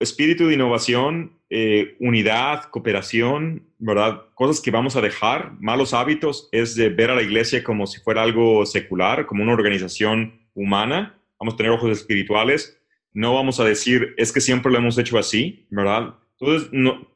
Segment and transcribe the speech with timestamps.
[0.00, 4.22] espíritu de innovación, eh, unidad, cooperación, ¿verdad?
[4.34, 8.00] Cosas que vamos a dejar, malos hábitos, es de ver a la iglesia como si
[8.00, 11.20] fuera algo secular, como una organización humana.
[11.38, 12.80] Vamos a tener ojos espirituales.
[13.12, 16.14] No vamos a decir, es que siempre lo hemos hecho así, ¿verdad?
[16.38, 16.70] Entonces,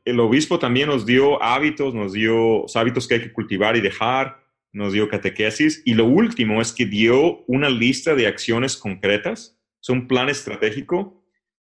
[0.04, 4.44] el obispo también nos dio hábitos, nos dio hábitos que hay que cultivar y dejar,
[4.72, 5.80] nos dio catequesis.
[5.86, 11.23] Y lo último es que dio una lista de acciones concretas, es un plan estratégico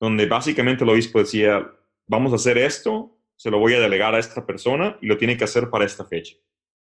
[0.01, 1.71] donde básicamente el obispo decía,
[2.07, 5.37] vamos a hacer esto, se lo voy a delegar a esta persona y lo tiene
[5.37, 6.37] que hacer para esta fecha.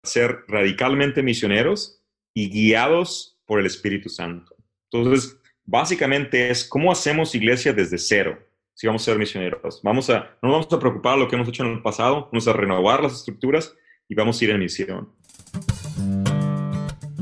[0.05, 2.03] Ser radicalmente misioneros
[2.35, 4.55] y guiados por el Espíritu Santo.
[4.91, 8.39] Entonces, básicamente es cómo hacemos iglesia desde cero
[8.79, 9.81] si vamos a ser misioneros.
[9.83, 12.53] Vamos a, no vamos a preocupar lo que hemos hecho en el pasado, vamos a
[12.53, 13.75] renovar las estructuras
[14.09, 15.09] y vamos a ir en misión.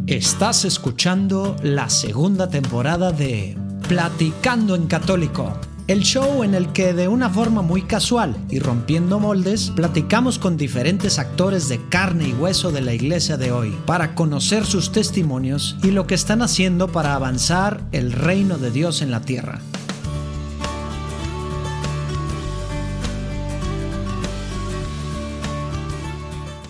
[0.06, 3.56] Estás escuchando la segunda temporada de
[3.88, 9.20] Platicando en Católico, el show en el que de una forma muy casual y rompiendo
[9.20, 14.16] moldes, platicamos con diferentes actores de carne y hueso de la iglesia de hoy para
[14.16, 19.12] conocer sus testimonios y lo que están haciendo para avanzar el reino de Dios en
[19.12, 19.60] la tierra.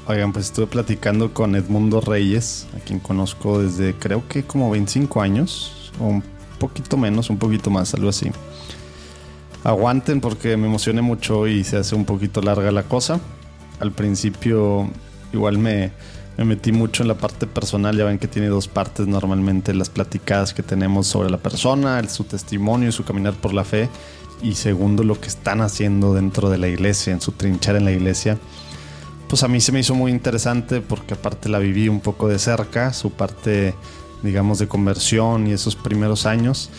[0.07, 5.23] Oigan, pues estuve platicando con Edmundo Reyes, a quien conozco desde creo que como 25
[5.23, 6.23] años, un
[6.59, 8.31] poquito menos, un poquito más, algo así.
[9.65, 13.21] Aguanten porque me emocioné mucho y se hace un poquito larga la cosa.
[13.81, 14.89] Al principio
[15.33, 15.93] igual me,
[16.37, 19.91] me metí mucho en la parte personal, ya ven que tiene dos partes normalmente las
[19.91, 23.89] platicadas que tenemos sobre la persona, su testimonio y su caminar por la fe,
[24.43, 27.93] y segundo lo que están haciendo dentro de la iglesia, en su trinchera en la
[27.93, 28.39] iglesia.
[29.29, 32.39] Pues a mí se me hizo muy interesante porque aparte la viví un poco de
[32.39, 33.75] cerca, su parte
[34.23, 36.71] digamos, de conversión y esos primeros años.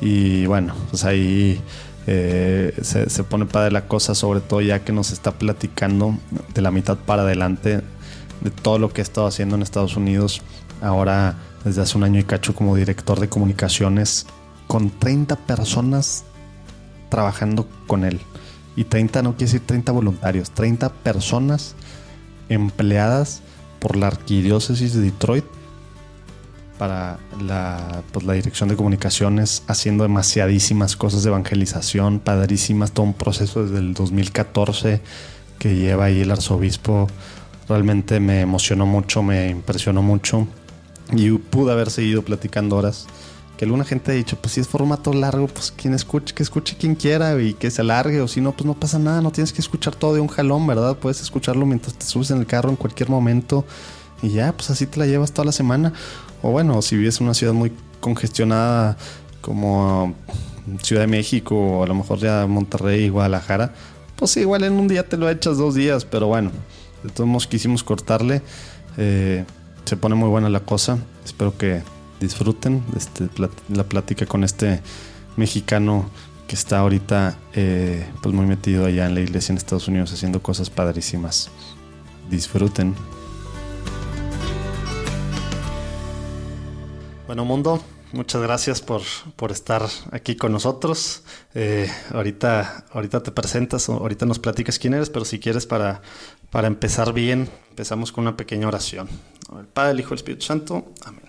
[0.00, 1.60] Y bueno, pues ahí
[2.06, 6.16] eh, se, se, pone padre la cosa, sobre todo ya que nos está platicando
[6.54, 7.82] de la mitad para adelante
[8.40, 10.42] de todo lo que ha estado haciendo en Estados Unidos.
[10.80, 14.26] Ahora, desde hace un año y cacho, como director de comunicaciones,
[14.66, 16.24] con 30 personas
[17.08, 18.20] trabajando con él.
[18.74, 21.74] Y 30 no quiere decir 30 voluntarios, 30 personas
[22.48, 23.42] empleadas
[23.80, 25.44] por la arquidiócesis de Detroit
[26.82, 33.14] para la, pues, la dirección de comunicaciones, haciendo demasiadísimas cosas de evangelización, padrísimas, todo un
[33.14, 35.00] proceso desde el 2014
[35.60, 37.06] que lleva ahí el arzobispo.
[37.68, 40.48] Realmente me emocionó mucho, me impresionó mucho
[41.12, 43.06] y pude haber seguido platicando horas.
[43.56, 46.76] Que alguna gente ha dicho, pues si es formato largo, pues quien escuche, que escuche
[46.76, 49.52] quien quiera y que se alargue, o si no, pues no pasa nada, no tienes
[49.52, 50.96] que escuchar todo de un jalón, ¿verdad?
[50.96, 53.64] Puedes escucharlo mientras te subes en el carro en cualquier momento
[54.22, 55.92] y ya, pues así te la llevas toda la semana.
[56.42, 58.96] O bueno, si vives en una ciudad muy congestionada
[59.40, 60.14] como
[60.82, 63.72] Ciudad de México o a lo mejor ya Monterrey, Guadalajara,
[64.16, 66.50] pues igual en un día te lo echas dos días, pero bueno,
[67.02, 68.42] de todos modos quisimos cortarle.
[68.96, 69.44] Eh,
[69.84, 70.98] se pone muy buena la cosa.
[71.24, 71.82] Espero que
[72.20, 73.28] disfruten este,
[73.68, 74.80] la plática con este
[75.36, 76.08] mexicano
[76.46, 80.42] que está ahorita eh, pues muy metido allá en la iglesia en Estados Unidos haciendo
[80.42, 81.50] cosas padrísimas.
[82.30, 82.94] Disfruten.
[87.32, 87.82] Bueno, mundo,
[88.12, 89.00] muchas gracias por,
[89.36, 91.22] por estar aquí con nosotros.
[91.54, 96.02] Eh, ahorita, ahorita te presentas, ahorita nos platicas quién eres, pero si quieres para,
[96.50, 99.08] para empezar bien, empezamos con una pequeña oración.
[99.58, 100.92] El Padre, el Hijo el Espíritu Santo.
[101.06, 101.22] Amén.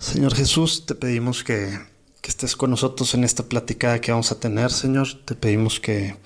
[0.00, 1.78] Señor Jesús, te pedimos que,
[2.20, 5.06] que estés con nosotros en esta platicada que vamos a tener, Señor.
[5.24, 6.16] Te pedimos que,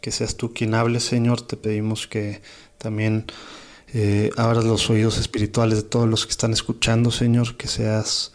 [0.00, 1.42] que seas tú quien hable, Señor.
[1.42, 2.40] Te pedimos que
[2.78, 3.26] también
[3.94, 8.32] eh, abras los oídos espirituales de todos los que están escuchando, Señor, que seas,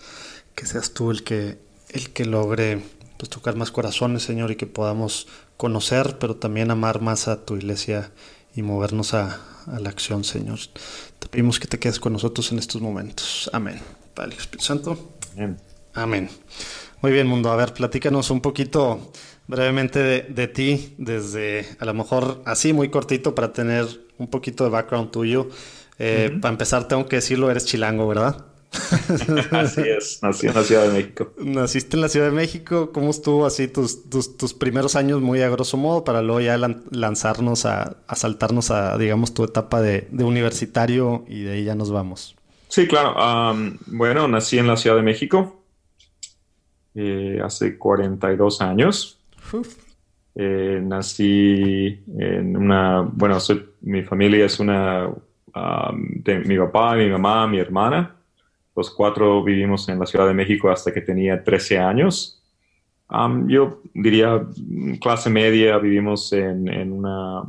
[0.53, 1.57] que seas tú el que,
[1.89, 2.83] el que logre
[3.17, 7.55] pues, tocar más corazones, Señor, y que podamos conocer, pero también amar más a tu
[7.55, 8.11] iglesia
[8.55, 9.41] y movernos a,
[9.79, 10.59] la acción, Señor.
[11.19, 13.49] Te pedimos que te quedes con nosotros en estos momentos.
[13.51, 13.81] Amén.
[14.13, 15.11] Padre Espíritu Santo.
[15.33, 15.57] Amén.
[15.93, 16.29] Amén.
[17.01, 17.51] Muy bien, mundo.
[17.51, 19.11] A ver, platícanos un poquito
[19.47, 23.85] brevemente de, de, ti, desde a lo mejor así muy cortito para tener
[24.17, 25.49] un poquito de background tuyo.
[25.99, 28.45] Eh, para empezar, tengo que decirlo, eres chilango, ¿verdad?
[29.51, 31.33] así es, nací en la Ciudad de México.
[31.39, 35.49] Naciste en la Ciudad de México, ¿cómo estuvo así tus, tus, primeros años muy a
[35.49, 36.57] grosso modo para luego ya
[36.91, 41.75] lanzarnos a, a, saltarnos a, digamos, tu etapa de, de, universitario y de ahí ya
[41.75, 42.35] nos vamos?
[42.67, 43.15] Sí, claro.
[43.87, 45.63] bueno, nací en la Ciudad de México
[46.93, 49.16] eh, hace 42 años.
[50.35, 53.37] Eh, nací en una, bueno,
[53.81, 55.09] mi familia es una,
[56.45, 58.15] mi papá, mi mamá, mi hermana.
[58.75, 62.43] Los cuatro vivimos en la Ciudad de México hasta que tenía 13 años.
[63.47, 64.45] yo diría
[65.01, 67.43] clase media, vivimos en, una...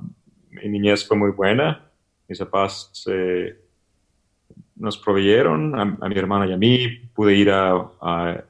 [0.50, 1.90] Mi niñez fue muy buena.
[2.26, 2.90] Mis papás
[4.76, 6.88] nos proveyeron, a, mi hermana y a mí.
[7.14, 8.44] Pude ir a,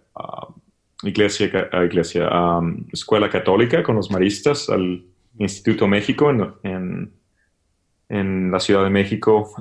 [1.02, 5.04] iglesia, a iglesia, um, escuela católica con los maristas al
[5.38, 6.30] Instituto México
[6.64, 7.12] en,
[8.08, 9.52] en, la Ciudad de México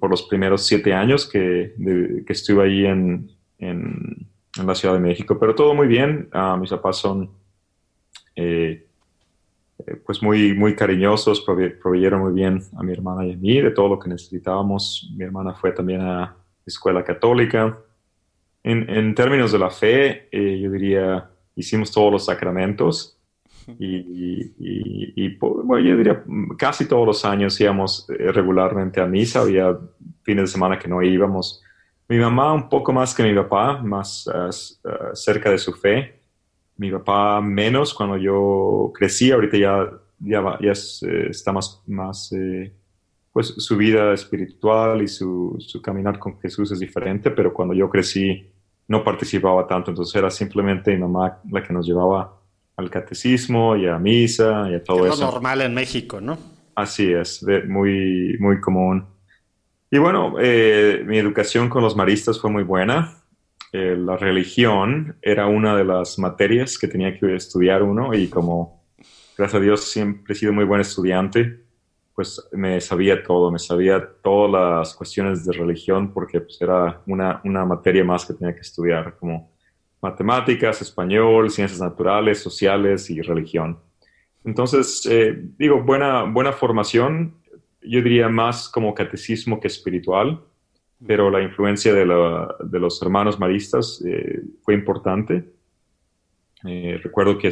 [0.00, 1.74] por los primeros siete años que,
[2.26, 4.26] que estuve ahí en, en,
[4.64, 5.38] la Ciudad de México.
[5.38, 6.30] Pero todo muy bien.
[6.58, 7.30] Mis papás son
[8.36, 8.86] eh,
[9.86, 11.44] eh, pues muy, muy cariñosos,
[11.82, 15.12] proveyeron muy bien a mi hermana y a mí de todo lo que necesitábamos.
[15.16, 17.78] Mi hermana fue también a escuela católica.
[18.64, 23.18] En, en términos de la fe, eh, yo diría, hicimos todos los sacramentos
[23.78, 26.24] y, y, bueno, yo diría,
[26.58, 29.76] casi todos los años íbamos eh, regularmente a misa, había
[30.22, 31.62] fines de semana que no íbamos.
[32.08, 34.28] Mi mamá un poco más que mi papá, más
[35.14, 36.20] cerca de su fe.
[36.76, 37.94] Mi papá menos.
[37.94, 42.72] Cuando yo crecí, ahorita ya, ya, ya eh, está más, más eh,
[43.32, 47.88] pues su vida espiritual y su, su, caminar con Jesús es diferente, pero cuando yo
[47.88, 48.51] crecí
[48.92, 52.38] no participaba tanto, entonces era simplemente mi mamá la que nos llevaba
[52.76, 55.24] al catecismo y a misa y a todo es eso.
[55.24, 56.36] normal en México, ¿no?
[56.74, 59.06] Así es, muy, muy común.
[59.90, 63.16] Y bueno, eh, mi educación con los maristas fue muy buena.
[63.72, 68.84] Eh, la religión era una de las materias que tenía que estudiar uno y como,
[69.38, 71.61] gracias a Dios, siempre he sido muy buen estudiante,
[72.14, 77.40] pues me sabía todo, me sabía todas las cuestiones de religión porque pues, era una,
[77.44, 79.50] una materia más que tenía que estudiar, como
[80.00, 83.78] matemáticas, español, ciencias naturales, sociales y religión.
[84.44, 87.36] Entonces, eh, digo, buena, buena formación,
[87.80, 90.42] yo diría más como catecismo que espiritual
[91.06, 95.52] pero la influencia de, de los hermanos maristas eh, fue importante.
[96.64, 97.50] Eh, recuerdo que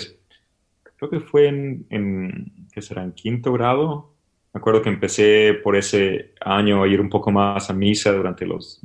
[0.97, 3.03] creo que fue en, en, ¿qué será?
[3.03, 4.15] En quinto grado.
[4.53, 8.45] Me acuerdo que empecé por ese año a ir un poco más a misa durante
[8.45, 8.81] los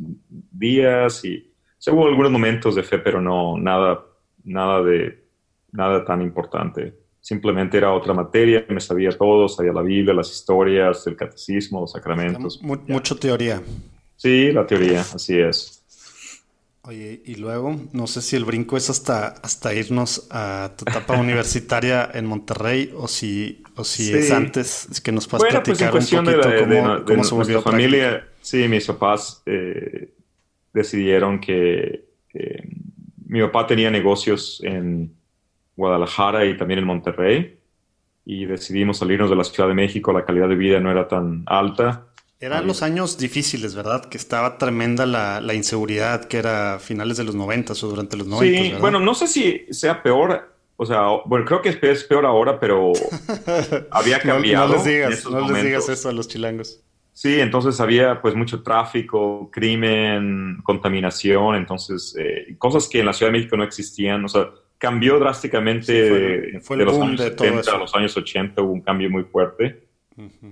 [0.51, 1.51] días y
[1.87, 4.05] hubo algunos momentos de fe, pero no nada,
[4.43, 5.25] nada de
[5.71, 6.93] nada tan importante.
[7.19, 11.91] Simplemente era otra materia, me sabía todo, sabía la Biblia, las historias, el catecismo, los
[11.91, 12.61] sacramentos.
[12.61, 13.61] mucho teoría.
[14.15, 15.74] Sí, la teoría, así es.
[16.87, 21.17] Oye, y luego, no sé si el brinco es hasta, hasta irnos a tu etapa
[21.19, 25.79] universitaria en Monterrey o si, o si es antes, es que nos puedas bueno, pues,
[25.79, 28.27] platicar un poquito de, cómo, de, familia.
[28.39, 30.13] Sí, mis papás eh,
[30.73, 32.05] decidieron que,
[33.25, 35.11] mi papá tenía negocios en
[35.75, 37.57] Guadalajara y también en Monterrey
[38.25, 41.43] y decidimos salirnos de la Ciudad de México, la calidad de vida no era tan
[41.47, 42.05] alta
[42.39, 44.05] eran los años difíciles, ¿verdad?
[44.05, 48.27] Que estaba tremenda la, la, inseguridad, que era finales de los 90 o durante los
[48.27, 48.61] 90.
[48.61, 52.59] Sí, bueno, no sé si sea peor, o sea, bueno, creo que es peor ahora,
[52.59, 52.91] pero
[53.91, 54.67] había cambiado.
[54.67, 56.81] no, les digas, no les digas eso a los chilangos.
[57.13, 63.31] Sí, entonces había pues mucho tráfico, crimen, contaminación, entonces eh, cosas que en la Ciudad
[63.31, 68.17] de México no existían, o sea, cambió drásticamente de los años 70 a los años
[68.17, 69.84] 80, hubo un cambio muy fuerte.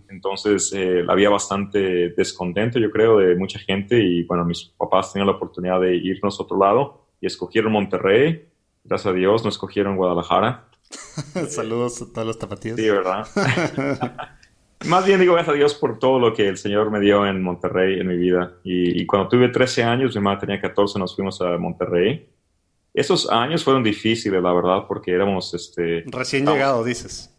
[0.10, 5.28] Entonces eh, había bastante descontento, yo creo, de mucha gente y bueno, mis papás tenían
[5.28, 8.48] la oportunidad de irnos a otro lado y escogieron Monterrey.
[8.84, 10.68] Gracias a Dios no escogieron Guadalajara.
[11.50, 12.78] Saludos a todos los tapatíos.
[12.78, 13.28] Sí, ¿verdad?
[14.86, 17.42] Más bien digo gracias a Dios por todo lo que el Señor me dio en
[17.42, 18.58] Monterrey en mi vida.
[18.64, 22.28] Y, cuando tuve 13 años, mi mamá tenía 14, nos fuimos a Monterrey.
[22.94, 25.54] Esos años fueron difíciles, la verdad, porque éramos...
[25.54, 27.33] Este, Recién llegado, dices.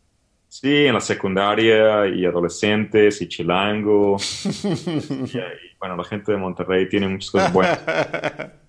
[0.55, 4.19] Sí, en la secundaria y adolescentes y chilango.
[4.65, 7.81] y, bueno, la gente de Monterrey tiene muchas cosas buenas.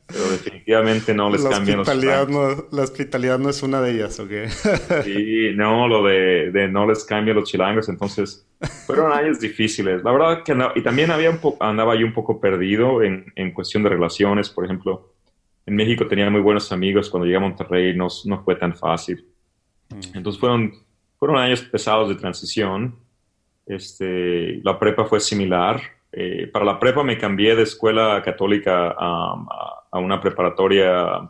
[0.08, 4.32] Pero definitivamente no les cambian los no, La hospitalidad no es una de ellas, ¿ok?
[5.04, 7.88] sí, no, lo de, de, no les cambian los chilangos.
[7.88, 8.48] Entonces,
[8.88, 10.04] fueron años difíciles.
[10.04, 13.84] La verdad que y también había un andaba yo un poco perdido en, en cuestión
[13.84, 14.50] de relaciones.
[14.50, 15.14] Por ejemplo,
[15.68, 17.12] en México tenía muy buenos amigos.
[17.12, 19.24] Cuando llegué a Monterrey no, no fue tan fácil.
[19.90, 20.18] Mm.
[20.18, 20.85] Entonces fueron
[21.18, 22.96] fueron años pesados de transición.
[23.66, 25.82] Este, la prepa fue similar.
[26.12, 31.30] Eh, para la prepa me cambié de escuela católica a, una preparatoria,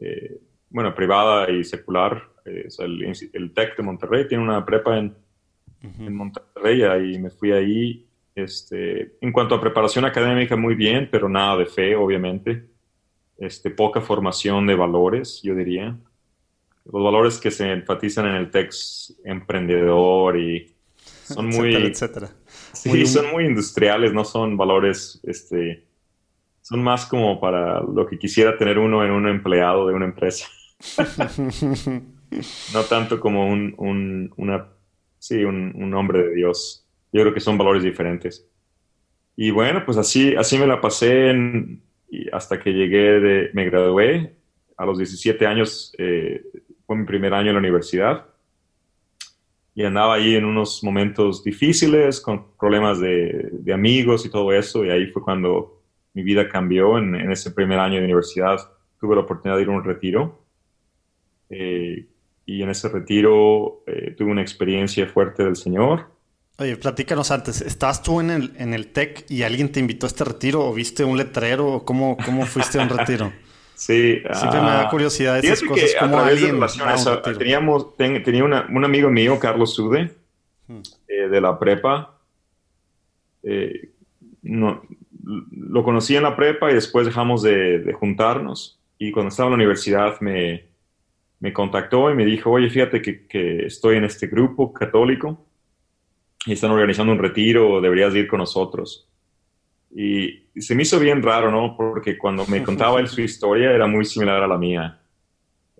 [0.00, 2.22] eh, bueno, privada y secular.
[2.44, 3.02] Es el,
[3.32, 5.14] el, TEC de Monterrey tiene una prepa en,
[5.82, 8.04] en Monterrey y me fui ahí.
[8.34, 12.68] Este, en cuanto a preparación académica, muy bien, pero nada de fe, obviamente.
[13.36, 15.96] Este, poca formación de valores, yo diría
[16.92, 20.74] los valores que se enfatizan en el texto emprendedor y
[21.24, 21.74] son muy...
[21.74, 22.30] Etcétera,
[22.72, 25.84] Sí, son muy industriales, no son valores, este,
[26.62, 30.46] son más como para lo que quisiera tener uno en un empleado de una empresa.
[32.72, 34.68] no tanto como un, un, una,
[35.18, 36.86] sí, un, un, hombre de Dios.
[37.12, 38.46] Yo creo que son valores diferentes.
[39.34, 41.32] Y bueno, pues así, así me la pasé
[42.10, 44.34] y hasta que llegué, de, me gradué.
[44.76, 46.40] A los 17 años eh,
[46.88, 48.24] fue mi primer año en la universidad.
[49.74, 54.86] Y andaba ahí en unos momentos difíciles, con problemas de, de amigos y todo eso.
[54.86, 55.82] Y ahí fue cuando
[56.14, 58.56] mi vida cambió en, en, ese primer año de universidad.
[58.98, 60.42] Tuve la oportunidad de ir a un retiro.
[61.50, 62.06] Eh,
[62.46, 66.06] y en ese retiro eh, tuve una experiencia fuerte del Señor.
[66.56, 70.08] Oye, platícanos antes, ¿estabas tú en el, en el TEC y alguien te invitó a
[70.08, 73.30] este retiro o viste un letrero o cómo, cómo fuiste a un retiro?
[73.78, 74.22] sí.
[74.32, 75.94] Siempre me da curiosidad esas cosas.
[75.98, 76.60] como alguien
[77.38, 80.14] teníamos, tenía un amigo mío, Carlos Sude,
[80.66, 80.80] hmm.
[81.08, 82.18] eh, de la prepa.
[83.42, 83.90] Eh,
[84.42, 84.82] no,
[85.22, 88.78] lo conocí en la prepa y después dejamos de, de juntarnos.
[88.98, 90.68] Y cuando estaba en la universidad me,
[91.40, 95.44] me contactó y me dijo, oye, fíjate que, estoy en este grupo católico
[96.46, 99.07] y están organizando un retiro, deberías ir con nosotros.
[99.94, 101.76] Y, se me hizo bien raro, ¿no?
[101.76, 105.00] Porque cuando me contaba él su historia era muy similar a la mía.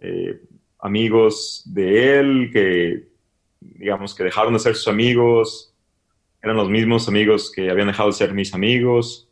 [0.01, 0.41] Eh,
[0.79, 3.09] amigos de él que,
[3.61, 5.75] digamos, que dejaron de ser sus amigos,
[6.41, 9.29] eran los mismos amigos que habían dejado de ser mis amigos,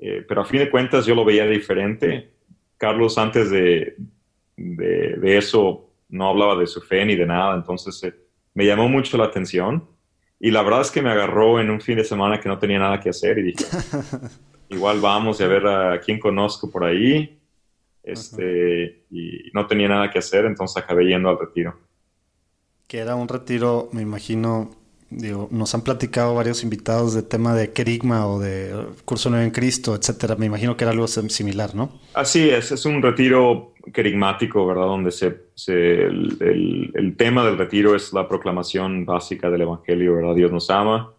[0.00, 2.30] eh, pero a fin de cuentas yo lo veía diferente.
[2.78, 3.96] Carlos antes de,
[4.56, 8.14] de, eso no hablaba de su fe ni de nada, entonces eh,
[8.54, 9.86] me llamó mucho la atención
[10.40, 12.78] y la verdad es que me agarró en un fin de semana que no tenía
[12.78, 13.64] nada que hacer y dije,
[14.68, 17.40] igual vamos a ver a quién conozco por ahí,
[18.02, 21.78] este, y no tenía nada que hacer, entonces acabé yendo al retiro.
[22.86, 24.70] Que era un retiro, me imagino,
[25.10, 28.74] Digo, nos han platicado varios invitados de tema de querigma o de
[29.06, 30.36] curso nuevo en Cristo, etcétera.
[30.36, 31.98] Me imagino que era algo similar, ¿no?
[32.12, 34.84] Así es, es un retiro querigmático, ¿verdad?
[34.84, 35.10] Donde
[35.66, 40.34] el, tema del retiro es la proclamación básica del Evangelio, ¿verdad?
[40.34, 41.14] Dios nos ama,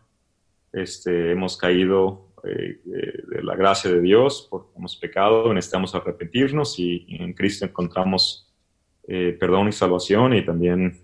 [0.71, 6.77] este, hemos caído eh, eh, de la gracia de Dios porque hemos pecado, necesitamos arrepentirnos
[6.79, 8.53] y, en Cristo encontramos
[9.07, 11.01] eh, perdón y salvación y también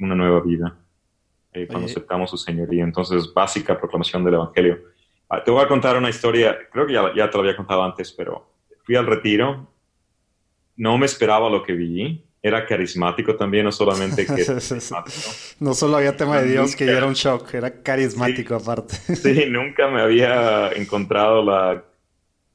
[0.00, 0.83] una nueva vida.
[1.54, 2.82] Eh, cuando aceptamos su señoría.
[2.82, 4.82] Entonces, básica proclamación del Evangelio.
[5.28, 7.84] Ah, te voy a contar una historia, creo que ya, ya, te lo había contado
[7.84, 8.50] antes, pero
[8.82, 9.72] fui al retiro,
[10.76, 14.44] no me esperaba lo que vi, era carismático también, no solamente que
[15.60, 18.96] No solo había tema de Dios, que ya era un shock, era carismático aparte.
[19.14, 21.84] sí, nunca me había encontrado la,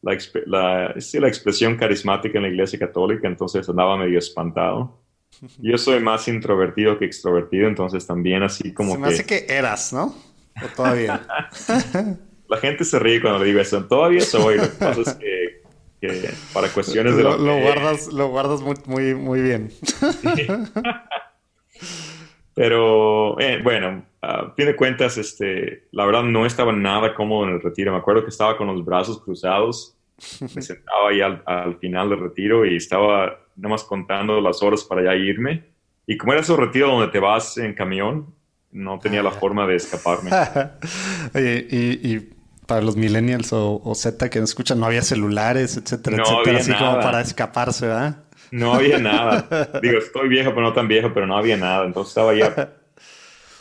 [0.01, 4.99] la, la, la expresión carismática en la iglesia católica, entonces andaba medio espantado.
[5.59, 9.93] Yo soy más introvertido que extrovertido, entonces también así como se me hace que eras,
[9.93, 10.15] ¿no?
[10.63, 11.25] ¿O todavía?
[12.47, 13.85] La gente se ríe cuando le digo eso.
[13.85, 14.57] Todavía soy.
[14.57, 15.13] Lo que pasa es
[16.01, 19.71] que, para cuestiones de lo, lo, guardas, lo guardas muy, muy, muy bien.
[22.55, 27.53] Pero eh, bueno, a fin de cuentas, este, la verdad no estaba nada cómodo en
[27.53, 27.91] el retiro.
[27.91, 29.95] Me acuerdo que estaba con los brazos cruzados.
[30.55, 34.83] Me sentaba ahí al, al final del retiro y estaba nada más contando las horas
[34.83, 35.65] para ya irme.
[36.05, 38.33] Y como era ese retiro donde te vas en camión,
[38.71, 40.31] no tenía la forma de escaparme.
[41.35, 42.35] Oye, y,
[42.65, 46.59] para los millennials o, Z que no escuchan, no había celulares, etcétera, no etcétera, había
[46.59, 46.91] así nada.
[46.91, 48.23] como para escaparse, ¿verdad?
[48.51, 49.47] No había nada.
[49.81, 51.85] Digo, estoy viejo, pero no tan viejo, pero no había nada.
[51.85, 52.75] Entonces estaba allá.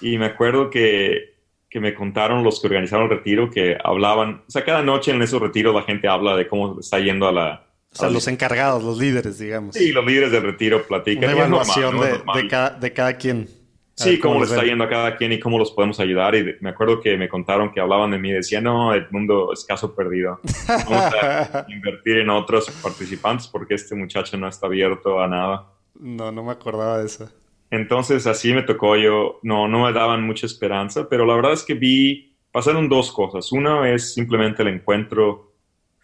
[0.00, 1.37] Y me acuerdo que,
[1.70, 5.22] que me contaron los que organizaron el retiro que hablaban, o sea, cada noche en
[5.22, 8.82] esos retiros la gente habla de cómo está yendo a la, o sea, los encargados,
[8.82, 9.74] los líderes, digamos.
[9.74, 11.24] Sí, los líderes del retiro platican.
[11.24, 13.48] Una evaluación de, de, cada, de, cada, quien.
[13.94, 16.34] Sí, cómo, le está yendo a cada quien y cómo los podemos ayudar.
[16.34, 19.52] Y me acuerdo que me contaron que hablaban de mí y decían, no, el mundo
[19.52, 20.38] es caso perdido.
[20.68, 25.66] Vamos a invertir en otros participantes porque este muchacho no está abierto a nada.
[25.98, 27.28] No, no me acordaba de eso.
[27.70, 29.40] Entonces así me tocó yo.
[29.42, 33.52] No, no me daban mucha esperanza, pero la verdad es que vi, pasaron dos cosas.
[33.52, 35.48] Una es simplemente el encuentro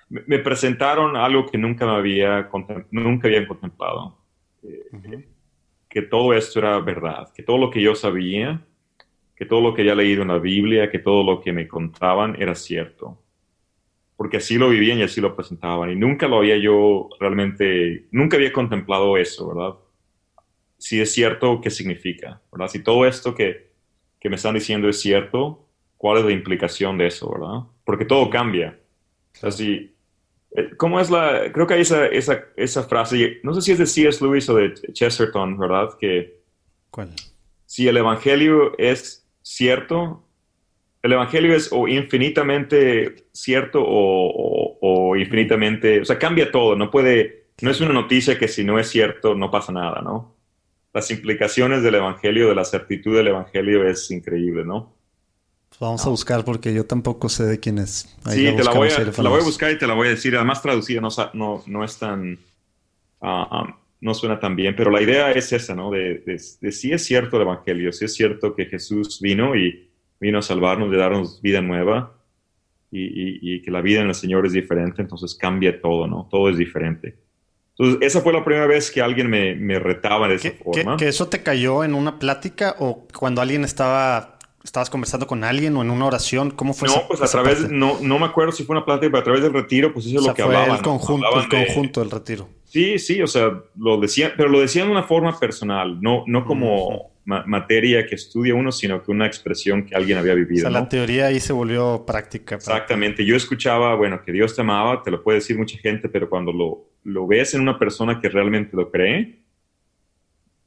[0.08, 2.48] me presentaron algo que nunca me había,
[2.90, 4.16] nunca había contemplado.
[4.62, 5.26] Eh,
[5.88, 8.64] que todo esto era verdad, que todo lo que yo sabía,
[9.36, 12.40] que todo lo que había leído en la Biblia, que todo lo que me contaban
[12.40, 13.18] era cierto.
[14.16, 15.90] Porque así lo vivían y así lo presentaban.
[15.90, 19.74] Y nunca lo había yo realmente, nunca había contemplado eso, ¿verdad?
[20.78, 22.40] Si es cierto, ¿qué significa?
[22.52, 22.68] ¿verdad?
[22.68, 23.72] Si todo esto que,
[24.20, 27.62] que me están diciendo es cierto, ¿cuál es la implicación de eso, verdad?
[27.84, 28.78] Porque todo cambia.
[29.50, 29.94] Si,
[30.56, 31.52] eh, ¿Cómo es la...?
[31.52, 34.24] Creo que hay esa, esa, esa frase, no sé si es de C.S.
[34.24, 35.90] Lewis o de Chesterton, ¿verdad?
[35.98, 36.40] Que
[36.90, 37.10] ¿Cuál?
[37.66, 40.24] Si el Evangelio es cierto,
[41.02, 46.00] el Evangelio es o infinitamente cierto o, o, infinitamente...
[46.00, 49.34] O sea, cambia todo, no puede no es una noticia que si no es cierto
[49.34, 50.33] no pasa nada, ¿no?
[50.94, 54.94] Las implicaciones del Evangelio, de la certitud del Evangelio es increíble, ¿no?
[55.68, 58.16] Pues vamos a buscar porque yo tampoco sé de quién es.
[58.30, 60.36] sí, te la, voy a, buscar y te la voy a decir.
[60.36, 62.38] Además, traducida no, no, no es tan...
[63.20, 65.90] Ah, no suena tan bien, pero la idea es esa, ¿no?
[65.90, 66.38] De, de,
[66.72, 69.88] si es cierto el Evangelio, si es cierto que Jesús vino y
[70.20, 72.14] vino a salvarnos, de darnos vida nueva
[72.90, 76.28] y, y, que la vida en el Señor es diferente, entonces cambia todo, ¿no?
[76.30, 77.16] Todo es diferente.
[77.78, 80.96] Entonces, esa fue la primera vez que alguien me, me retaba de esa forma.
[80.96, 85.76] ¿Que eso te cayó en una plática o cuando alguien estaba ¿Estabas conversando con alguien
[85.76, 86.50] o en una oración?
[86.50, 89.20] ¿Cómo fue No, pues a través, no, no me acuerdo si fue una plática, pero
[89.20, 90.78] a través del retiro, pues eso es lo que fue hablaban.
[90.78, 92.48] El conjunto, el conjunto del retiro.
[92.64, 96.46] Sí, sí, o sea, lo decían, pero lo decían de una forma personal, no, no
[96.46, 100.68] como materia que estudia uno, sino que una expresión que alguien había vivido.
[100.68, 102.54] O sea, la teoría ahí se volvió práctica.
[102.54, 103.24] Exactamente.
[103.26, 106.52] Yo escuchaba, bueno, que Dios te amaba, te lo puede decir mucha gente, pero cuando
[106.52, 109.38] lo, lo ves en una persona que realmente lo cree,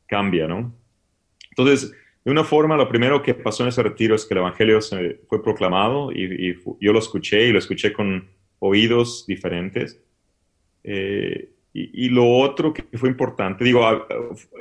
[0.05, 0.73] cambia, ¿no?
[1.49, 4.81] Entonces, de una forma, lo primero que pasó en ese retiro es que el Evangelio
[4.81, 8.27] se fue proclamado y, yo lo escuché y lo escuché con
[8.59, 9.99] oídos diferentes.
[10.83, 13.81] Eh, y, lo otro que fue importante, digo,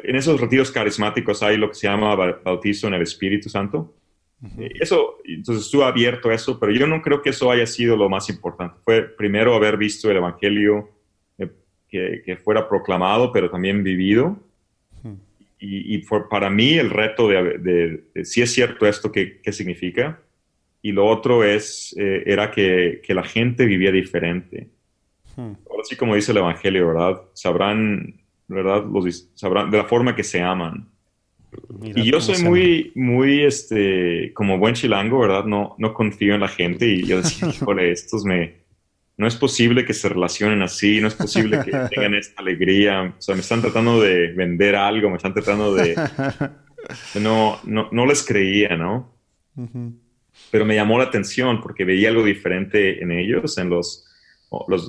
[0.03, 3.95] en esos retiros carismáticos hay lo que se llama bautizo en el Espíritu Santo.
[4.59, 7.97] Eh, eso, entonces estuve abierto a eso, pero yo no creo que eso haya sido
[7.97, 8.77] lo más importante.
[8.85, 10.96] Fue primero haber visto el Evangelio
[11.89, 14.39] que, que, fuera proclamado, pero también vivido
[15.59, 20.21] y, para mí el reto de, si es cierto esto, ¿qué, qué significa?
[20.83, 24.69] Y lo otro es, eh, era que, que, la gente vivía diferente.
[25.35, 25.53] Hmm.
[25.69, 27.23] Ahora sí, como dice el Evangelio, ¿verdad?
[27.33, 28.15] Sabrán,
[28.47, 28.85] ¿verdad?
[28.85, 30.89] Los, sabrán de la forma que se aman.
[31.83, 35.45] y yo soy muy, muy, este, como buen chilango, ¿verdad?
[35.45, 38.66] No, no confío en la gente y yo decía, híjole, estos me,
[39.19, 43.15] no es posible que se relacionen así, no es posible que tengan esta alegría.
[43.17, 45.97] O sea, me están tratando de vender algo, me están tratando de...
[47.21, 49.13] No, no, no les creía, ¿no?
[50.53, 54.07] Pero me llamó la atención porque veía algo diferente en ellos, en los,
[54.69, 54.89] los,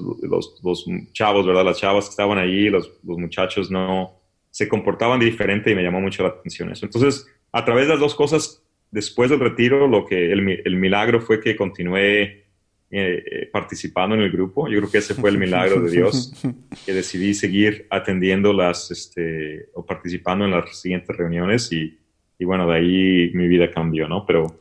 [0.61, 1.65] los, chavos, ¿verdad?
[1.65, 6.01] Las chavas que estaban allí, los, los muchachos no se comportaban diferente y me llamó
[6.01, 6.85] mucho la atención eso.
[6.85, 11.21] Entonces, a través de las dos cosas, después del retiro, lo que el, el milagro
[11.21, 12.46] fue que continué
[12.89, 14.69] eh, eh, participando en el grupo.
[14.69, 16.32] Yo creo que ese fue el milagro de Dios,
[16.86, 22.00] que decidí seguir atendiendo las, este, o participando en las siguientes reuniones y,
[22.39, 24.26] y bueno, de ahí mi vida cambió, ¿no?
[24.26, 24.58] Pero,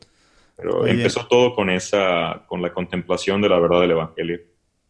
[0.57, 4.41] pero empezó todo con esa, con la contemplación de la verdad del Evangelio.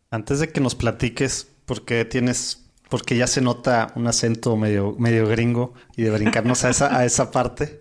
[0.09, 4.95] Antes de que nos platiques, ¿por qué tienes, porque ya se nota un acento medio,
[4.97, 7.79] medio gringo y de brincarnos a esa, a esa parte?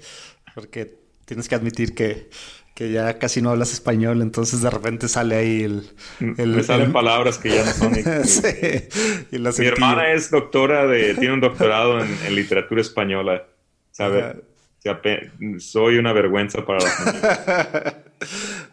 [0.55, 2.29] Porque tienes que admitir que
[2.77, 5.89] que ya casi no hablas español, entonces de repente sale ahí el...
[6.37, 7.95] el Me salen palabras que ya no son...
[8.25, 11.15] sí, Mi hermana es doctora de...
[11.15, 13.47] tiene un doctorado en, literatura española,
[13.93, 14.37] ¿sabes?
[15.59, 18.03] soy una vergüenza para la.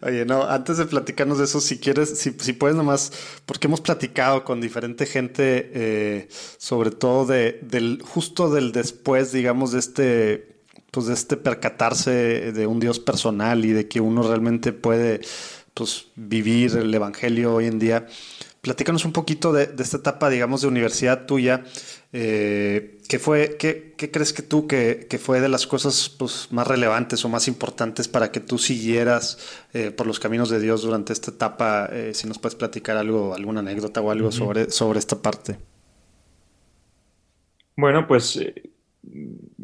[0.02, 3.10] Oye, no, antes de platicarnos de eso, si quieres, si, si puedes nomás,
[3.46, 9.72] porque hemos platicado con diferente gente, eh, sobre todo de, del, justo del después, digamos,
[9.72, 10.53] de este
[10.94, 15.22] pues de este percatarse de un Dios personal y de que uno realmente puede
[15.74, 18.06] pues vivir el Evangelio hoy en día.
[18.60, 21.64] Platícanos un poquito de, esta etapa, digamos, de universidad tuya.
[22.12, 26.46] Eh, ¿qué, fue, qué, qué, crees que tú que, que, fue de las cosas pues,
[26.52, 29.38] más relevantes o más importantes para que tú siguieras
[29.72, 31.88] eh, por los caminos de Dios durante esta etapa?
[31.92, 35.58] Eh, si nos puedes platicar algo, alguna anécdota o algo sobre, sobre esta parte.
[37.76, 38.38] Bueno, pues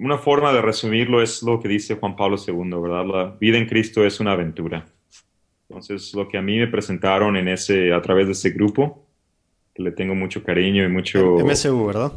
[0.01, 3.05] una forma de resumirlo es lo que dice Juan Pablo II, ¿verdad?
[3.07, 4.87] La vida en Cristo es una aventura.
[5.69, 9.07] Entonces, lo que a mí me presentaron en ese, a través de ese grupo,
[9.75, 11.37] que le tengo mucho cariño y mucho...
[11.45, 12.13] MSU, ¿verdad?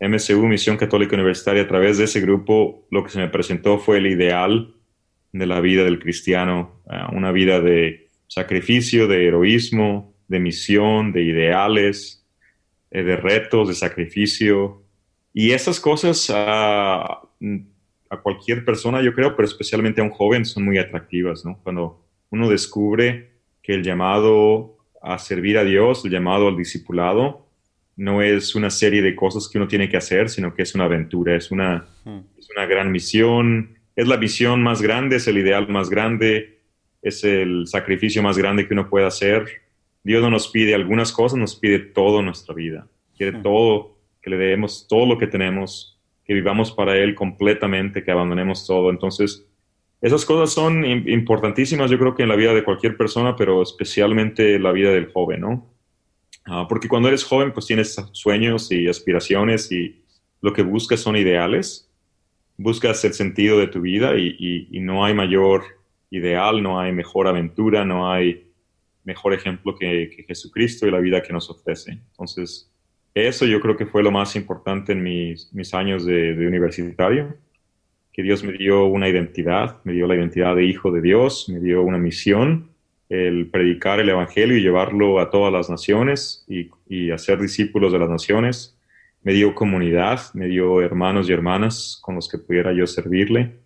[0.00, 3.98] MSU, Misión Católica Universitaria, a través de ese grupo, lo que se me presentó fue
[3.98, 4.74] el ideal
[5.32, 11.22] de la vida del cristiano, eh, una vida de sacrificio, de heroísmo, de misión, de
[11.22, 12.26] ideales,
[12.90, 14.85] eh, de retos, de sacrificio,
[15.38, 20.64] y esas cosas a, a, cualquier persona, yo creo, pero especialmente a un joven, son
[20.64, 21.60] muy atractivas, ¿no?
[21.62, 27.50] Cuando uno descubre que el llamado a servir a Dios, el llamado al discipulado,
[27.96, 30.84] no es una serie de cosas que uno tiene que hacer, sino que es una
[30.84, 32.20] aventura, es una, hmm.
[32.38, 36.60] es una gran misión, es la visión más grande, es el ideal más grande,
[37.02, 39.44] es el sacrificio más grande que uno puede hacer.
[40.02, 42.88] Dios no nos pide algunas cosas, nos pide todo en nuestra vida.
[43.18, 43.42] Quiere hmm.
[43.42, 43.95] todo
[44.26, 48.90] que le demos todo lo que tenemos, que vivamos para Él completamente, que abandonemos todo.
[48.90, 49.46] Entonces,
[50.00, 54.56] esas cosas son importantísimas, yo creo que en la vida de cualquier persona, pero especialmente
[54.56, 55.72] en la vida del joven, ¿no?
[56.44, 60.02] Ah, porque cuando eres joven, pues tienes sueños y aspiraciones y
[60.40, 61.88] lo que buscas son ideales.
[62.56, 65.62] Buscas el sentido de tu vida y, no hay mayor
[66.10, 68.50] ideal, no hay mejor aventura, no hay
[69.04, 71.92] mejor ejemplo que, Jesucristo y la vida que nos ofrece.
[71.92, 72.72] Entonces,
[73.16, 77.34] eso yo creo que fue lo más importante en mis, mis años de, universitario,
[78.12, 81.58] que Dios me dio una identidad, me dio la identidad de hijo de Dios, me
[81.60, 82.70] dio una misión
[83.08, 88.00] el predicar el Evangelio y llevarlo a todas las naciones y, y, hacer discípulos de
[88.00, 88.76] las naciones.
[89.22, 93.60] Me dio comunidad, me dio hermanos y hermanas con los que pudiera yo servirle.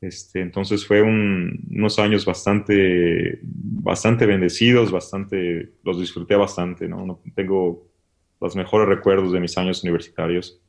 [0.00, 6.88] Este, entonces fue unos años bastante, bastante bendecidos, bastante, los disfruté bastante.
[6.88, 7.20] ¿no?
[7.34, 7.87] Tengo
[8.40, 10.60] los mejores recuerdos de mis años universitarios.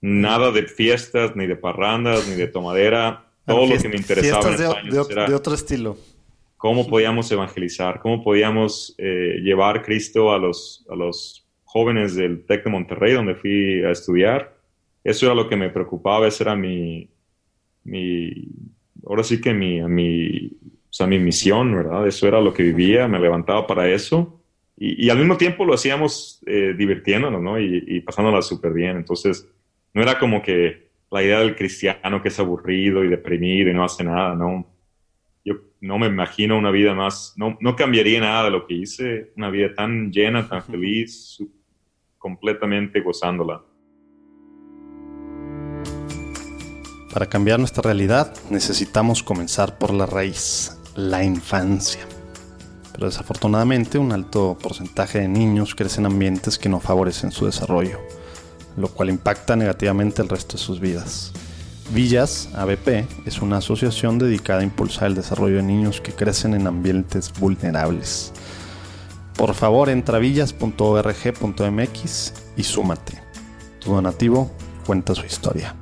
[0.00, 3.26] Nada de fiestas, ni de parrandas, ni de tomadera.
[3.46, 5.96] Todo lo que me interesaba en esos años de, de otro estilo
[6.62, 12.62] cómo podíamos evangelizar, cómo podíamos eh, llevar Cristo a los, a los jóvenes del TEC
[12.62, 14.56] de Monterrey, donde fui a estudiar.
[15.02, 17.10] Eso era lo que me preocupaba, esa era mi,
[17.82, 18.46] mi
[19.04, 22.06] ahora sí que mi, mi, o sea, mi misión, ¿verdad?
[22.06, 24.41] Eso era lo que vivía, me levantaba para eso.
[24.76, 27.58] Y, y al mismo tiempo lo hacíamos eh, divirtiéndonos, ¿no?
[27.58, 28.96] Y, y pasándola súper bien.
[28.96, 29.48] Entonces,
[29.94, 33.84] no era como que la idea del cristiano que es aburrido y deprimido y no
[33.84, 34.66] hace nada, ¿no?
[35.44, 39.32] yo no me imagino una vida más, no, no cambiaría nada de lo que hice,
[39.36, 41.42] una vida tan llena, tan feliz,
[42.18, 43.62] completamente gozándola.
[47.12, 52.06] Para cambiar nuestra realidad necesitamos comenzar por la raíz, la infancia.
[52.92, 57.98] Pero desafortunadamente un alto porcentaje de niños crecen en ambientes que no favorecen su desarrollo,
[58.76, 61.32] lo cual impacta negativamente el resto de sus vidas.
[61.90, 66.66] Villas ABP es una asociación dedicada a impulsar el desarrollo de niños que crecen en
[66.66, 68.32] ambientes vulnerables.
[69.36, 73.22] Por favor, entra a villas.org.mx y súmate.
[73.80, 74.50] Tu donativo
[74.86, 75.74] cuenta su historia.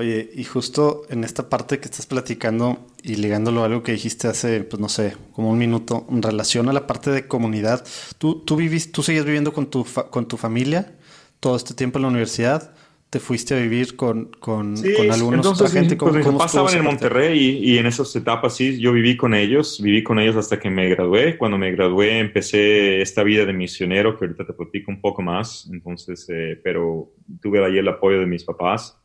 [0.00, 4.28] Oye, y justo en esta parte que estás platicando y ligándolo a algo que dijiste
[4.28, 7.86] hace, pues no sé, como un minuto, en relación a la parte de comunidad,
[8.16, 10.94] ¿tú, tú, vivís, tú sigues viviendo con tu, con tu familia
[11.38, 12.72] todo este tiempo en la universidad?
[13.10, 15.98] ¿Te fuiste a vivir con, con, con algunos entonces, gente?
[15.98, 19.82] ¿Cómo, pues pasaban en Monterrey y, y, en esas etapas sí, yo viví con ellos,
[19.82, 21.36] viví con ellos hasta que me gradué.
[21.36, 25.68] Cuando me gradué empecé esta vida de misionero, que ahorita te platico un poco más,
[25.70, 28.96] entonces, eh, pero tuve ahí el apoyo de mis papás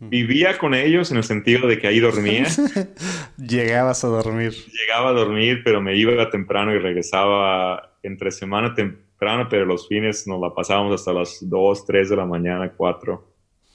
[0.00, 2.46] Vivía con ellos en el sentido de que ahí dormía.
[3.36, 4.54] Llegabas a dormir.
[4.72, 10.26] Llegaba a dormir, pero me iba temprano y regresaba entre semana temprano, pero los fines
[10.26, 13.32] nos la pasábamos hasta las 2, 3 de la mañana, 4.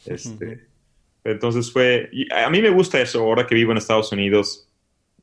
[0.08, 0.62] Este,
[1.24, 4.68] Entonces fue, a mí me gusta eso, ahora que vivo en Estados Unidos,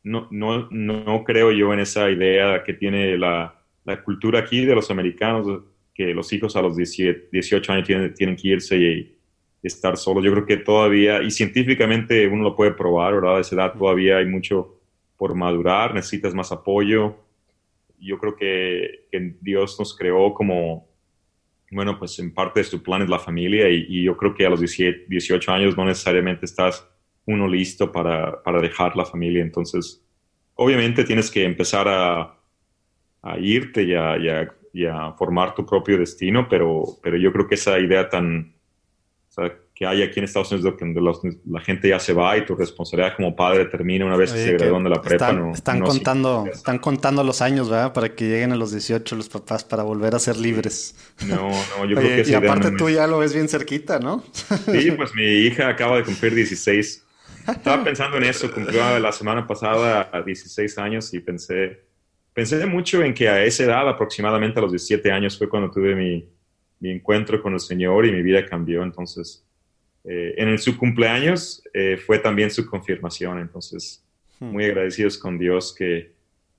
[0.05, 4.77] no, no, no creo yo en esa idea que tiene la, la, cultura aquí de
[4.77, 9.18] los americanos, que los hijos a los 18 años tienen, tienen que irse y
[9.63, 10.23] estar solo.
[10.23, 13.39] Yo creo que todavía, y científicamente uno lo puede probar, ¿verdad?
[13.39, 14.79] A esa edad todavía hay mucho
[15.17, 17.17] por madurar, necesitas más apoyo.
[17.99, 19.07] Yo creo que,
[19.41, 20.89] Dios nos creó como,
[21.71, 24.51] bueno, pues en parte de su plan es la familia y, yo creo que a
[24.51, 26.89] los 18 años no necesariamente estás
[27.27, 29.43] uno listo para, para dejar la familia.
[29.43, 30.03] Entonces,
[30.55, 32.39] obviamente tienes que empezar a,
[33.23, 34.17] a irte y a,
[34.73, 38.55] y a, formar tu propio destino, pero, pero yo creo que esa idea tan
[39.79, 41.01] que hay aquí en Estados Unidos donde
[41.47, 44.53] la gente ya se va y tu responsabilidad como padre termina una vez que se
[44.55, 45.31] gradúan de la prepa.
[45.55, 47.93] Están, contando, están contando los años, ¿verdad?
[47.93, 50.97] Para que lleguen a los 18 los papás para volver a ser libres.
[51.27, 54.25] No, no, yo creo que Y aparte tú ya lo ves bien cerquita, ¿no?
[54.67, 57.05] Sí, pues mi hija acaba de cumplir 16.
[57.47, 61.85] Estaba pensando en eso, cumplió la semana pasada a 16 años y pensé,
[62.35, 65.95] pensé mucho en que a esa edad, aproximadamente a los 17 años, fue cuando tuve
[65.95, 66.29] mi,
[66.81, 68.83] mi encuentro con el Señor y mi vida cambió.
[68.83, 69.45] Entonces,
[70.05, 73.41] eh, en su cumpleaños eh, fue también su confirmación.
[73.41, 74.05] Entonces,
[74.41, 74.47] hmm.
[74.47, 76.13] muy agradecidos con Dios que,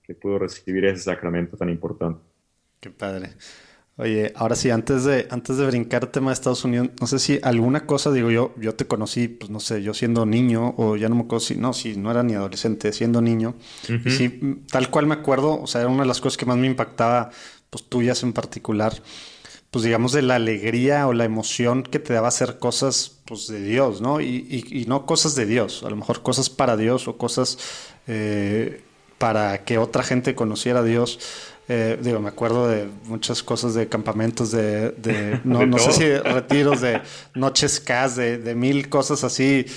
[0.03, 2.21] que pudo recibir ese sacramento tan importante.
[2.79, 3.29] Qué padre.
[3.99, 7.19] Oye, ahora sí, antes de, antes de brincar el tema de Estados Unidos, no sé
[7.19, 10.95] si alguna cosa, digo yo, yo te conocí, pues no sé, yo siendo niño, o
[10.95, 13.55] ya no me acuerdo si, no, si no era ni adolescente, siendo niño.
[14.05, 16.55] Y sí, tal cual me acuerdo, o sea, era una de las cosas que más
[16.55, 17.29] me impactaba,
[17.69, 18.93] pues tuyas en particular,
[19.71, 23.61] pues digamos, de la alegría o la emoción que te daba hacer cosas, pues de
[23.61, 24.19] Dios, ¿no?
[24.19, 27.59] Y, y, no cosas de Dios, a lo mejor cosas para Dios o cosas
[28.07, 28.81] eh,
[29.19, 31.19] para que otra gente conociera a Dios.
[31.67, 36.81] Eh, digo, me acuerdo de muchas cosas de campamentos, de, no, no sé si retiros,
[36.81, 37.01] de
[37.35, 39.67] noches CAS, de, de mil cosas así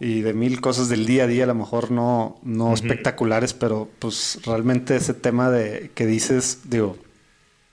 [0.00, 3.88] y de mil cosas del día a día, a lo mejor no, no espectaculares, pero
[4.00, 6.96] pues realmente ese tema de que dices, digo,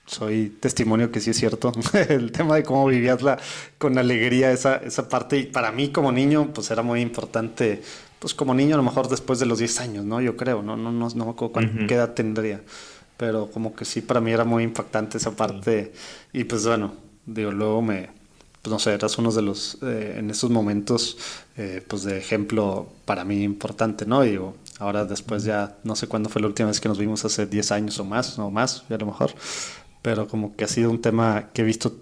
[0.06, 1.72] soy testimonio que sí es cierto.
[2.10, 3.40] el tema de cómo vivías la,
[3.78, 5.38] con alegría esa, esa parte.
[5.38, 7.82] Y para mí como niño, pues era muy importante.
[8.20, 10.22] Pues como niño, a lo mejor después de los 10 años, ¿no?
[10.22, 12.62] Yo creo, no, no, no, no me acuerdo qué edad tendría.
[13.18, 15.94] Pero como que sí, para mí era muy impactante esa parte.
[16.32, 16.94] Y pues bueno,
[17.26, 18.10] digo, luego me,
[18.62, 21.18] pues no sé, eras uno de los, eh, en esos momentos,
[21.58, 24.22] eh, pues de ejemplo para mí importante, ¿no?
[24.22, 27.46] Digo, ahora después ya, no sé cuándo fue la última vez que nos vimos, hace
[27.46, 29.34] 10 años o más, o más, a lo mejor
[30.04, 31.96] pero como que ha sido un tema que he visto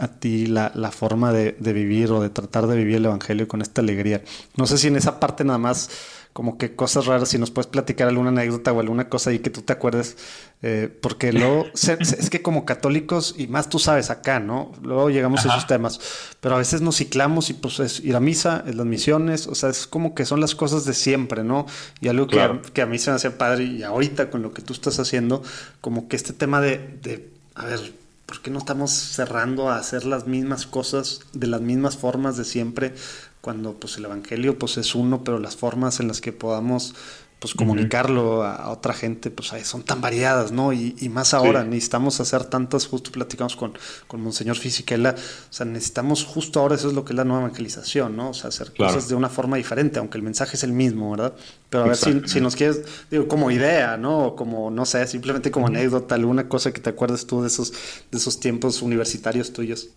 [0.00, 3.46] a ti la, la forma de, de, vivir o de tratar de vivir el Evangelio
[3.46, 4.22] con esta alegría.
[4.56, 5.90] No sé si en esa parte nada más
[6.32, 9.50] como que cosas raras, si nos puedes platicar alguna anécdota o alguna cosa ahí que
[9.50, 10.16] tú te acuerdes,
[10.62, 14.72] eh, porque luego es que como católicos, y más tú sabes acá, ¿no?
[14.82, 16.00] Luego llegamos a esos temas,
[16.40, 19.54] pero a veces nos ciclamos y pues es ir a misa, es las misiones, o
[19.54, 21.66] sea, es como que son las cosas de siempre, ¿no?
[22.00, 24.52] Y algo que, a, que, a, mí se me hace padre y ahorita con lo
[24.52, 25.42] que tú estás haciendo,
[25.82, 27.92] como que este tema de, de a ver,
[28.26, 32.44] ¿por qué no estamos cerrando a hacer las mismas cosas de las mismas formas de
[32.44, 32.94] siempre?
[33.40, 36.94] Cuando pues el Evangelio pues es uno, pero las formas en las que podamos
[37.42, 40.72] pues comunicarlo a, otra gente, pues son tan variadas, ¿no?
[40.72, 43.76] Y, más ahora, necesitamos hacer tantas, justo platicamos con,
[44.06, 47.42] con Monseñor Fisichella, o sea, necesitamos justo ahora, eso es lo que es la nueva
[47.42, 48.30] evangelización, ¿no?
[48.30, 51.34] O sea, hacer cosas de una forma diferente, aunque el mensaje es el mismo, ¿verdad?
[51.68, 54.26] Pero a ver si, si, nos quieres, digo, como idea, ¿no?
[54.26, 57.72] O como, no sé, simplemente como anécdota, alguna cosa que te acuerdes tú de esos,
[58.08, 59.88] de esos tiempos universitarios tuyos.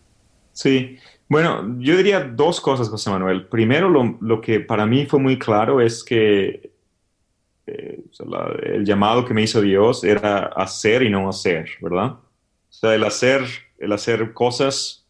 [0.52, 0.98] Sí,
[1.30, 3.46] bueno, yo diría dos cosas, José Manuel.
[3.46, 6.74] Primero, lo, lo que para mí fue muy claro es que
[7.68, 8.04] eh,
[8.64, 12.12] el llamado que me hizo Dios era hacer y no hacer, ¿verdad?
[12.12, 12.22] O
[12.70, 13.42] sea, el hacer,
[13.80, 15.08] el hacer cosas,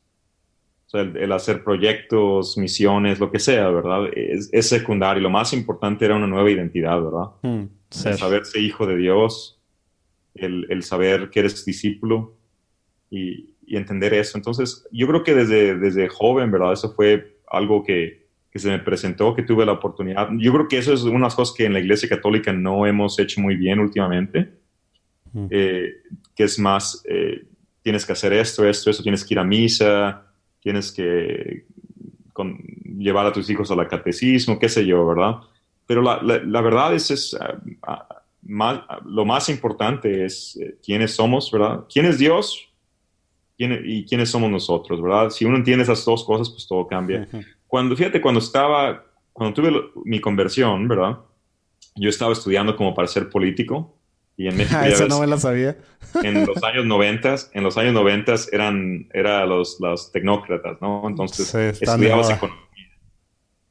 [0.87, 4.07] o sea, el, hacer proyectos, misiones, lo que sea, ¿verdad?
[4.15, 5.21] Es, es, secundario.
[5.21, 7.31] Lo más importante era una nueva identidad, ¿verdad?
[7.41, 7.65] Mm,
[8.05, 9.59] el saberse hijo de Dios,
[10.35, 12.35] el, el, saber que eres discípulo
[13.09, 14.37] y, y entender eso.
[14.37, 16.73] Entonces, yo creo que desde, desde joven, ¿verdad?
[16.73, 18.24] Eso fue algo que,
[18.55, 20.29] que se me presentó, que tuve la oportunidad.
[20.37, 23.41] Yo creo que eso es una cosas que en la Iglesia Católica no hemos hecho
[23.41, 24.49] muy bien últimamente,
[25.49, 25.95] eh,
[26.33, 27.43] que es más, eh,
[27.81, 30.25] tienes que hacer esto, esto, esto, tienes que ir a misa,
[30.61, 31.65] tienes que
[32.97, 35.35] llevar a tus hijos a la catecismo, qué sé yo, ¿verdad?
[35.85, 41.13] Pero la, la, verdad es, es ah, ah, más, lo más importante es eh, quiénes
[41.13, 41.83] somos, ¿verdad?
[41.91, 42.69] ¿Quién es Dios?
[43.57, 45.29] y quiénes somos nosotros, ¿verdad?
[45.29, 47.25] Si uno entiende esas dos cosas, pues todo cambia.
[47.75, 51.17] Cuando, fíjate, cuando estaba, cuando tuve mi conversión, ¿verdad?
[51.95, 53.97] Yo estaba estudiando como para ser político
[54.37, 54.79] y en México...
[54.85, 55.77] Eso no me lo sabía.
[56.23, 61.03] En los años 90, en los años 90 eran, era los, los tecnócratas, ¿no?
[61.05, 62.63] Entonces estudiabas economía.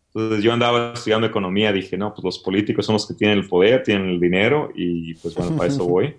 [0.08, 3.48] Entonces yo andaba estudiando economía, dije, no, pues los políticos son los que tienen el
[3.48, 6.14] poder, tienen el dinero y pues bueno, para eso voy.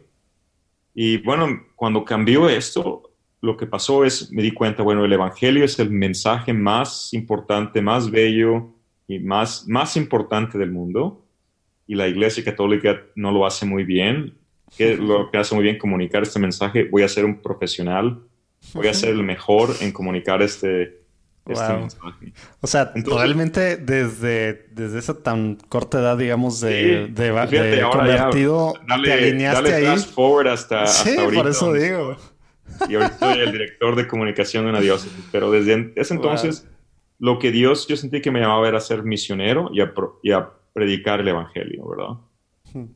[0.96, 3.12] Y bueno, cuando cambió esto,
[3.46, 7.82] lo que pasó es, me di cuenta, bueno, el Evangelio es el mensaje más importante,
[7.82, 8.74] más bello
[9.08, 11.24] y más, más importante del mundo.
[11.88, 14.34] Y la Iglesia Católica no lo hace muy bien.
[14.76, 16.86] ¿Qué lo que hace muy bien comunicar este mensaje?
[16.86, 18.20] Voy a ser un profesional,
[18.74, 21.02] voy a ser el mejor en comunicar este,
[21.46, 22.34] este mensaje.
[22.62, 29.14] O sea, realmente desde, desde esa tan corta edad, digamos, de, de, de convertido, te
[29.14, 29.98] alineaste ahí.
[30.00, 32.18] forward hasta, sí, por eso digo
[32.90, 35.28] y ahorita soy el director de comunicación de una diócesis.
[35.32, 36.68] Pero desde ese entonces,
[37.20, 40.50] lo que Dios, yo sentí que me llamaba era ser misionero y a, y a
[40.74, 42.16] predicar el Evangelio, ¿verdad?
[42.74, 42.92] Hmm.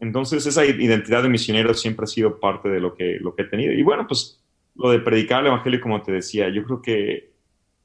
[0.00, 3.46] Entonces, esa identidad de misionero siempre ha sido parte de lo que, lo que he
[3.46, 3.72] tenido.
[3.72, 4.42] Y bueno, pues
[4.74, 7.32] lo de predicar el Evangelio, como te decía, yo creo que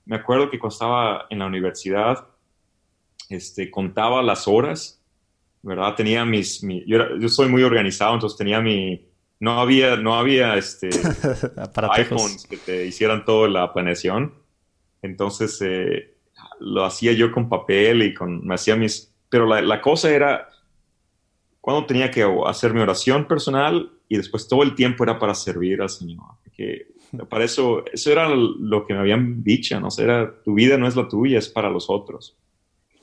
[0.05, 2.27] me acuerdo que cuando estaba en la universidad,
[3.29, 5.03] este, contaba las horas,
[5.61, 5.95] ¿verdad?
[5.95, 9.06] Tenía mis, yo, yo soy muy organizado, entonces tenía mi,
[9.39, 10.89] no había, no había este,
[11.91, 14.33] iPhones que te hicieran toda la planeación.
[15.01, 16.15] Entonces eh,
[16.59, 19.13] lo hacía yo con papel y con, me hacía mis...
[19.29, 20.49] Pero la, la, cosa era,
[21.61, 25.81] cuando tenía que hacer mi oración personal y después todo el tiempo era para servir
[25.81, 26.37] al Señor.
[26.53, 26.87] Que
[27.29, 29.89] para eso, eso era lo que me habían dicho, ¿no?
[29.97, 32.35] era, tu vida no es la tuya, es para los otros.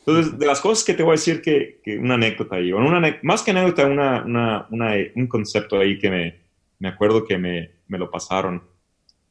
[0.07, 3.19] Entonces, de las cosas que te voy a decir que, que una anécdota ahí, una,
[3.23, 6.40] más que anécdota, una, una, una, un concepto ahí que me,
[6.79, 8.62] me acuerdo que me, me lo pasaron.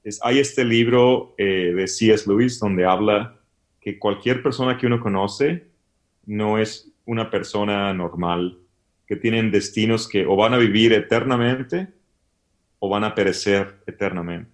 [0.03, 2.27] Es, hay este libro eh, de C.S.
[2.27, 3.39] Lewis donde habla
[3.79, 5.67] que cualquier persona que uno conoce
[6.25, 8.57] no es una persona normal,
[9.05, 11.87] que tienen destinos que o van a vivir eternamente
[12.79, 14.49] o van a perecer eternamente.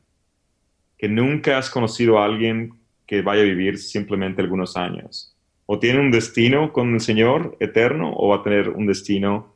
[0.97, 2.73] Que nunca has conocido a alguien
[3.07, 5.28] que vaya a vivir simplemente algunos años
[5.71, 9.53] o tiene un destino con el Señor eterno o va a tener un destino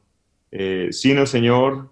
[0.51, 1.89] eh, sin el Señor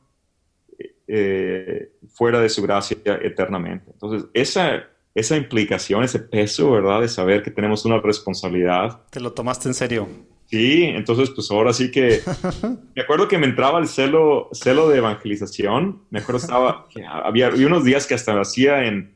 [1.07, 3.89] eh, fuera de su gracia eternamente.
[3.91, 4.83] Entonces, esa,
[5.15, 7.01] esa implicación, ese peso, ¿verdad?
[7.01, 9.01] De saber que tenemos una responsabilidad.
[9.09, 10.07] Te lo tomaste en serio.
[10.45, 12.21] Sí, entonces pues ahora sí que
[12.95, 16.03] me acuerdo que me entraba el celo, celo de evangelización.
[16.11, 16.85] Me acuerdo estaba,
[17.23, 19.15] había, había unos días que hasta hacía en,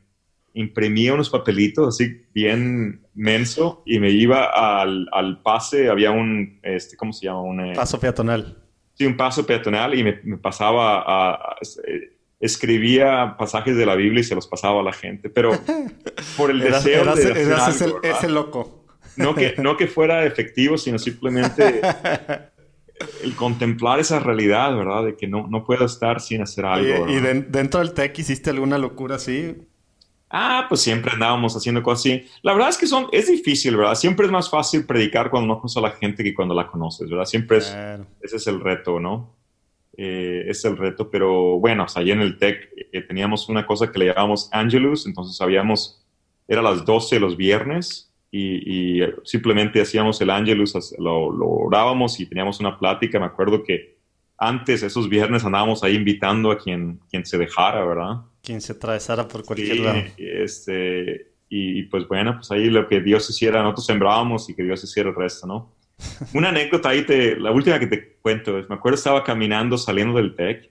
[0.56, 6.96] imprimía unos papelitos así bien menso y me iba al, al pase, había un, este,
[6.96, 7.42] ¿cómo se llama?
[7.42, 8.56] Un, eh, paso peatonal.
[8.94, 11.56] Sí, un paso peatonal y me, pasaba a,
[12.40, 15.52] escribía pasajes de la Biblia y se los pasaba a la gente, pero
[16.38, 18.84] por el deseo de ese loco.
[19.16, 21.80] No que, no que fuera efectivo, sino simplemente
[23.22, 25.04] el contemplar esa realidad, ¿verdad?
[25.04, 27.08] De que no, no puedo estar sin hacer algo.
[27.08, 29.56] ¿Y, dentro del tech hiciste alguna locura así?
[30.28, 32.26] Ah, pues siempre andábamos haciendo cosas así.
[32.42, 33.94] La verdad es que son, es difícil, ¿verdad?
[33.94, 37.08] Siempre es más fácil predicar cuando no conoces a la gente que cuando la conoces,
[37.08, 37.26] ¿verdad?
[37.26, 37.76] Siempre es,
[38.20, 39.36] ese es el reto, ¿no?
[39.96, 43.66] Eh, es el reto, pero bueno, o sea, ahí en el tech eh, teníamos una
[43.66, 46.04] cosa que le llamábamos Angelus, entonces sabíamos,
[46.46, 52.60] era las 12 los viernes y, simplemente hacíamos el Angelus, lo, lo, orábamos y teníamos
[52.60, 53.18] una plática.
[53.18, 53.96] Me acuerdo que
[54.36, 58.16] antes, esos viernes, andábamos ahí invitando a quien, quien se dejara, ¿verdad?
[58.46, 60.04] Quien se atravesara por cualquier lado.
[60.16, 64.84] Este, y, pues bueno, pues ahí lo que Dios hiciera, nosotros sembrábamos y que Dios
[64.84, 65.74] hiciera el resto, ¿no?
[66.32, 70.16] Una anécdota ahí, te, la última que te cuento es, me acuerdo estaba caminando saliendo
[70.16, 70.70] del TEC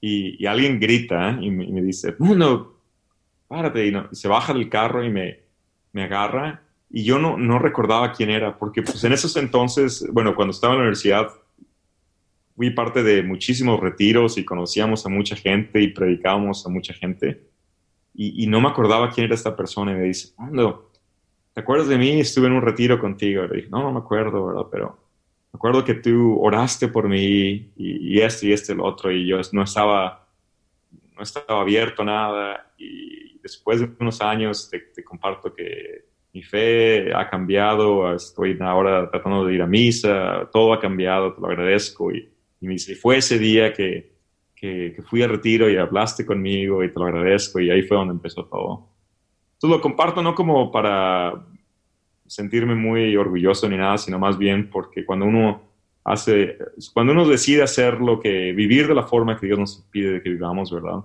[0.00, 1.38] y, alguien grita ¿eh?
[1.42, 2.72] y, me, dice, bueno,
[3.48, 5.40] párate, y, y se baja del carro y me,
[5.92, 10.34] me agarra y yo no, no recordaba quién era, porque pues en esos entonces, bueno,
[10.34, 11.28] cuando estaba en la universidad,
[12.56, 17.42] fui parte de muchísimos retiros y conocíamos a mucha gente y predicábamos a mucha gente.
[18.14, 20.90] Y, no me acordaba quién era esta persona y me dice, ¿cuándo?
[21.52, 22.18] ¿Te acuerdas de mí?
[22.18, 23.44] Estuve en un retiro contigo.
[23.44, 24.62] Y le dije, no, no me acuerdo, ¿verdad?
[24.72, 24.98] Pero
[25.52, 29.26] me acuerdo que tú oraste por mí y, este y este y el otro y
[29.26, 30.26] yo no estaba,
[31.14, 32.72] no estaba abierto a nada.
[32.78, 39.44] Y después de unos años te, comparto que mi fe ha cambiado, estoy ahora tratando
[39.44, 42.10] de ir a misa, todo ha cambiado, te lo agradezco.
[42.12, 42.30] Y,
[42.66, 44.12] me dice, fue ese día que,
[44.54, 48.14] que, fui a retiro y hablaste conmigo y te lo agradezco y ahí fue donde
[48.14, 48.88] empezó todo.
[49.54, 51.46] Entonces lo comparto no como para
[52.26, 55.62] sentirme muy orgulloso ni nada, sino más bien porque cuando uno
[56.04, 56.58] hace,
[56.92, 60.30] cuando uno decide hacer lo que, vivir de la forma que Dios nos pide que
[60.30, 61.00] vivamos, ¿verdad?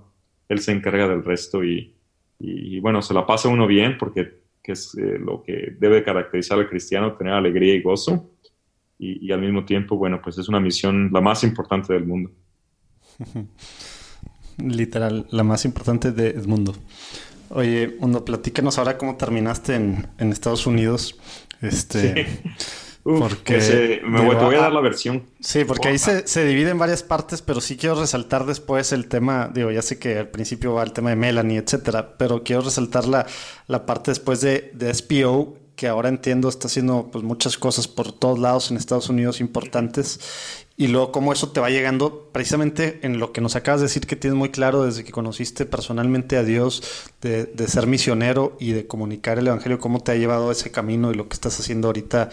[0.50, 1.96] Él se encarga del resto y,
[2.40, 6.70] y, bueno, se la pasa uno bien porque es eh, lo que debe caracterizar al
[6.70, 8.30] cristiano, tener alegría y gozo.
[9.04, 12.30] Y, al mismo tiempo, bueno, pues es una misión la más importante del mundo.
[14.58, 16.76] Literal, la más importante del mundo.
[17.50, 21.20] Oye, Mundo, platícanos ahora cómo terminaste en, en Estados Unidos.
[21.62, 22.28] Este,
[23.04, 25.24] porque me voy, te voy a dar la versión.
[25.40, 29.08] Sí, porque ahí se, se, divide en varias partes, pero sí quiero resaltar después el
[29.08, 32.62] tema, digo, ya sé que al principio va el tema de Melanie, etcétera, pero quiero
[32.62, 33.26] resaltar la,
[33.66, 38.12] la parte después de, de SPO, que ahora entiendo está haciendo pues, muchas cosas por
[38.12, 40.20] todos lados en Estados Unidos importantes.
[40.78, 44.06] Y luego cómo eso te va llegando precisamente en lo que nos acabas de decir
[44.06, 46.84] que tienes muy claro desde que conociste personalmente a Dios,
[47.22, 51.10] de, de, ser misionero y de comunicar el Evangelio, cómo te ha llevado ese camino
[51.12, 52.30] y lo que estás haciendo ahorita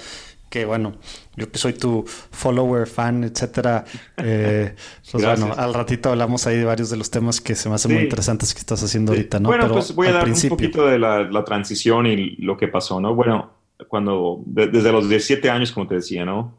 [0.51, 0.97] que bueno,
[1.37, 3.85] yo que soy tu follower, fan, etcétera,
[4.17, 4.75] eh,
[5.13, 7.93] pues bueno, al ratito hablamos ahí de varios de los temas que se me hacen
[7.93, 9.49] muy interesantes que estás haciendo ahorita, ¿no?
[9.49, 13.15] Bueno, pues voy a dar un poquito de la, transición y lo que pasó, ¿no?
[13.15, 13.53] Bueno,
[13.87, 16.59] cuando, desde los 17 años, como te decía, ¿no?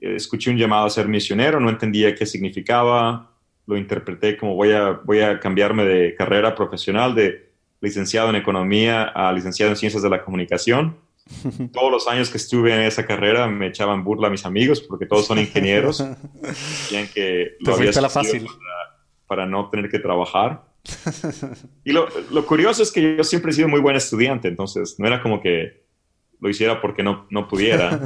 [0.00, 3.30] Escuché un llamado a ser misionero, no entendía qué significaba,
[3.66, 7.48] lo interpreté como voy a, voy a cambiarme de carrera profesional de
[7.80, 10.96] licenciado en economía a licenciado en ciencias de la comunicación
[11.72, 15.06] todos los años que estuve en esa carrera me echaban burla a mis amigos porque
[15.06, 15.98] todos son ingenieros.
[16.42, 18.46] Decían que lo había la fácil.
[19.26, 20.64] Para, no tener que trabajar.
[21.84, 25.06] Y lo, lo, curioso es que yo siempre he sido muy buen estudiante, entonces no
[25.06, 25.84] era como que
[26.40, 28.00] lo hiciera porque no, no pudiera.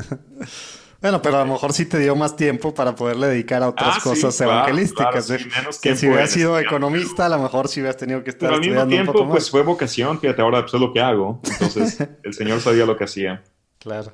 [1.02, 3.96] Bueno, pero a lo mejor sí te dio más tiempo para poderle dedicar a otras
[3.98, 5.30] ah, cosas evangelísticas.
[5.30, 5.38] ¿eh?
[5.82, 8.60] que si hubieras sido economista, a lo mejor sí hubieras tenido que estar pero al
[8.60, 10.20] mismo tiempo, pues fue vocación.
[10.20, 11.40] Fíjate, ahora pues, es lo que hago.
[11.42, 13.42] Entonces, el Señor sabía lo que hacía.
[13.80, 14.12] Claro.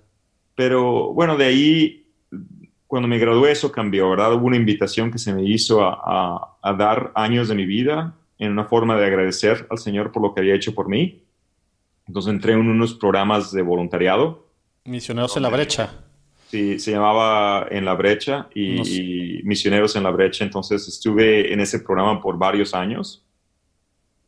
[0.55, 2.07] Pero bueno, de ahí,
[2.87, 4.33] cuando me gradué, eso cambió, ¿verdad?
[4.33, 8.53] Hubo una invitación que se me hizo a, a dar años de mi vida en
[8.53, 11.23] una forma de agradecer al Señor por lo que había hecho por mí.
[12.07, 14.49] Entonces entré en unos programas de voluntariado.
[14.85, 16.08] Misioneros en la brecha.
[16.51, 20.45] Sí, se llamaba En la Brecha y, Misioneros en la Brecha.
[20.45, 23.25] Entonces estuve en ese programa por varios años.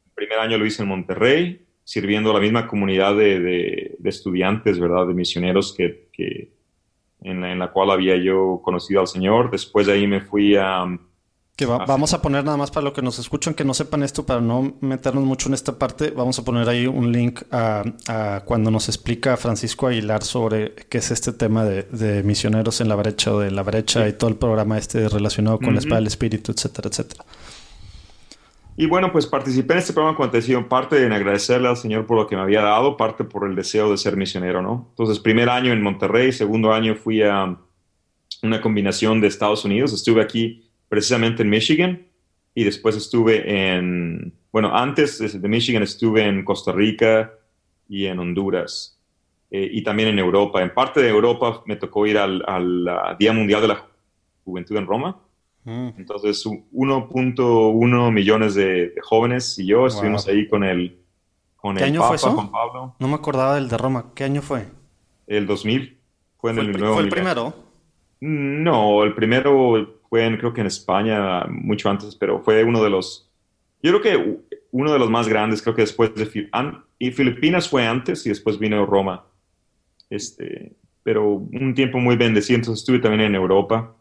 [0.07, 5.07] El primer año lo hice en Monterrey, sirviendo a la misma comunidad de, estudiantes, ¿verdad?
[5.07, 6.53] De misioneros que,
[7.23, 9.51] en, la, en, la, cual había yo conocido al Señor.
[9.51, 10.85] Después de ahí me fui a
[11.61, 14.25] que vamos a poner nada más para lo que nos escuchan, que no sepan esto,
[14.25, 17.85] para no meternos mucho en esta parte, vamos a poner ahí un link a,
[18.47, 23.35] cuando nos explica Francisco Aguilar sobre qué es este tema de, misioneros en la brecha
[23.35, 26.51] o de la brecha y todo el programa este relacionado con la espada del espíritu,
[26.51, 27.27] etcétera, etcétera.
[28.79, 32.17] Y bueno, pues participé en este programa te decía, parte en agradecerle al Señor por
[32.17, 34.87] lo que me había dado, parte por el deseo de ser misionero, ¿no?
[34.93, 37.55] Entonces, primer año en Monterrey, segundo año fui a
[38.43, 42.07] una combinación de Estados Unidos, estuve aquí precisamente en Michigan
[42.53, 47.33] y después estuve en, bueno, antes de Michigan estuve en Costa Rica
[47.89, 49.01] y en Honduras
[49.53, 50.61] eh, y también en Europa.
[50.61, 52.43] En parte de Europa me tocó ir al,
[53.21, 53.87] Día Mundial de la
[54.45, 55.17] Juventud en Roma.
[55.63, 55.91] Mm.
[55.97, 60.99] Entonces, 1.1 millones de, jóvenes y yo estuvimos ahí con el,
[61.55, 62.33] con ¿Qué año fue eso?
[62.33, 62.97] Juan Pablo.
[62.99, 64.07] No me acordaba del de Roma.
[64.17, 64.67] ¿Qué año fue?
[65.29, 65.99] El 2000.
[66.39, 67.55] Fue en el, nuevo ¿Fue el primero?
[68.21, 73.31] No, el primero fue creo que en España mucho antes, pero fue uno de los,
[73.83, 74.37] yo creo que
[74.73, 76.49] uno de los más grandes, creo que después de
[76.99, 79.25] y Filipinas fue antes y después vino Roma.
[80.11, 83.95] Este, pero un tiempo muy bendecido, entonces estuve también en Europa.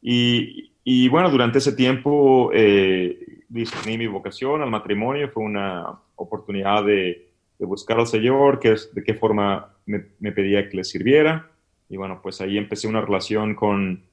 [0.00, 6.84] Y, y bueno, durante ese tiempo eh, discerní mi vocación al matrimonio, fue una oportunidad
[6.84, 11.50] de, de buscar al Señor, que, de qué forma me, me pedía que le sirviera.
[11.88, 14.04] Y bueno, pues ahí empecé una relación con,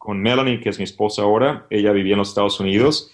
[0.00, 1.66] con Melanie, que es mi esposa ahora.
[1.68, 3.12] Ella vivía en los Estados Unidos.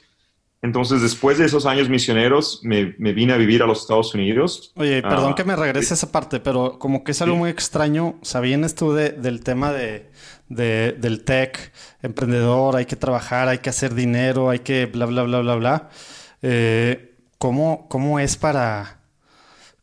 [0.62, 4.72] Entonces, después de esos años misioneros, me, vine a vivir a los Estados Unidos.
[4.76, 7.50] Oye, perdón ah, que me regrese a esa parte, pero como que es algo muy
[7.50, 8.14] extraño.
[8.22, 10.12] ¿Sabías tú de, del tema de,
[10.48, 11.72] del tech,
[12.02, 15.90] emprendedor, hay que trabajar, hay que hacer dinero, hay que bla, bla, bla, bla, bla?
[16.40, 19.00] Eh, ¿cómo, ¿Cómo es para...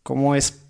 [0.03, 0.63] cómo es...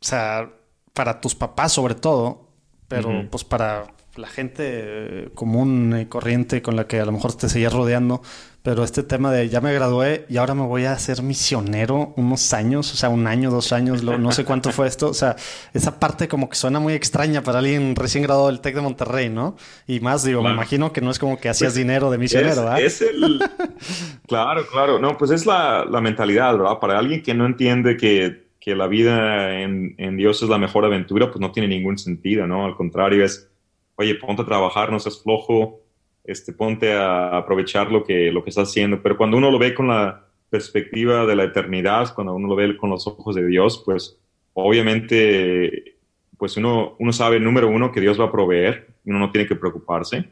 [0.00, 0.48] O sea,
[0.92, 2.50] para tus papás sobre todo,
[2.86, 7.34] pero pues para la gente eh, común y corriente con la que a lo mejor
[7.34, 8.22] te seguías rodeando,
[8.62, 12.52] pero este tema de ya me gradué y ahora me voy a ser misionero unos
[12.54, 15.36] años, o sea, un año, dos años, no sé cuánto fue esto, o sea,
[15.74, 19.28] esa parte como que suena muy extraña para alguien recién graduado del TEC de Monterrey,
[19.28, 19.56] ¿no?
[19.86, 22.62] Y más, digo, me imagino que no es como que hacías pues, dinero de misionero,
[22.62, 22.80] ¿verdad?
[22.80, 23.40] Es el...
[24.26, 26.78] claro, claro, no, pues es la, mentalidad, ¿verdad?
[26.80, 31.26] Para alguien que no entiende que, la vida en, en Dios es la mejor aventura,
[31.30, 32.64] pues no tiene ningún sentido, ¿no?
[32.64, 33.50] Al contrario, es
[33.96, 35.80] oye, ponte a trabajar, no seas flojo,
[36.24, 39.02] este, ponte a aprovechar lo que, lo que estás haciendo.
[39.02, 42.76] Pero cuando uno lo ve con la perspectiva de la eternidad, cuando uno lo ve
[42.76, 44.18] con los ojos de Dios, pues
[44.54, 45.96] obviamente,
[46.38, 49.56] pues uno, uno sabe, número uno, que Dios va a proveer, uno no tiene que
[49.56, 50.30] preocuparse.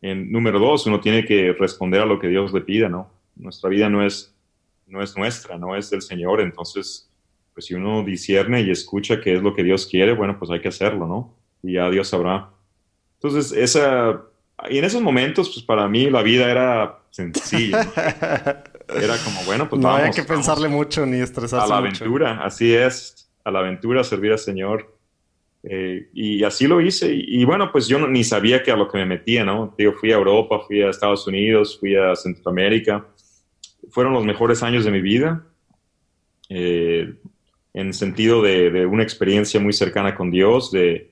[0.00, 3.10] En, número dos, uno tiene que responder a lo que Dios le pida, ¿no?
[3.36, 4.34] Nuestra vida no es,
[4.86, 7.10] no es nuestra, no es del Señor, entonces,
[7.54, 10.60] pues si uno discierne y escucha qué es lo que Dios quiere, bueno, pues hay
[10.60, 11.34] que hacerlo, ¿no?
[11.62, 12.50] Y ya Dios sabrá.
[13.20, 14.22] Entonces, esa,
[14.70, 17.80] y en esos momentos, pues para mí la vida era sencilla.
[18.88, 20.00] era como, bueno, pues no vamos.
[20.00, 21.64] No había que pensarle mucho ni estresarse.
[21.64, 23.30] A la aventura, así es.
[23.44, 24.96] A la aventura, servir al Señor.
[25.62, 27.12] Eh, y así lo hice.
[27.12, 29.74] Y, bueno, pues yo ni sabía que a lo que me metía, ¿no?
[29.78, 33.06] Digo, fui a Europa, fui a Estados Unidos, fui a Centroamérica.
[33.90, 35.44] Fueron los mejores años de mi vida.
[36.48, 37.14] Eh,
[37.74, 41.10] en sentido de, de, una experiencia muy cercana con Dios, de,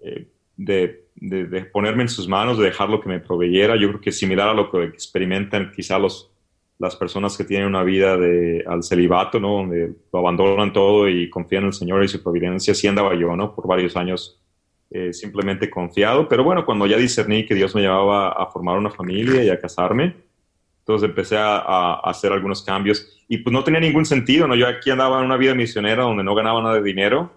[0.00, 3.76] eh, de de, ponerme en sus manos, de dejar lo que me proveyera.
[3.76, 6.32] Yo creo que similar a lo que experimentan quizá los,
[6.78, 9.58] las personas que tienen una vida de, al celibato, ¿no?
[9.58, 12.72] Donde lo abandonan todo y confían en el Señor y su providencia.
[12.72, 13.54] Así andaba yo, ¿no?
[13.54, 14.40] Por varios años
[14.90, 16.28] eh, simplemente confiado.
[16.28, 19.60] Pero bueno, cuando ya discerní que Dios me llevaba a formar una familia y a
[19.60, 20.16] casarme,
[20.82, 24.56] entonces empecé a, hacer algunos cambios y pues no tenía ningún sentido, ¿no?
[24.56, 27.32] Yo aquí andaba en una vida misionera donde no ganaba nada de dinero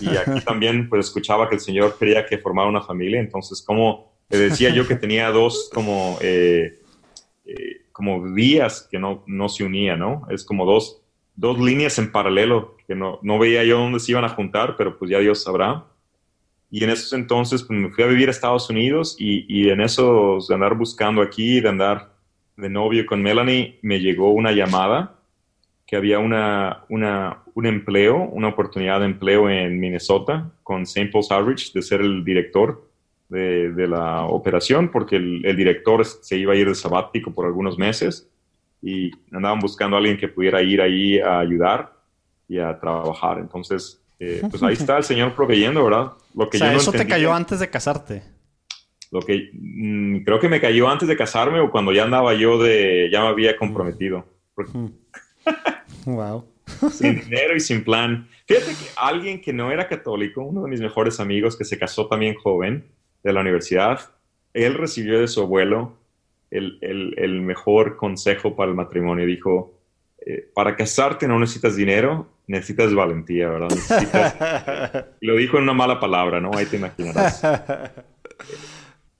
[0.00, 4.14] y aquí también pues escuchaba que el Señor quería que formara una familia, entonces como
[4.30, 6.80] le decía yo que tenía dos como, eh,
[7.44, 10.26] eh, como vías que no, no se unían, ¿no?
[10.30, 11.02] Es como dos,
[11.36, 14.98] dos líneas en paralelo que no, no veía yo dónde se iban a juntar, pero
[14.98, 15.84] pues ya Dios sabrá.
[16.70, 19.82] Y en esos entonces pues me fui a vivir a Estados Unidos y, y en
[19.82, 22.17] eso de andar buscando aquí, de andar
[22.58, 25.14] de novio con Melanie, me llegó una llamada
[25.86, 31.08] que había una, una, un empleo, una oportunidad de empleo en Minnesota con St.
[31.10, 32.86] Paul's Outreach de ser el director
[33.28, 37.46] de, de la operación, porque el, el, director se iba a ir de sabático por
[37.46, 38.28] algunos meses
[38.82, 41.92] y andaban buscando a alguien que pudiera ir ahí a ayudar
[42.48, 43.38] y a trabajar.
[43.38, 46.12] Entonces, eh, pues ahí está el Señor proveyendo, ¿verdad?
[46.34, 48.22] Lo que o sea, eso te cayó antes de casarte.
[49.10, 52.58] Lo que mm, creo que me cayó antes de casarme o cuando ya andaba yo
[52.58, 54.26] de, ya me había comprometido.
[56.04, 56.44] wow.
[56.90, 58.28] sin dinero y sin plan.
[58.46, 62.06] Fíjate que alguien que no era católico, uno de mis mejores amigos que se casó
[62.06, 62.84] también joven
[63.22, 64.00] de la universidad,
[64.54, 65.96] él recibió de su abuelo
[66.50, 69.26] el, el, mejor consejo para el matrimonio.
[69.26, 69.74] Dijo,
[70.24, 75.08] eh, para casarte no necesitas dinero, necesitas valentía, ¿verdad?
[75.20, 76.50] lo dijo en una mala palabra, ¿no?
[76.54, 77.42] Ahí te imaginarás.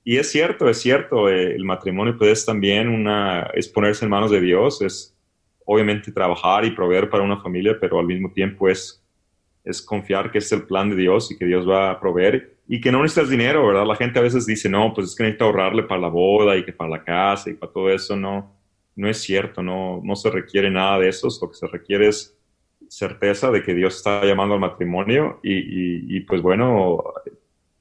[0.08, 4.10] Y es cierto, es cierto, eh, el matrimonio pues es también una, es ponerse en
[4.10, 5.14] manos de Dios, es
[5.66, 9.04] obviamente trabajar y proveer para una familia, pero al mismo tiempo es,
[9.64, 12.80] es confiar que es el plan de Dios y que Dios va a proveer y
[12.80, 13.84] que no necesitas dinero, ¿verdad?
[13.84, 16.64] La gente a veces dice, no, pues es que necesita ahorrarle para la boda y
[16.64, 18.56] que para la casa y para todo eso, no,
[18.96, 22.34] no es cierto, no, no se requiere nada de eso, lo que se requiere es
[22.88, 27.04] certeza de que Dios está llamando al matrimonio y, y pues bueno,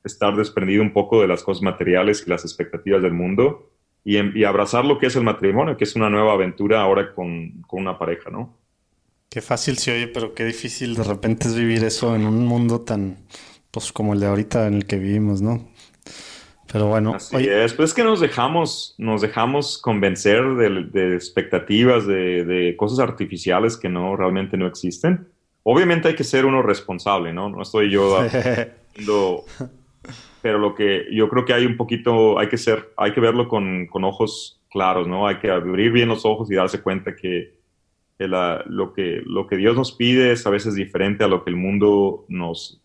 [0.08, 3.70] estar desprendido un poco de las cosas materiales y las expectativas del mundo
[4.08, 7.82] y, abrazar lo que es el matrimonio, que es una nueva aventura ahora con, con,
[7.82, 8.58] una pareja, ¿no?
[9.30, 12.82] Qué fácil se oye, pero qué difícil de repente es vivir eso en un mundo
[12.82, 13.18] tan,
[13.70, 15.70] pues como el de ahorita en el que vivimos, ¿no?
[16.72, 17.16] Pero bueno.
[17.16, 23.00] Así es, pues es que nos dejamos, nos dejamos convencer de, expectativas, de, de, cosas
[23.00, 25.28] artificiales que no realmente no existen.
[25.64, 27.50] Obviamente hay que ser uno responsable, ¿no?
[27.50, 28.18] No estoy yo
[28.96, 29.44] dando
[30.48, 33.50] pero lo que yo creo que hay un poquito, hay que ser, hay que verlo
[33.50, 35.28] con, con ojos claros, ¿no?
[35.28, 37.58] Hay que abrir bien los ojos y darse cuenta que,
[38.18, 41.58] lo, que lo que Dios nos pide es a veces diferente a lo que el
[41.58, 42.82] mundo nos,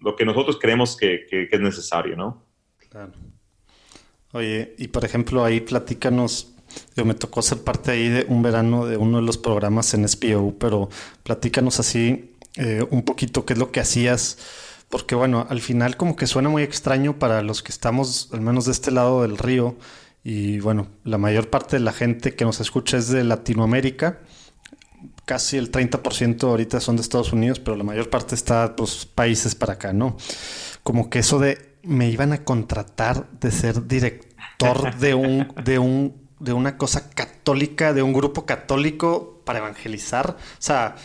[0.00, 2.42] lo que nosotros creemos que, que, es necesario, ¿no?
[2.88, 3.12] Claro.
[4.32, 6.56] Oye, y por ejemplo, ahí platícanos,
[6.96, 10.08] yo me tocó ser parte ahí de un verano de uno de los programas en
[10.08, 10.88] SPO, pero
[11.24, 16.16] platícanos así eh, un poquito qué es lo que hacías porque bueno, al final como
[16.16, 19.76] que suena muy extraño para los que estamos al menos de este lado del río
[20.22, 24.20] y bueno, la mayor parte de la gente que nos escucha es de Latinoamérica,
[25.24, 29.54] casi el 30% ahorita son de Estados Unidos, pero la mayor parte está pues países
[29.54, 30.16] para acá, ¿no?
[30.82, 36.26] Como que eso de me iban a contratar de ser director de un de un
[36.40, 40.96] de una cosa católica, de un grupo católico para evangelizar, o sea,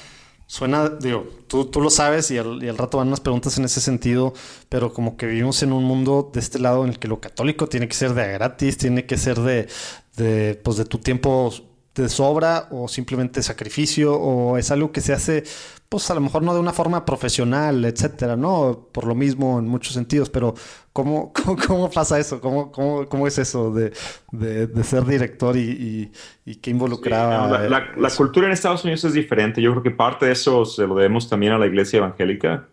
[0.51, 4.33] Suena, digo, tú, tú lo sabes y al, rato van unas preguntas en ese sentido,
[4.67, 7.67] pero como que vivimos en un mundo de este lado en el que lo católico
[7.67, 9.69] tiene que ser de gratis, tiene que ser de,
[10.17, 11.53] de, pues de tu tiempo
[11.95, 15.43] de sobra o simplemente sacrificio o es algo que se hace
[15.91, 18.87] pues a lo mejor no de una forma profesional, etcétera, ¿no?
[18.93, 20.53] Por lo mismo en muchos sentidos, pero
[20.93, 21.33] ¿cómo,
[21.67, 22.39] cómo, pasa eso?
[22.39, 23.91] ¿Cómo, cómo, cómo es eso de,
[24.31, 26.09] de, ser director y,
[26.45, 27.67] y, qué involucraba?
[27.67, 29.61] la, cultura en Estados Unidos es diferente.
[29.61, 32.69] Yo creo que parte de eso se lo debemos también a la iglesia evangélica,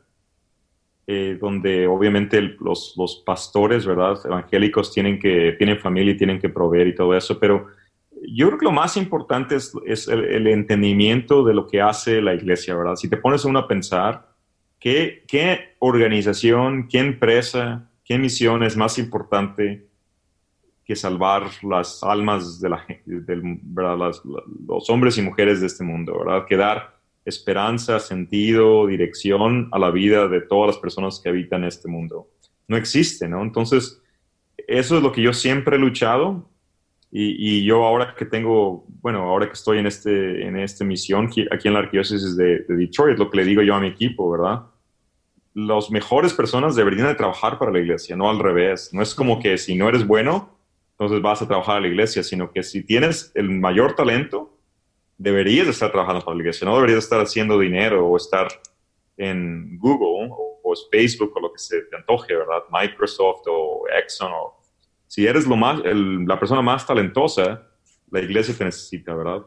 [1.08, 4.16] eh, donde obviamente los, los pastores, ¿verdad?
[4.24, 7.66] Evangélicos tienen que, tienen familia y tienen que proveer y todo eso, pero
[8.26, 12.74] yo creo que lo más importante es, el, entendimiento de lo que hace la iglesia,
[12.74, 12.96] ¿verdad?
[12.96, 14.28] Si te pones uno a pensar,
[14.78, 15.24] ¿qué,
[15.78, 19.86] organización, qué empresa, qué misión es más importante
[20.84, 22.70] que salvar las almas de
[24.66, 26.46] los hombres y mujeres de este mundo, ¿verdad?
[26.46, 31.88] Que dar esperanza, sentido, dirección a la vida de todas las personas que habitan este
[31.88, 32.30] mundo.
[32.66, 33.42] No existe, ¿no?
[33.42, 34.00] Entonces,
[34.66, 36.48] eso es lo que yo siempre he luchado
[37.10, 41.68] y, yo ahora que tengo, bueno, ahora que estoy en, este, en esta misión aquí
[41.68, 44.66] en la arquidiócesis de, de Detroit, lo que le digo yo a mi equipo, ¿verdad?
[45.54, 48.90] Las mejores personas deberían de trabajar para la iglesia, no al revés.
[48.92, 50.58] No es como que si no eres bueno,
[50.92, 54.54] entonces vas a trabajar a la iglesia, sino que si tienes el mayor talento,
[55.16, 58.48] deberías de estar trabajando para la iglesia, no deberías estar haciendo dinero o estar
[59.16, 62.62] en Google o, o Facebook o lo que se te antoje, ¿verdad?
[62.70, 64.57] Microsoft o Exxon o
[65.08, 67.66] si eres lo más, la persona más talentosa,
[68.10, 69.42] la iglesia te necesita, ¿verdad?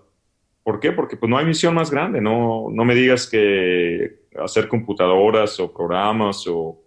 [0.64, 0.91] ¿Por qué?
[0.91, 2.20] Porque pues no hay misión más grande.
[2.20, 6.82] No, no me digas que hacer computadoras o programas o,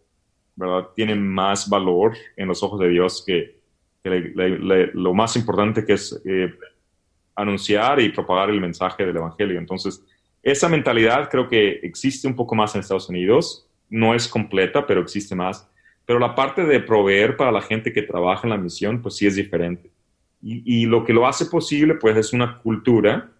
[0.56, 0.88] ¿verdad?
[0.94, 3.62] Tienen más valor en los ojos de Dios que,
[4.04, 6.52] lo más importante que es eh,
[7.34, 9.58] anunciar y propagar el mensaje del Evangelio.
[9.58, 10.04] Entonces,
[10.42, 13.66] esa mentalidad creo que existe un poco más en Estados Unidos.
[13.88, 15.68] No es completa, pero existe más.
[16.06, 19.26] Pero la parte de proveer para la gente que trabaja en la misión, pues sí
[19.26, 19.90] es diferente.
[20.46, 23.32] Y, lo que lo hace posible, pues es una cultura,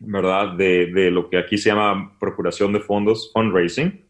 [0.00, 0.56] ¿verdad?
[0.56, 4.04] De, de, lo que aquí se llama procuración de fondos, fundraising,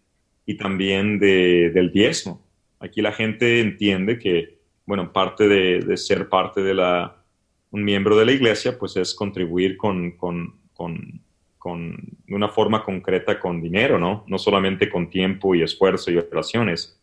[0.47, 2.41] y también de, del diezmo.
[2.81, 7.23] Aquí la gente entiende que, bueno, parte de, de, ser parte de la,
[7.71, 11.21] un miembro de la iglesia, pues es contribuir con, con, con,
[11.59, 11.97] con,
[12.27, 14.25] de una forma concreta con dinero, ¿no?
[14.27, 16.96] No solamente con tiempo y esfuerzo y operaciones,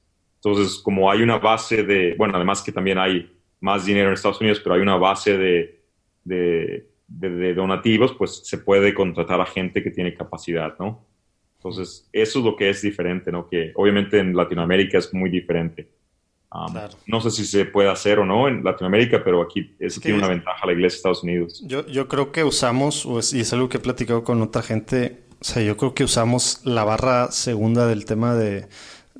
[0.44, 3.32] entonces, como hay una base de, bueno, además que también hay
[3.62, 5.82] más dinero en Estados Unidos, pero hay una base de,
[6.26, 11.08] de, de, donativos, pues se puede contratar a gente que tiene capacidad, ¿no?
[11.56, 13.48] Entonces, eso es lo que es diferente, ¿no?
[13.48, 15.88] Que obviamente en Latinoamérica es muy diferente.
[16.52, 16.76] Um,
[17.08, 20.28] no sé si se puede hacer o no en Latinoamérica, pero aquí eso tiene una
[20.28, 21.64] ventaja la iglesia de Estados Unidos.
[21.66, 25.44] Yo, yo creo que usamos, y es algo que he platicado con otra gente, o
[25.46, 28.68] sea, yo creo que usamos la barra segunda del tema de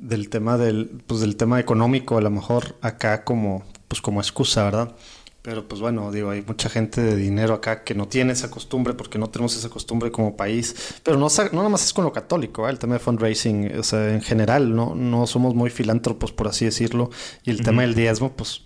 [0.04, 4.64] del tema del pues del tema económico a lo mejor acá como pues como excusa,
[4.64, 4.94] ¿verdad?
[5.40, 8.94] Pero pues bueno, digo, hay mucha gente de dinero acá que no tiene esa costumbre
[8.94, 10.74] porque no tenemos esa costumbre como país.
[11.02, 12.70] Pero no, no nada más es con lo católico, ¿eh?
[12.70, 16.64] el tema de fundraising, o sea, en general, no, no somos muy filántropos, por así
[16.64, 17.10] decirlo.
[17.42, 18.62] Y el tema del diezmo, pues,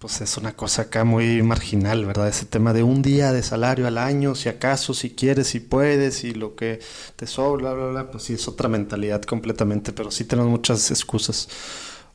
[0.00, 2.28] pues es una cosa acá muy marginal, ¿verdad?
[2.28, 6.24] Ese tema de un día de salario al año, si acaso, si quieres, si puedes,
[6.24, 6.80] y lo que
[7.16, 10.90] te sobra, bla, bla, bla, pues sí, es otra mentalidad completamente, pero sí tenemos muchas
[10.90, 11.50] excusas.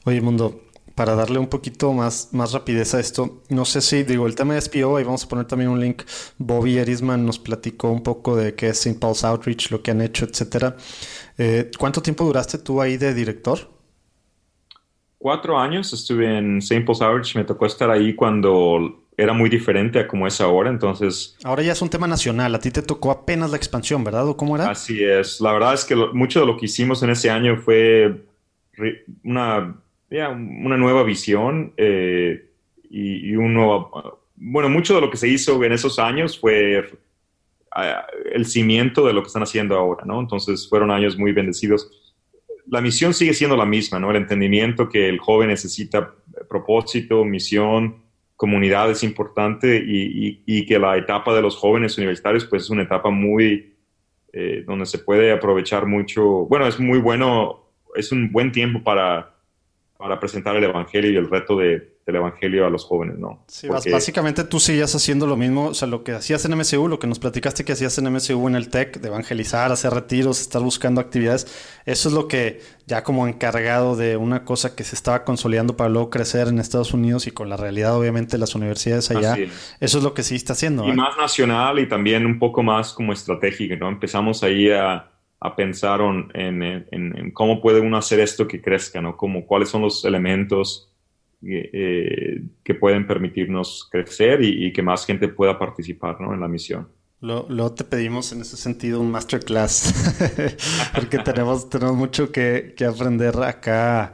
[0.03, 0.61] Oye, mundo,
[0.95, 4.55] para darle un poquito más, más rapidez a esto, no sé si, digo, el tema
[4.55, 6.01] de SPO, ahí vamos a poner también un link.
[6.39, 8.87] Bobby Erisman nos platicó un poco de qué es.
[8.99, 10.75] Paul's Outreach, lo que han hecho, etcétera.
[11.37, 13.74] Eh, ¿Cuánto tiempo duraste tú ahí de director?
[15.25, 16.85] Cuatro años estuve en St.
[16.85, 17.35] Paul's Outreach.
[17.35, 21.35] Me tocó estar ahí cuando era muy diferente a como es ahora, entonces...
[21.43, 24.27] Ahora ya es un tema nacional, a ti te tocó apenas la expansión, ¿verdad?
[24.27, 24.69] ¿O cómo era?
[24.69, 28.23] Así es, la verdad es que mucho de lo que hicimos en ese año fue
[29.23, 29.75] una
[30.11, 32.47] una nueva visión eh,
[32.87, 34.21] y, un nuevo...
[34.35, 36.87] Bueno, mucho de lo que se hizo en esos años fue
[37.71, 40.19] ah, el cimiento de lo que están haciendo ahora, ¿no?
[40.19, 42.04] Entonces fueron años muy bendecidos.
[42.67, 44.11] La misión sigue siendo la misma, ¿no?
[44.11, 46.13] El entendimiento que el joven necesita
[46.49, 48.03] propósito, misión,
[48.35, 53.09] comunidad es importante y, que la etapa de los jóvenes universitarios pues es una etapa
[53.09, 53.75] muy
[54.33, 59.35] eh, donde se puede aprovechar mucho, bueno, es muy bueno, es un buen tiempo para
[59.97, 63.43] para presentar el Evangelio y el reto de, del Evangelio a los jóvenes, ¿no?
[63.47, 66.99] Sí, básicamente tú seguías haciendo lo mismo, o sea, lo que hacías en MSU, lo
[66.99, 70.61] que nos platicaste que hacías en MSU en el TEC, de evangelizar, hacer retiros, estar
[70.61, 71.47] buscando actividades,
[71.85, 75.89] eso es lo que ya como encargado de una cosa que se estaba consolidando para
[75.89, 79.35] luego crecer en Estados Unidos y con la realidad obviamente de las universidades allá,
[79.79, 80.87] eso es lo que sí está haciendo.
[80.87, 83.89] Y más nacional y también un poco más como estratégico, ¿no?
[83.89, 85.11] Empezamos ahí a
[85.45, 85.99] a pensar
[86.33, 89.15] en, cómo puede uno hacer esto que crezca, ¿no?
[89.15, 90.91] Como, cuáles son los elementos
[91.41, 96.33] eh, que pueden permitirnos crecer y, que más gente pueda participar ¿no?
[96.33, 96.87] en la misión.
[97.21, 99.93] Luego te pedimos en ese sentido un masterclass,
[100.95, 104.13] porque tenemos, tenemos mucho que, que aprender acá,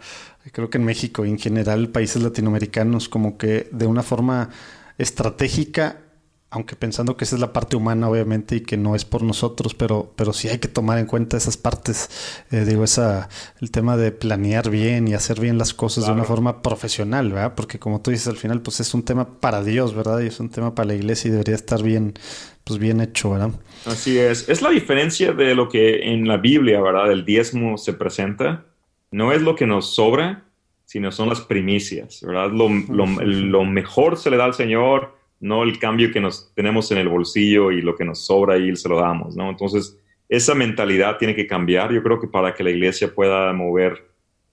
[0.51, 4.49] creo que en México y en general países latinoamericanos, como que de una forma
[4.97, 5.97] estratégica
[6.54, 9.74] aunque pensando que esa es la parte humana, obviamente, y que no es por nosotros,
[9.74, 12.10] pero, pero sí hay que tomar en cuenta esas partes.
[12.52, 13.30] Eh, digo, esa,
[13.62, 17.54] el tema de planear bien y hacer bien las cosas de una forma profesional, ¿verdad?
[17.56, 20.20] Porque como tú dices, al final, pues es un tema para Dios, ¿verdad?
[20.20, 22.16] Y es un tema para la iglesia y debería estar bien,
[22.66, 23.52] pues bien hecho, ¿verdad?
[23.86, 24.49] Así es.
[24.49, 27.14] Es la diferencia de lo que en la Biblia, ¿verdad?
[27.14, 28.66] El diezmo se presenta.
[29.10, 30.43] No es lo que nos sobra,
[30.84, 32.52] sino son las primicias, ¿verdad?
[32.52, 36.91] Lo, lo, lo mejor se le da al Señor no el cambio que nos tenemos
[36.91, 39.49] en el bolsillo y lo que nos sobra y se lo damos, ¿no?
[39.49, 39.97] Entonces,
[40.29, 44.07] esa mentalidad tiene que cambiar, yo creo que para que la iglesia pueda mover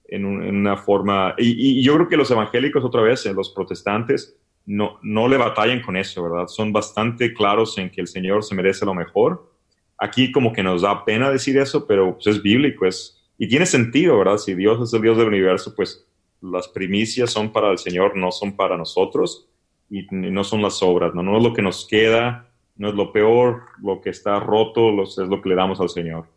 [0.05, 4.35] en, una forma, y, yo creo que los evangélicos otra vez, eh, los protestantes,
[4.65, 6.47] no, no le batallan con eso, ¿verdad?
[6.47, 9.51] Son bastante claros en que el Señor se merece lo mejor.
[9.97, 13.67] Aquí como que nos da pena decir eso, pero pues, es bíblico, es, y tiene
[13.67, 14.37] sentido, ¿verdad?
[14.37, 16.07] Si Dios es el Dios del universo, pues
[16.41, 19.48] las primicias son para el Señor, no son para nosotros
[19.89, 21.23] y, no son las obras, ¿no?
[21.23, 25.17] no es lo que nos queda, no es lo peor, lo que está roto es
[25.17, 26.27] lo que le damos al Señor.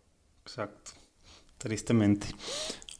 [0.42, 0.92] Exacto,
[1.58, 2.26] tristemente.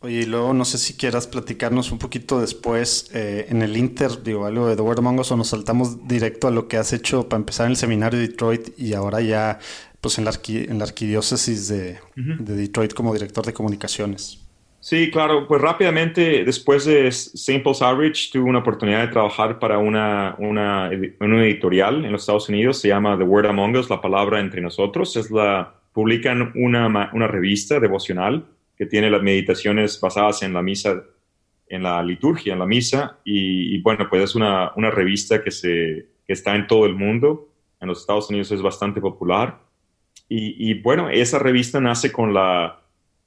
[0.00, 4.22] Oye, y luego no sé si quieras platicarnos un poquito después eh, en el Inter,
[4.24, 7.38] digo, algo de Among Us, o nos saltamos directo a lo que has hecho para
[7.38, 9.60] empezar en el seminario de Detroit y ahora ya
[10.00, 14.41] pues en la, en la arquidiócesis de, de Detroit como director de comunicaciones.
[14.82, 15.46] Sí, claro.
[15.46, 17.60] Pues rápidamente, después de St.
[17.60, 22.48] Paul's Outreach, tuve una oportunidad de trabajar para una, una, una, editorial en los Estados
[22.48, 22.80] Unidos.
[22.80, 25.16] Se llama The Word Among Us, la palabra entre nosotros.
[25.16, 28.44] Es la, publican una, una revista devocional
[28.76, 31.04] que tiene las meditaciones basadas en la misa,
[31.68, 33.18] en la liturgia, en la misa.
[33.24, 37.50] Y, bueno, pues es una, una revista que, se, está en todo el mundo.
[37.80, 39.60] En los Estados Unidos es bastante popular.
[40.28, 42.81] Y bueno, esa revista nace con la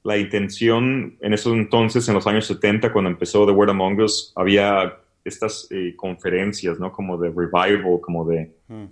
[0.06, 4.32] la intención en esos entonces, en los años 70, cuando empezó The Word Among Us,
[4.36, 6.92] había estas eh, conferencias, ¿no?
[6.92, 8.86] Como de revival, como de, mm.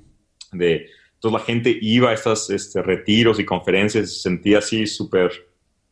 [0.53, 0.89] de...
[1.13, 5.31] Entonces la gente iba a estos este, retiros y conferencias, se sentía así súper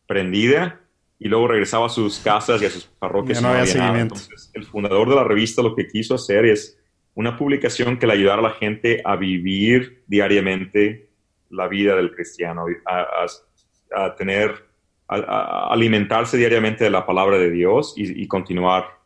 [0.08, 0.82] prendida
[1.20, 3.42] y luego regresaba a sus casas y a sus parroquias.
[3.42, 4.16] no, había seguimiento.
[4.16, 6.80] Entonces, el fundador de la revista lo que quiso hacer es
[7.14, 11.10] una publicación que le ayudara a la gente a vivir diariamente
[11.52, 14.66] la vida del cristiano, a, tener,
[15.12, 18.98] a, alimentarse diariamente de la palabra de Dios y, continuar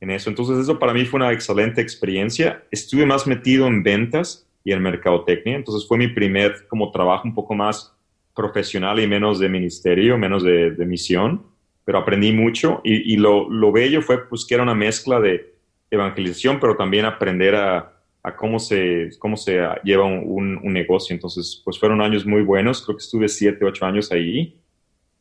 [0.00, 0.28] en eso.
[0.28, 2.62] Entonces eso para mí fue una excelente experiencia.
[2.70, 7.34] Estuve más metido en ventas y en mercadotecnia, entonces fue mi primer como trabajo un
[7.34, 7.94] poco más
[8.34, 11.42] profesional y menos de ministerio, menos de, misión,
[11.84, 15.54] pero aprendí mucho y, lo, lo bello fue pues que era una mezcla de
[15.90, 17.92] evangelización, pero también aprender a,
[18.36, 21.14] cómo, se, cómo se lleva un, negocio.
[21.14, 24.58] Entonces, pues fueron años muy buenos, creo que estuve siete, ocho años ahí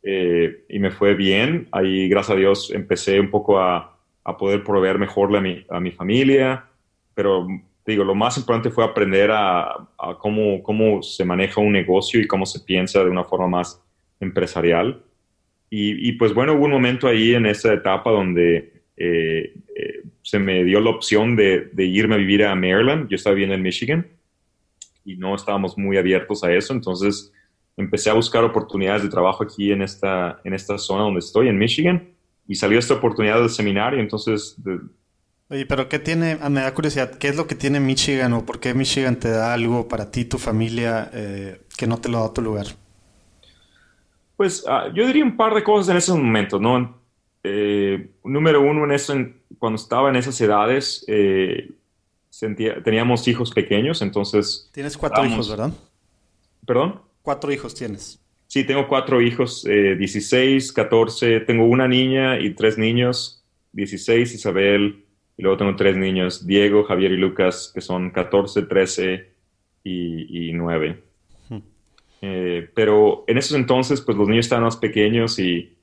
[0.03, 1.67] eh, y me fue bien.
[1.71, 3.89] Ahí, gracias a Dios, empecé un poco a,
[4.37, 6.65] poder proveer mejor a mi, a mi familia,
[7.13, 7.45] pero
[7.85, 9.89] digo, lo más importante fue aprender a,
[10.19, 13.81] cómo, cómo se maneja un negocio y cómo se piensa de una forma más
[14.19, 15.03] empresarial.
[15.69, 20.39] Y, y pues bueno, hubo un momento ahí en esa etapa donde eh, eh, se
[20.39, 23.09] me dio la opción de, irme a vivir a Maryland.
[23.09, 24.07] Yo estaba viviendo en Michigan
[25.03, 26.73] y no estábamos muy abiertos a eso.
[26.73, 27.31] Entonces
[27.77, 31.57] empecé a buscar oportunidades de trabajo aquí en esta, en esta zona donde estoy, en
[31.57, 32.09] Michigan,
[32.47, 33.99] y salió esta oportunidad del seminario.
[33.99, 34.57] Entonces...
[35.49, 38.45] Oye, pero ¿qué tiene, ah, me da curiosidad, qué es lo que tiene Michigan o
[38.45, 42.21] por qué Michigan te da algo para ti, tu familia, eh, que no te lo
[42.21, 42.67] da tu lugar?
[44.35, 47.01] Pues ah, yo diría un par de cosas en esos momentos, ¿no?
[47.43, 49.13] Eh, número uno, en eso,
[49.59, 51.71] cuando estaba en esas edades, eh,
[52.83, 54.69] teníamos hijos pequeños, entonces...
[54.73, 55.71] Tienes cuatro hijos, ¿verdad?
[56.65, 57.01] ¿Perdón?
[57.23, 58.23] Cuatro hijos tienes.
[58.45, 65.03] Sí, tengo cuatro hijos, 16, eh, 14, tengo una niña y tres niños, 16, Isabel,
[65.35, 69.33] y luego tengo tres niños, Diego, Javier y Lucas, que son 14, 13
[69.83, 71.03] y, y 9.
[71.49, 71.59] Hmm.
[72.75, 75.73] pero en esos entonces, pues los niños estaban más pequeños y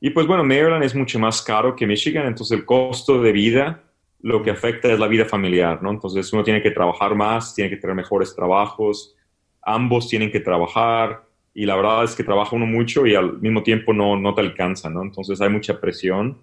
[0.00, 3.84] y pues bueno, Maryland es mucho más caro que Michigan, entonces el costo de vida
[4.22, 5.90] lo que afecta es la vida familiar, ¿no?
[5.90, 9.16] Entonces uno tiene que trabajar más, tiene que tener mejores trabajos,
[9.62, 11.22] ambos tienen que trabajar
[11.54, 14.40] y la verdad es que trabaja uno mucho y al mismo tiempo no, no te
[14.40, 15.02] alcanza, ¿no?
[15.02, 16.38] Entonces hay mucha presión.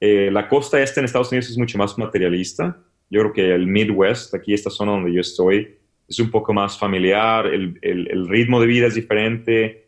[0.00, 2.76] Eh, la costa este en Estados Unidos es mucho más materialista.
[3.08, 6.78] Yo creo que el Midwest, aquí esta zona donde yo estoy, es un poco más
[6.78, 9.82] familiar, el, el, el ritmo de vida es diferente,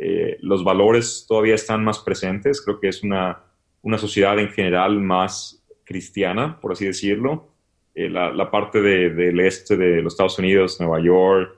[0.00, 2.62] eh, los valores todavía están más presentes.
[2.62, 3.42] Creo que es una,
[3.82, 7.48] una sociedad en general más cristiana, por así decirlo.
[7.94, 11.57] Eh, la, parte del este de los Estados Unidos, Nueva York,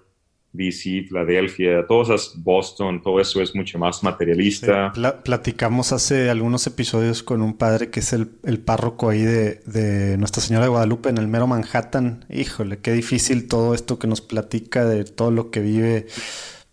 [0.53, 4.93] DC, Filadelfia, todas esas, Boston, todo eso es mucho más materialista.
[5.25, 8.29] platicamos hace algunos episodios con un padre que es el,
[8.65, 12.25] párroco ahí de, de, Nuestra Señora de Guadalupe en el mero Manhattan.
[12.29, 16.07] Híjole, qué difícil todo esto que nos platica de todo lo que vive.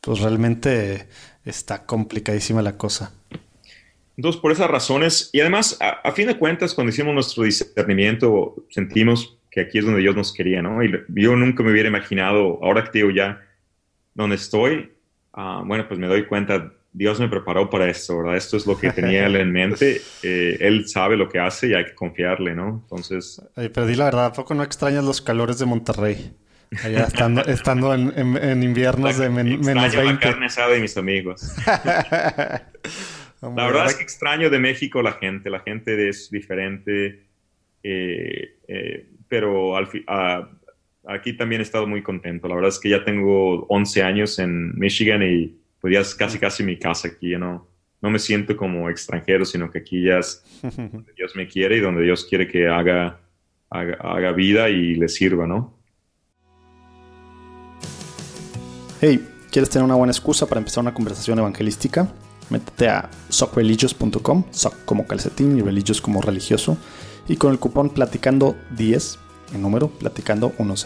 [0.01, 1.07] Pues realmente
[1.45, 3.13] está complicadísima la cosa.
[4.17, 9.37] Entonces, por esas razones, y además, a, fin de cuentas, cuando hicimos nuestro discernimiento, sentimos
[9.51, 10.83] que aquí es donde Dios nos quería, ¿no?
[10.83, 13.46] Y yo nunca me hubiera imaginado, ahora que digo ya
[14.17, 14.91] donde estoy,
[15.33, 18.35] ah, bueno, pues me doy cuenta, Dios me preparó para esto, ¿verdad?
[18.35, 20.01] Esto es lo que tenía él en mente.
[20.23, 22.81] Eh, él sabe lo que hace y hay que confiarle, ¿no?
[22.83, 23.39] Entonces...
[23.55, 26.33] pero di la verdad, ¿a poco no extrañas los calores de Monterrey?
[26.83, 30.03] Allá estando, estando en, en, inviernos de menos 20.
[30.03, 31.55] la carne asada de mis amigos.
[31.65, 32.63] la
[33.41, 35.51] verdad es que extraño de México la gente.
[35.51, 37.27] La gente es diferente.
[37.83, 39.87] Eh, eh, pero al
[41.07, 42.47] aquí también he estado muy contento.
[42.47, 46.37] La verdad es que ya tengo 11 años en Michigan y pues ya es casi
[46.37, 47.35] casi mi casa aquí.
[47.37, 47.67] no,
[48.01, 51.79] no me siento como extranjero, sino que aquí ya es donde Dios me quiere y
[51.79, 53.19] donde Dios quiere que haga,
[53.69, 55.75] haga, vida y le sirva, ¿no?
[59.01, 62.11] Hey, ¿quieres tener una buena excusa para empezar una conversación evangelística?
[62.49, 66.77] Métete a sockreligious.com, soc como calcetín y religious como religioso,
[67.27, 69.19] y con el cupón platicando 10,
[69.53, 70.85] en número, platicando 10,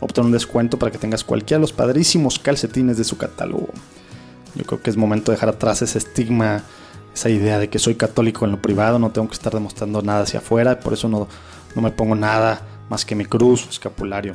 [0.00, 3.68] obtén un descuento para que tengas cualquiera de los padrísimos calcetines de su catálogo.
[4.54, 6.64] Yo creo que es momento de dejar atrás ese estigma,
[7.14, 10.22] esa idea de que soy católico en lo privado, no tengo que estar demostrando nada
[10.22, 11.28] hacia afuera, por eso no,
[11.74, 14.32] no me pongo nada más que mi cruz o escapulario.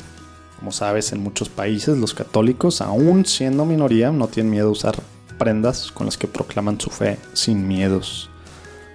[0.60, 4.96] Como sabes, en muchos países los católicos, aún siendo minoría, no tienen miedo a usar
[5.38, 8.30] prendas con las que proclaman su fe sin miedos.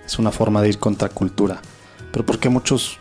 [0.07, 1.61] Es una forma de ir contra cultura.
[2.11, 2.99] Pero ¿por qué muchos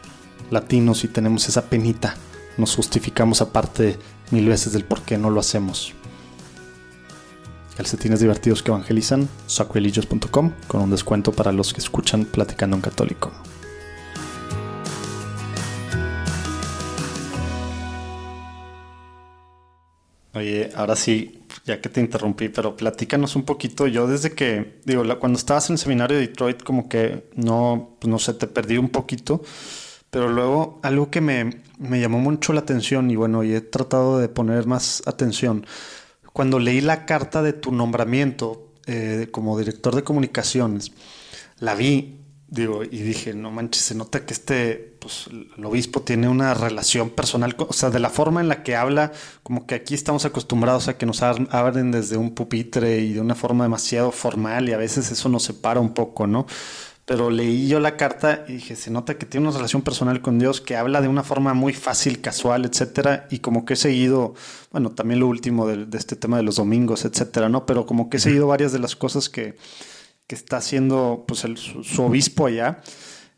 [0.52, 2.16] latinos, si tenemos esa penita,
[2.58, 3.98] nos justificamos aparte
[4.32, 5.94] mil veces del por qué no lo hacemos?
[7.78, 13.32] Calcetines divertidos que evangelizan, sacrilegios.com con un descuento para los que escuchan Platicando en Católico.
[20.34, 23.88] Oye, ahora sí, ya que te interrumpí, pero platícanos un poquito.
[23.88, 28.10] Yo desde que, digo, cuando estabas en el seminario de Detroit, como que no, pues
[28.10, 29.42] no sé, te perdí un poquito,
[30.10, 34.20] Pero luego algo que me, me llamó mucho la atención y bueno, y he tratado
[34.20, 35.66] de poner más atención,
[36.34, 40.92] cuando leí la carta de tu nombramiento eh, como director de comunicaciones,
[41.60, 42.20] la vi
[42.52, 47.12] Digo, y dije, no manches, se nota que este, pues, el obispo tiene una relación
[47.12, 49.12] personal, o sea, de la forma en la que habla,
[49.44, 53.36] como que aquí estamos acostumbrados a que nos hablen desde un pupitre y de una
[53.36, 56.48] forma demasiado formal y a veces eso nos separa un poco, ¿no?
[57.10, 60.40] Pero leí yo la carta y dije, se nota que tiene una relación personal con
[60.40, 64.36] Dios, que habla de una forma muy fácil, casual, etcétera, y como que he seguido,
[64.72, 67.66] bueno, también lo último de, de este tema de los domingos, etcétera, ¿no?
[67.66, 69.58] Pero como que he seguido varias de las cosas que
[70.30, 72.82] que está haciendo pues, su, obispo allá.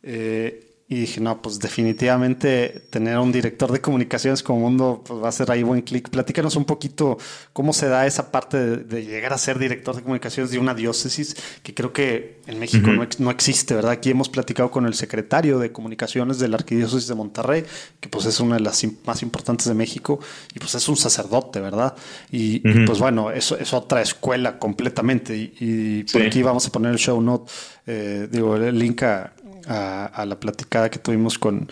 [0.04, 5.24] Eh, y dije, no, pues definitivamente tener a un director de comunicaciones como mundo pues
[5.24, 6.10] va a ser ahí buen clic.
[6.10, 7.18] Platícanos un poquito
[7.54, 11.38] cómo se da esa parte de, llegar a ser director de comunicaciones de una diócesis
[11.64, 13.92] que creo que en México no, no, existe, ¿verdad?
[13.92, 17.64] Aquí hemos platicado con el secretario de comunicaciones de la Arquidiócesis de Monterrey,
[18.02, 20.20] que pues es una de las más importantes de México
[20.54, 21.96] y pues es un sacerdote, ¿verdad?
[22.32, 25.38] Y, pues bueno, eso es otra escuela completamente.
[25.38, 27.50] Y, por aquí vamos a poner el show note,
[27.88, 29.32] eh, digo, el link a
[29.68, 31.68] a, la platicada que tuvimos con,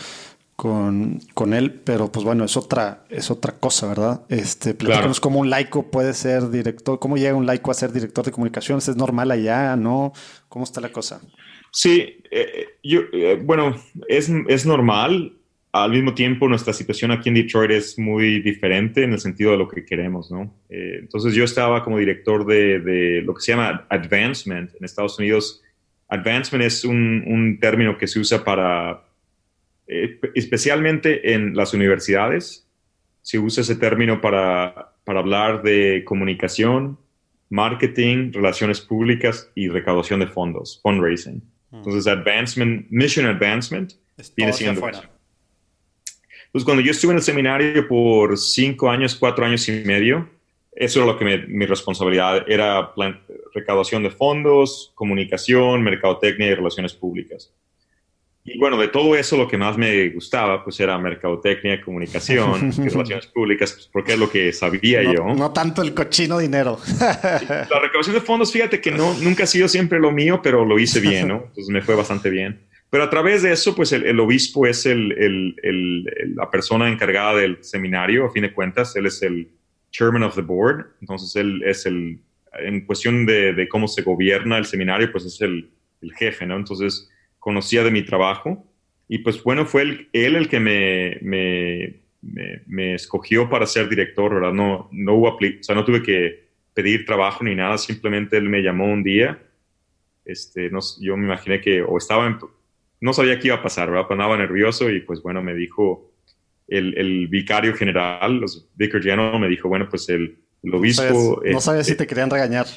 [0.56, 4.22] con, él, pero pues bueno, es otra, es otra cosa, ¿verdad?
[4.30, 8.26] Este, platícanos cómo un laico puede ser director, cómo llega un laico a ser director
[8.26, 10.14] de comunicaciones, ¿es normal allá, no?
[10.50, 11.22] ¿Cómo está la cosa?
[11.72, 13.76] Sí, eh, yo, eh, bueno,
[14.08, 15.34] es, es normal,
[15.72, 19.58] al mismo tiempo nuestra situación aquí en Detroit es muy diferente en el sentido de
[19.58, 20.54] lo que queremos, ¿no?
[20.70, 25.20] Eh, entonces yo estaba como director de, de, lo que se llama advancement en Estados
[25.20, 25.62] Unidos,
[26.10, 29.04] Advancement es un, término que se usa para,
[29.88, 32.68] eh, especialmente en las universidades,
[33.22, 36.98] se usa ese término para, hablar de comunicación,
[37.50, 41.42] marketing, relaciones públicas y recaudación de fondos, fundraising.
[41.72, 41.78] Mm.
[41.78, 43.94] Entonces, advancement, mission advancement
[44.36, 44.86] viene siendo.
[44.86, 50.30] Entonces, cuando yo estuve en el seminario por cinco años, cuatro años y medio,
[50.72, 52.94] eso era lo que mi responsabilidad era
[53.54, 57.54] recaudación de fondos, comunicación, mercadotecnia y relaciones públicas.
[58.44, 62.90] Y bueno, de todo eso lo que más me gustaba pues era mercadotecnia, comunicación y
[62.90, 65.26] relaciones públicas, pues, porque es lo que sabía yo.
[65.36, 66.80] No tanto el cochino dinero.
[67.00, 70.80] La recaudación de fondos, fíjate que no, nunca ha sido siempre lo mío, pero lo
[70.80, 71.44] hice bien, ¿no?
[71.48, 72.62] Entonces me fue bastante bien.
[72.90, 77.64] Pero a través de eso, pues el, obispo es el, el, la persona encargada del
[77.64, 79.50] seminario, a fin de cuentas, él es el,
[79.92, 82.20] chairman of the board, entonces él es el,
[82.54, 85.72] en cuestión de, cómo se gobierna el seminario, pues es el,
[86.18, 86.56] jefe, ¿no?
[86.56, 88.66] Entonces conocía de mi trabajo
[89.08, 92.00] y pues bueno, fue él, el que me,
[92.94, 94.54] escogió para ser director, ¿verdad?
[94.54, 98.62] No, no hubo, o sea, no tuve que pedir trabajo ni nada, simplemente él me
[98.62, 99.42] llamó un día,
[100.24, 102.40] este, no, yo me imaginé que, o estaba,
[103.02, 104.06] no sabía qué iba a pasar, ¿verdad?
[104.08, 106.10] Pero nervioso y pues bueno, me dijo,
[106.70, 111.42] el, vicario general, los vicar general, me dijo, bueno, pues el, obispo...
[111.46, 112.68] No sabía, si te querían regañar.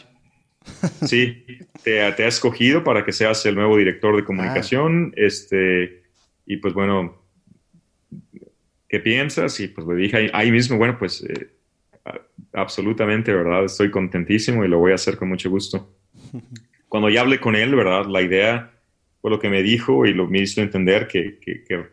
[1.07, 1.45] Sí,
[1.83, 5.13] te, ha escogido para que seas el nuevo director de comunicación.
[5.13, 5.21] Ah.
[5.27, 6.03] Este,
[6.47, 7.21] y pues bueno,
[8.89, 9.59] ¿qué piensas?
[9.61, 11.51] Y pues le dije ahí, mismo, bueno, pues eh,
[12.53, 13.65] absolutamente, ¿verdad?
[13.65, 15.95] Estoy contentísimo y lo voy a hacer con mucho gusto.
[16.89, 18.07] Cuando ya hablé con él, ¿verdad?
[18.07, 18.71] La idea
[19.21, 21.87] fue lo que me dijo y lo me hizo entender que, que, que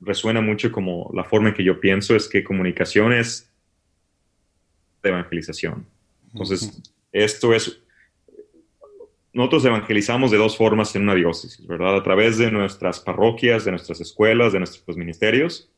[0.00, 3.53] resuena mucho como la forma en que yo pienso es que comunicación es
[5.04, 5.86] de evangelización.
[6.32, 6.82] Entonces,
[7.12, 7.80] esto es,
[9.32, 11.96] nosotros evangelizamos de dos formas en una diócesis, ¿verdad?
[11.96, 15.70] A través de nuestras parroquias, de nuestras escuelas, de nuestros ministerios,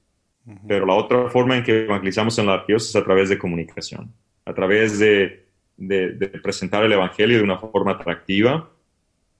[0.68, 4.12] pero la otra forma en que evangelizamos en la diócesis es a través de comunicación,
[4.44, 5.44] a través de,
[6.42, 8.70] presentar el Evangelio de una forma atractiva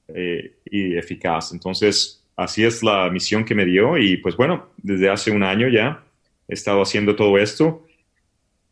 [0.09, 1.53] eh, y eficaz.
[1.53, 5.69] Entonces, así es la misión que me dio y pues bueno, desde hace un año
[5.69, 6.05] ya
[6.49, 7.86] he estado haciendo todo esto.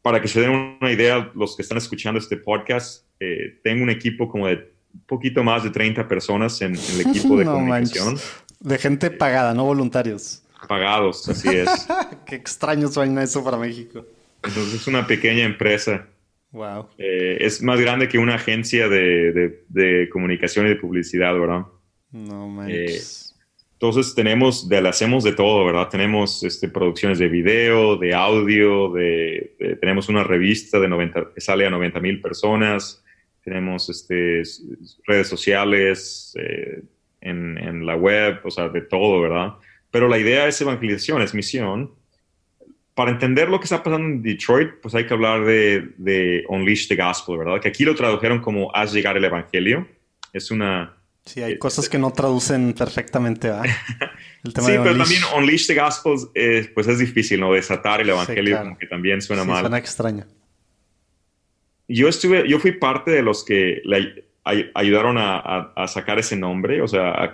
[0.05, 0.51] Para que se den
[0.83, 5.01] una idea, los que están escuchando este podcast, eh, tengo un equipo como de un
[5.07, 8.19] poquito más de 30 personas en, el equipo de comunicación.
[8.61, 10.43] De gente pagada, no voluntarios.
[10.69, 11.89] Pagados, así es.
[12.27, 14.05] Qué extraño suena eso para México.
[14.43, 16.07] Entonces es una pequeña empresa.
[16.51, 16.91] Wow.
[16.99, 21.63] Eh, es más grande que una agencia de, comunicación y de publicidad, ¿verdad?
[22.13, 23.24] No manches.
[23.85, 25.91] Entonces tenemos, de, hacemos de todo, ¿verdad?
[25.91, 31.67] Tenemos este, producciones de video, de audio, de, tenemos una revista de 90, que sale
[31.67, 33.05] a 90 mil personas,
[33.43, 34.43] tenemos este,
[35.07, 36.83] redes sociales eh,
[37.21, 39.53] en, la web, o sea, de todo, ¿verdad?
[39.91, 41.93] Pero la idea es evangelización, es misión.
[42.95, 46.89] Para entender lo que está pasando en Detroit, pues hay que hablar de, de Unleash
[46.89, 47.61] the Gospel, ¿verdad?
[47.61, 49.87] Que aquí lo tradujeron como Haz llegar el Evangelio.
[50.33, 53.65] Es una Sí, hay cosas que no traducen perfectamente, ¿verdad?
[54.45, 57.53] sí, pero también Unleash the Gospel, eh, pues es difícil, ¿no?
[57.53, 59.61] Desatar el Evangelio, como que también suena sí, mal.
[59.61, 60.27] Suena extraño.
[61.89, 64.27] Yo estuve, yo fui parte de los que le
[64.75, 67.33] ayudaron a, sacar ese nombre, o sea,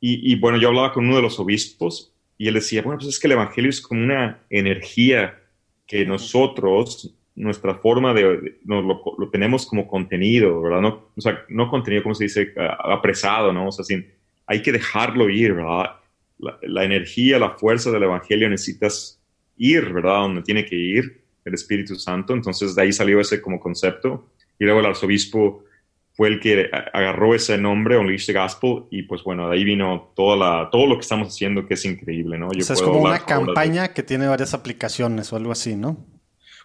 [0.00, 3.10] y, y, bueno, yo hablaba con uno de los obispos y él decía, bueno, pues
[3.10, 5.38] es que el Evangelio es como una energía
[5.86, 10.80] que nosotros nuestra forma de, lo, lo, tenemos como contenido, ¿verdad?
[10.80, 13.68] No, o sea, no contenido, como se dice, apresado, ¿no?
[13.68, 14.06] O sea, sin,
[14.46, 15.96] hay que dejarlo ir, ¿verdad?
[16.38, 19.18] La, energía, la fuerza del Evangelio necesitas
[19.56, 20.20] ir, ¿verdad?
[20.20, 22.34] Donde tiene que ir el Espíritu Santo.
[22.34, 24.28] Entonces de ahí salió ese como concepto.
[24.58, 25.64] Y luego el arzobispo
[26.12, 30.12] fue el que agarró ese nombre, Unleash the Gospel, y pues bueno, de ahí vino
[30.14, 32.52] toda la, todo lo que estamos haciendo, que es increíble, ¿no?
[32.52, 36.04] Yo o sea, es como una campaña que tiene varias aplicaciones o algo así, ¿no?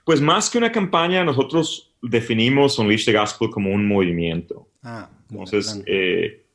[0.06, 4.70] Pues más que una campaña, nosotros definimos Unleash the Gospel como un movimiento.
[4.84, 6.46] Ah, Entonces, eh,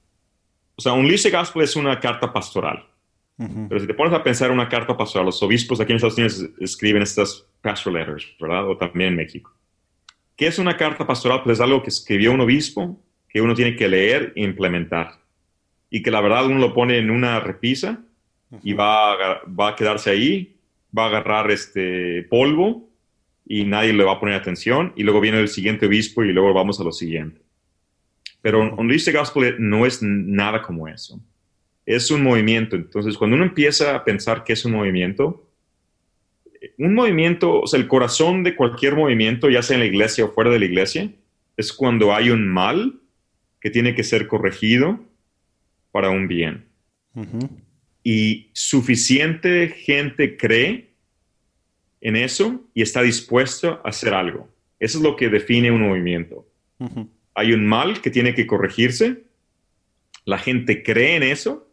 [0.76, 2.86] o sea, Unleash the Gospel es una carta pastoral.
[3.36, 6.50] Pero si te pones a pensar una carta pastoral, los obispos aquí en Estados Unidos
[6.60, 8.68] escriben estas pastoral letters, ¿verdad?
[8.68, 9.50] O también en México.
[10.36, 11.42] ¿Qué es una carta pastoral?
[11.42, 15.20] Pues es algo que escribió un obispo que uno tiene que leer e implementar.
[15.88, 18.02] Y que la verdad uno lo pone en una repisa
[18.62, 20.56] y va a, va a quedarse ahí,
[20.96, 22.89] va a agarrar este polvo
[23.52, 26.54] y nadie le va a poner atención y luego viene el siguiente obispo y luego
[26.54, 27.40] vamos a lo siguiente.
[28.40, 31.20] Pero Unleash the Gospel no es nada como eso.
[31.84, 32.76] Es un movimiento.
[32.76, 35.50] Entonces, cuando uno empieza a pensar que es un movimiento,
[36.78, 40.30] un movimiento, o sea, el corazón de cualquier movimiento, ya sea en la iglesia o
[40.30, 41.10] fuera de la iglesia,
[41.56, 43.00] es cuando hay un mal
[43.60, 45.00] que tiene que ser corregido
[45.90, 46.66] para un bien.
[48.04, 50.89] Y suficiente gente cree
[52.00, 54.48] en eso y está dispuesto a hacer algo.
[54.78, 56.46] Eso es lo que define un movimiento.
[57.34, 59.24] Hay un mal que tiene que corregirse,
[60.24, 61.68] la gente cree en eso,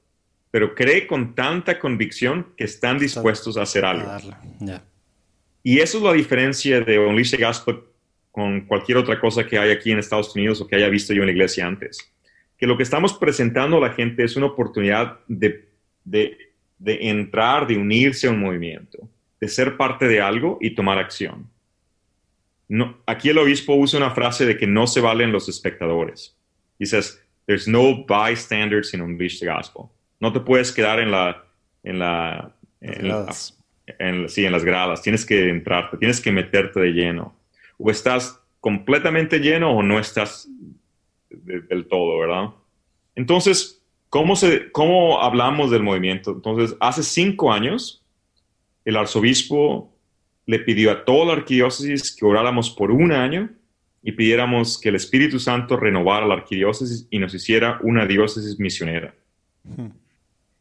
[0.52, 4.10] pero cree con tanta convicción que están dispuestos a hacer algo.
[5.64, 7.80] Y eso es la diferencia de Unleash the Gospel
[8.32, 11.22] con cualquier otra cosa que hay aquí en Estados Unidos o que haya visto yo
[11.22, 11.98] en la iglesia antes.
[12.58, 15.70] Que lo que estamos presentando a la gente es una oportunidad de,
[16.04, 16.38] de,
[16.78, 19.10] de entrar, de unirse a un movimiento
[19.40, 21.50] de ser parte de algo y tomar acción.
[22.68, 26.36] No, aquí el obispo usa una frase de que no se valen los espectadores.
[26.80, 29.86] Dices, there's no bystanders in Unleash the Gospel.
[30.20, 31.46] No te puedes quedar en la,
[31.84, 35.02] en la, en, sí, en las gradas.
[35.02, 37.36] Tienes que entrarte, tienes que meterte de lleno.
[37.78, 40.50] O estás completamente lleno o no estás
[41.30, 42.50] del todo, ¿verdad?
[43.16, 46.32] Entonces, ¿cómo, se, ¿cómo hablamos del movimiento?
[46.32, 48.04] Entonces, hace cinco años,
[48.88, 49.94] el arzobispo
[50.46, 53.50] le pidió a toda la arquidiócesis que oráramos por un año
[54.02, 59.14] y pidiéramos que el Espíritu Santo renovara la arquidiócesis y nos hiciera una diócesis misionera.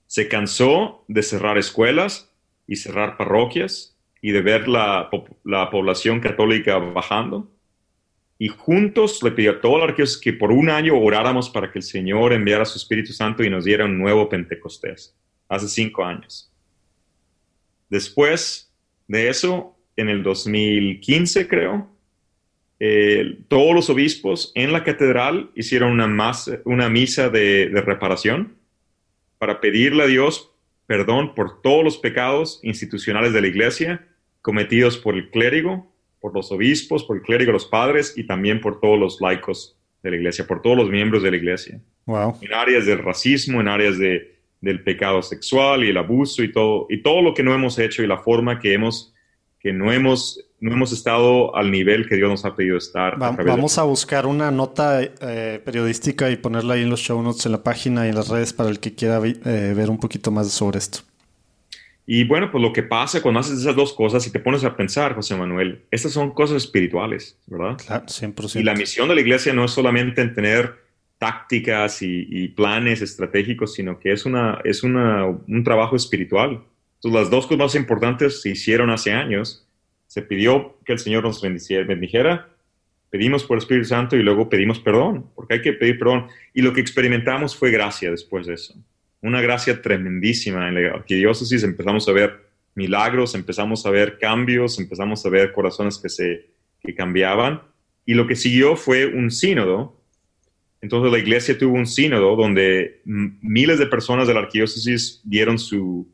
[0.09, 2.29] Se cansó de cerrar escuelas
[2.66, 5.09] y cerrar parroquias y de ver la,
[5.45, 7.49] la población católica bajando.
[8.41, 11.79] Y juntos le pidió a toda la arquidiócesis que por un año oráramos para que
[11.79, 15.16] el Señor enviara su Espíritu Santo y nos diera un nuevo Pentecostés,
[15.49, 16.53] hace cinco años.
[17.89, 18.72] Después
[19.09, 21.89] de eso, en el 2015 creo,
[22.78, 26.32] eh, todos los obispos en la catedral hicieron una,
[26.64, 28.57] una misa de, reparación
[29.39, 30.51] para pedirle a Dios
[30.87, 34.07] perdón por todos los pecados institucionales de la iglesia
[34.43, 38.78] cometidos por el clérigo, por los obispos, por el clérigo, los padres y también por
[38.78, 41.80] todos los laicos de la iglesia, por todos los miembros de la iglesia.
[42.41, 46.86] En áreas del racismo, en áreas de, del pecado sexual y el abuso y todo,
[46.88, 49.14] y todo lo que no hemos hecho y la forma que hemos,
[49.61, 53.18] que no hemos, no hemos estado al nivel que Dios nos ha pedido estar.
[53.18, 57.52] vamos a buscar una nota eh, periodística y ponerla ahí en los show notes en
[57.52, 60.50] la página y en las redes para el que quiera eh, ver un poquito más
[60.50, 61.00] sobre esto.
[62.09, 64.76] Y bueno, pues lo que pasa cuando haces esas dos cosas y te pones a
[64.76, 67.76] pensar, José Manuel, estas son cosas espirituales, ¿verdad?
[67.84, 68.61] Claro, 100%.
[68.61, 70.86] Y la misión de la iglesia no es solamente en tener
[71.18, 76.62] tácticas y, planes estratégicos, sino que es, una, es un trabajo espiritual.
[76.96, 79.66] Entonces, las dos cosas más importantes se hicieron hace años.
[80.06, 82.48] Se pidió que el Señor nos bendijera,
[83.10, 86.26] pedimos por el Espíritu Santo y luego pedimos perdón, porque hay que pedir perdón.
[86.54, 88.74] Y lo que experimentamos fue gracia después de eso.
[89.22, 91.62] Una gracia tremendísima en la arquidiócesis.
[91.62, 96.46] Empezamos a ver milagros, empezamos a ver cambios, empezamos a ver corazones que se
[96.80, 97.62] que cambiaban.
[98.04, 99.95] Y lo que siguió fue un sínodo
[100.87, 106.07] entonces la iglesia tuvo un sínodo donde miles de personas de la arquidiócesis dieron su,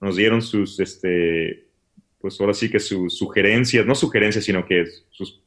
[0.00, 1.68] nos dieron sus, este,
[2.18, 4.84] pues ahora sí que sus sugerencias, no sugerencias, sino que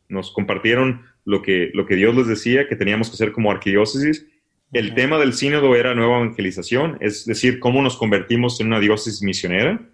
[0.08, 4.26] nos compartieron lo que, lo que Dios les decía que teníamos que hacer como arquidiócesis.
[4.72, 9.22] El tema del sínodo era nueva evangelización, es decir, cómo nos convertimos en una diócesis
[9.22, 9.90] misionera.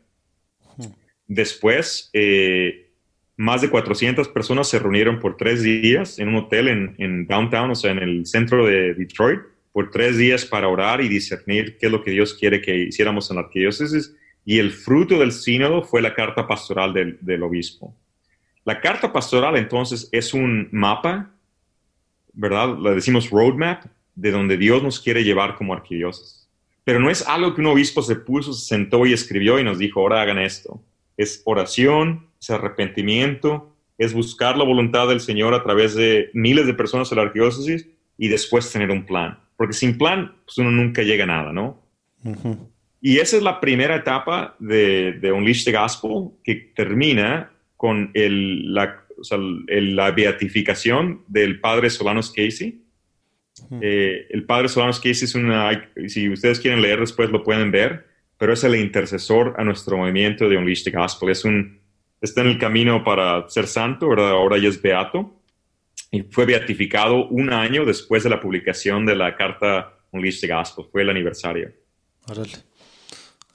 [1.27, 2.84] Después, eh,
[3.37, 7.71] más de 400 personas se reunieron por tres días en un hotel en, en, downtown,
[7.71, 9.41] o sea, en el centro de Detroit,
[9.73, 13.29] por tres días para orar y discernir qué es lo que Dios quiere que hiciéramos
[13.29, 14.15] en la arquidiócesis.
[14.45, 17.93] Y el fruto del sínodo fue la carta pastoral del, del obispo.
[18.63, 21.31] La carta pastoral entonces es un mapa,
[22.33, 22.77] ¿verdad?
[22.77, 26.47] Le decimos roadmap de donde Dios nos quiere llevar como arquidiócesis.
[26.83, 29.77] Pero no es algo que un obispo se puso, se sentó y escribió y nos
[29.77, 30.81] dijo, ahora hagan esto.
[31.17, 36.73] Es oración, es arrepentimiento, es buscar la voluntad del Señor a través de miles de
[36.73, 37.87] personas en la arquidiócesis
[38.17, 39.39] y después tener un plan.
[39.57, 41.81] Porque sin plan, pues uno nunca llega a nada, ¿no?
[43.01, 48.73] Y esa es la primera etapa de, de Unleash the Gospel que termina con el,
[48.73, 49.05] la,
[49.67, 52.85] la beatificación del padre Solanos Casey
[53.81, 58.05] eh, el padre Solanos Casey es una, si ustedes quieren leer después lo pueden ver,
[58.37, 61.29] pero es el intercesor a nuestro movimiento de Unleash the Gospel.
[61.29, 61.79] Es un,
[62.25, 64.31] está en el camino para ser santo, ¿verdad?
[64.31, 65.41] ahora ya es beato,
[66.11, 70.85] y fue beatificado un año después de la publicación de la carta Unleash the Gospel,
[70.91, 71.71] fue el aniversario.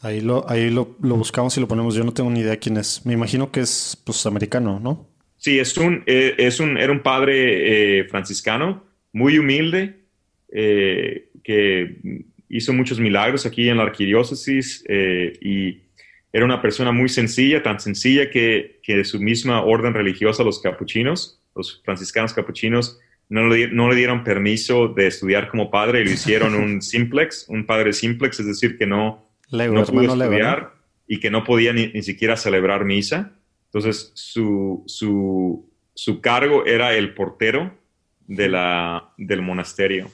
[0.02, 1.94] Ahí lo, ahí lo, buscamos y lo ponemos.
[1.94, 3.04] Yo no tengo ni idea quién es.
[3.04, 5.08] Me imagino que es pues, americano, ¿no?
[5.36, 10.04] Sí, es un, eh, es un, era un padre eh, franciscano muy humilde,
[10.52, 11.98] eh, que
[12.48, 15.89] hizo muchos milagros aquí en la arquidiócesis eh, y
[16.32, 20.60] era una persona muy sencilla, tan sencilla que, que, de su misma orden religiosa, los
[20.60, 26.04] capuchinos, los franciscanos capuchinos, no le, no le dieron permiso de estudiar como padre y
[26.04, 30.74] lo hicieron un simplex, un padre simplex, es decir, que no, no pudo estudiar
[31.06, 33.32] y que no podía ni, ni, siquiera celebrar misa.
[33.66, 37.72] Entonces, su, su, su cargo era el portero
[38.26, 40.10] de la, del monasterio.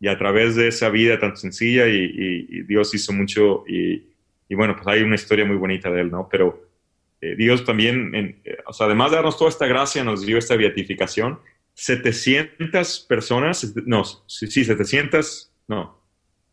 [0.00, 4.09] Y a través de esa vida tan sencilla y, Dios hizo mucho y,
[4.54, 6.28] bueno, pues hay una historia muy bonita de él, ¿no?
[6.30, 6.68] Pero
[7.20, 10.56] eh, Dios también, eh, o sea, además de darnos toda esta gracia, nos dio esta
[10.56, 11.38] beatificación.
[11.74, 16.00] 700 personas, no, sí, sí 700, no,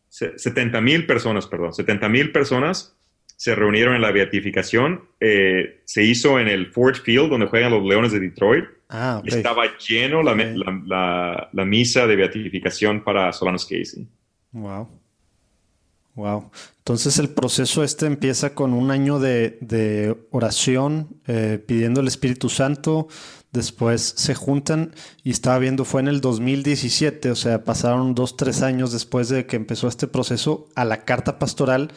[0.08, 2.98] 70 mil personas, perdón, 70 mil personas
[3.38, 5.04] se reunieron en la beatificación.
[5.20, 8.64] Eh, se hizo en el Ford Field, donde juegan los Leones de Detroit.
[8.88, 14.08] Ah, Estaba lleno la, la, misa de beatificación para Solanos Casey.
[14.50, 14.88] Wow.
[16.18, 16.50] Wow.
[16.78, 23.06] Entonces el proceso este empieza con un año de, oración, eh, pidiendo el Espíritu Santo.
[23.52, 28.62] Después se juntan y estaba viendo, fue en el 2017, o sea, pasaron dos, tres
[28.62, 31.92] años después de que empezó este proceso a la carta pastoral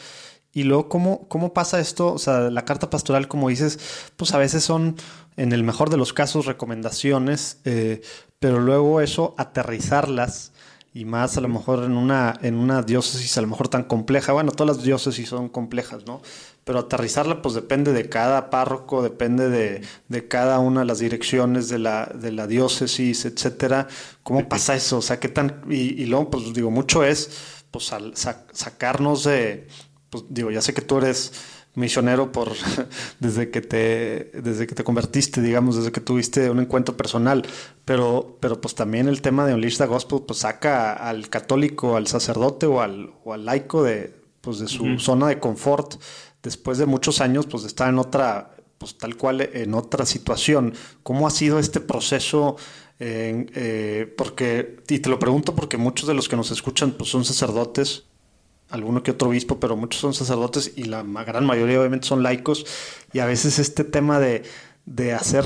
[0.54, 2.14] y luego, ¿cómo, ¿cómo pasa esto?
[2.14, 3.80] O sea, la carta pastoral, como dices,
[4.18, 4.98] pues a veces son,
[5.36, 8.02] en el mejor de los casos, recomendaciones, eh,
[8.38, 10.52] pero luego eso, aterrizarlas,
[10.94, 14.34] y más a lo mejor en una, en una diócesis a lo mejor tan compleja,
[14.34, 16.22] bueno, todas las diócesis son complejas, ¿no?
[16.64, 21.70] Pero aterrizarla pues depende de cada párroco, depende de, de cada una de las direcciones
[21.70, 23.88] de la, de la diócesis, etcétera.
[24.24, 24.98] ¿Cómo pasa eso?
[24.98, 25.62] O sea, ¿qué tan...?
[25.70, 27.32] Y, y luego, pues digo, mucho es
[27.72, 29.68] pues al sacarnos de,
[30.10, 31.32] pues digo, ya sé que tú eres
[31.76, 32.52] misionero por
[33.20, 37.46] desde que te desde que te convertiste, digamos, desde que tuviste un encuentro personal,
[37.86, 42.08] pero pero pues también el tema de Unleash the Gospel pues saca al católico, al
[42.08, 46.02] sacerdote o al, o al laico de pues de su zona de confort
[46.42, 50.74] después de muchos años pues de estar en otra pues tal cual en otra situación.
[51.04, 52.58] ¿Cómo ha sido este proceso?
[53.04, 57.26] Eh, porque, y te lo pregunto porque muchos de los que nos escuchan pues son
[57.26, 58.06] sacerdotes
[58.72, 62.66] alguno que otro obispo, pero muchos son sacerdotes y la gran mayoría obviamente son laicos.
[63.14, 64.44] Y a veces este tema de,
[64.86, 65.46] de hacer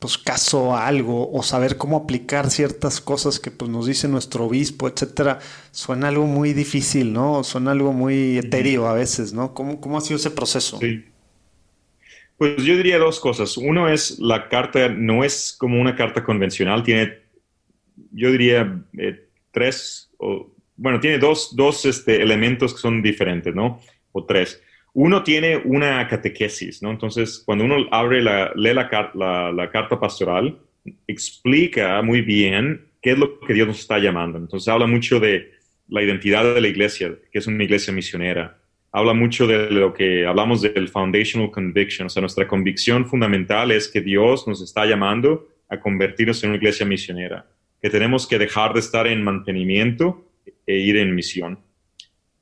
[0.00, 4.46] pues caso a algo o saber cómo aplicar ciertas cosas que pues nos dice nuestro
[4.46, 5.40] obispo, etcétera,
[5.72, 7.44] suena algo muy difícil, ¿no?
[7.44, 9.52] Suena algo muy etéreo a veces, ¿no?
[9.52, 10.78] ¿Cómo, cómo ha sido ese proceso?
[10.78, 11.04] Sí.
[12.38, 13.58] Pues yo diría dos cosas.
[13.58, 17.18] Uno es la carta no es como una carta convencional, tiene,
[18.10, 20.50] yo diría, eh, tres o
[20.80, 23.80] bueno, tiene dos, dos este, elementos que son diferentes, ¿no?
[24.12, 24.62] O tres.
[24.94, 26.90] Uno tiene una catequesis, ¿no?
[26.90, 30.58] Entonces, cuando uno abre la, lee la, la, la, carta pastoral,
[31.06, 34.38] explica muy bien qué es lo que Dios nos está llamando.
[34.38, 35.52] Entonces, habla mucho de
[35.86, 38.56] la identidad de la iglesia, que es una iglesia misionera.
[38.90, 43.86] Habla mucho de lo que hablamos del foundational conviction, o sea, nuestra convicción fundamental es
[43.86, 47.46] que Dios nos está llamando a convertirnos en una iglesia misionera,
[47.82, 50.29] que tenemos que dejar de estar en mantenimiento
[50.70, 51.58] e ir en misión.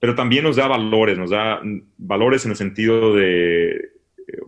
[0.01, 1.61] Pero también nos da valores, nos da
[1.97, 3.91] valores en el sentido de,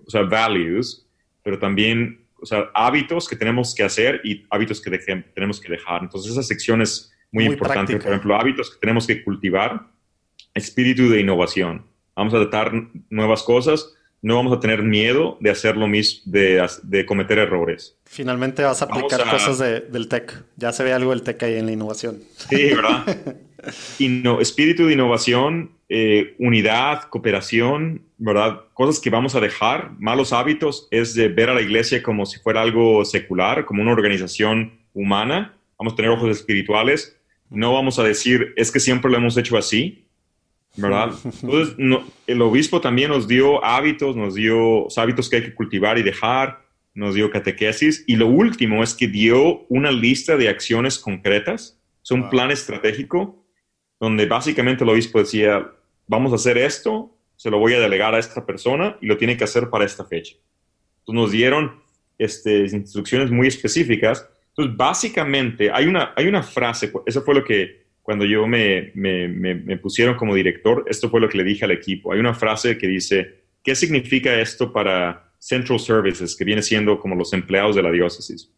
[0.07, 1.07] o sea, values,
[1.43, 4.91] pero también, o sea, hábitos que tenemos que hacer y hábitos que
[5.35, 6.03] tenemos que dejar.
[6.03, 7.97] Entonces, esa sección es muy, importante.
[7.97, 9.87] Por ejemplo, hábitos que tenemos que cultivar,
[10.55, 11.87] espíritu de innovación.
[12.15, 12.73] Vamos a tratar
[13.09, 17.97] nuevas cosas, no vamos a tener miedo de hacer lo mismo, de, cometer errores.
[18.05, 20.45] Finalmente vas a aplicar cosas del tech.
[20.57, 22.23] Ya se ve algo del tech ahí en la innovación.
[22.49, 23.05] Sí, ¿verdad?
[24.41, 28.63] espíritu de innovación, eh, unidad, cooperación, ¿verdad?
[28.75, 32.39] Cosas que vamos a dejar, malos hábitos, es de ver a la iglesia como si
[32.39, 35.55] fuera algo secular, como una organización humana.
[35.79, 37.17] Vamos a tener ojos espirituales.
[37.49, 40.05] No vamos a decir, es que siempre lo hemos hecho así,
[40.77, 41.13] ¿verdad?
[41.43, 41.77] Entonces,
[42.27, 46.65] el obispo también nos dio hábitos, nos dio hábitos que hay que cultivar y dejar,
[46.95, 48.05] nos dio catequesis.
[48.07, 53.45] Y lo último es que dio una lista de acciones concretas, es un plan estratégico
[53.99, 55.71] donde básicamente el obispo decía,
[56.07, 59.37] vamos a hacer esto, se lo voy a delegar a esta persona y lo tiene
[59.37, 60.37] que hacer para esta fecha.
[61.01, 61.81] Entonces nos dieron
[62.19, 64.29] este, instrucciones muy específicas.
[64.49, 69.29] Entonces, básicamente, hay una, hay una frase, eso fue lo que cuando yo me, me,
[69.29, 72.13] me, pusieron como director, esto fue lo que le dije al equipo.
[72.13, 77.15] Hay una frase que dice, ¿qué significa esto para Central Services, que viene siendo como
[77.15, 78.51] los empleados de la diócesis?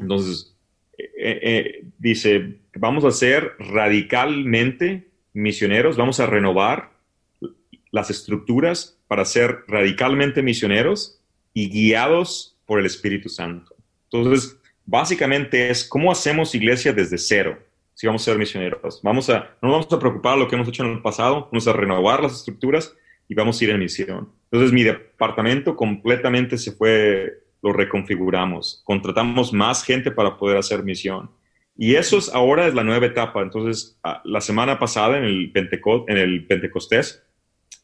[0.00, 0.54] Entonces,
[0.98, 1.06] eh,
[1.42, 6.90] eh, dice, vamos a ser radicalmente misioneros, vamos a renovar
[7.90, 11.20] las estructuras para ser radicalmente misioneros
[11.54, 13.74] y guiados por el Espíritu Santo.
[14.10, 17.58] Entonces, básicamente es cómo hacemos iglesia desde cero
[17.98, 19.00] si vamos a ser misioneros.
[19.02, 21.72] Vamos a, no vamos a preocupar lo que hemos hecho en el pasado, vamos a
[21.72, 22.94] renovar las estructuras
[23.28, 24.28] y vamos a ir en misión.
[24.52, 31.28] Entonces, mi departamento completamente se fue lo reconfiguramos, contratamos más gente para poder hacer misión.
[31.76, 33.42] Y eso es ahora es la nueva etapa.
[33.42, 37.24] Entonces, la semana pasada en el, en el Pentecostés,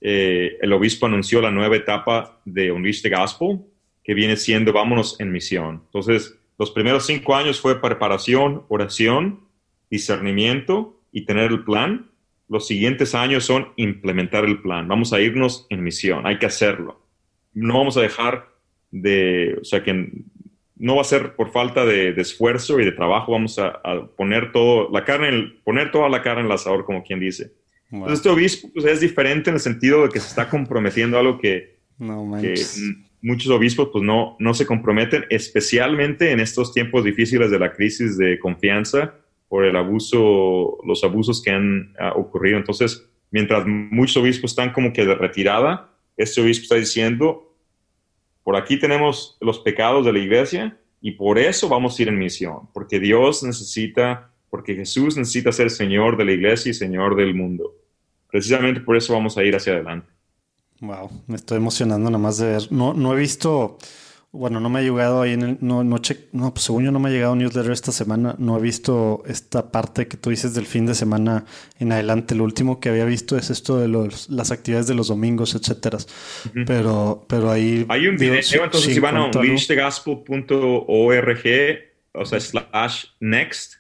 [0.01, 3.62] eh, el obispo anunció la nueva etapa de Unleash the Gospel,
[4.05, 5.82] que viene siendo vámonos en misión.
[5.86, 9.43] Entonces, los primeros cinco años fue preparación, oración,
[9.94, 12.10] discernimiento y tener el plan.
[12.48, 14.88] Los siguientes años son implementar el plan.
[14.88, 17.00] Vamos a irnos en misión, hay que hacerlo.
[17.52, 18.48] No vamos a dejar
[18.90, 20.10] de, o sea, que
[20.76, 23.80] no va a ser por falta de, esfuerzo y de trabajo, vamos a,
[24.16, 27.52] poner todo, la carne, poner toda la carne en el asador, como quien dice.
[27.90, 31.20] Entonces, este obispo pues, es diferente en el sentido de que se está comprometiendo a
[31.20, 31.78] algo que,
[33.22, 38.18] muchos obispos pues no, no se comprometen, especialmente en estos tiempos difíciles de la crisis
[38.18, 39.14] de confianza
[39.48, 42.58] por el abuso, los abusos que han ah, ocurrido.
[42.58, 47.54] Entonces, mientras muchos obispos están como que de retirada, este obispo está diciendo,
[48.42, 52.18] por aquí tenemos los pecados de la iglesia y por eso vamos a ir en
[52.18, 57.34] misión, porque Dios necesita, porque Jesús necesita ser Señor de la iglesia y Señor del
[57.34, 57.74] mundo.
[58.30, 60.08] Precisamente por eso vamos a ir hacia adelante.
[60.80, 62.72] Wow, me estoy emocionando nada más de ver.
[62.72, 63.78] No, no he visto
[64.35, 65.59] bueno, no me ha llegado ahí en el.
[65.61, 66.01] No, no,
[66.32, 68.35] no, pues según yo no me ha llegado newsletter esta semana.
[68.39, 71.44] No he visto esta parte que tú dices del fin de semana
[71.78, 72.35] en adelante.
[72.35, 75.98] Lo último que había visto es esto de los, las actividades de los domingos, etcétera.
[76.66, 77.86] Pero, pero ahí.
[77.89, 81.44] Hay un video, entonces si van a unleashthegospel.org,
[82.12, 83.74] o sea, slash next,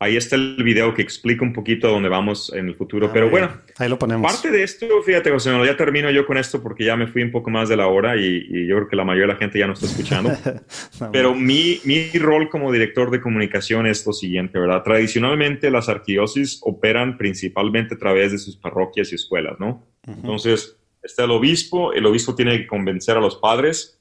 [0.00, 3.08] ahí está el video que explica un poquito a dónde vamos en el futuro.
[3.08, 4.32] Ah, Pero bueno, ahí lo ponemos.
[4.32, 7.30] Parte de esto, fíjate, José, ya termino yo con esto porque ya me fui un
[7.30, 9.66] poco más de la hora y, yo creo que la mayoría de la gente ya
[9.66, 10.32] no está escuchando.
[11.12, 14.82] Pero mi, mi, rol como director de comunicación es lo siguiente, ¿verdad?
[14.82, 19.86] Tradicionalmente las arquidiócesis operan principalmente a través de sus parroquias y escuelas, ¿no?
[20.06, 24.00] Entonces, está el obispo, el obispo tiene que convencer a los padres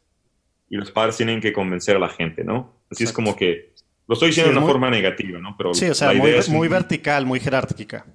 [0.70, 2.74] y los padres tienen que convencer a la gente, ¿no?
[2.90, 3.74] Así es como que
[4.10, 5.56] lo estoy diciendo de una forma negativa, ¿no?
[5.56, 8.08] Pero sí, o sea, muy, es muy vertical, muy jerárquica.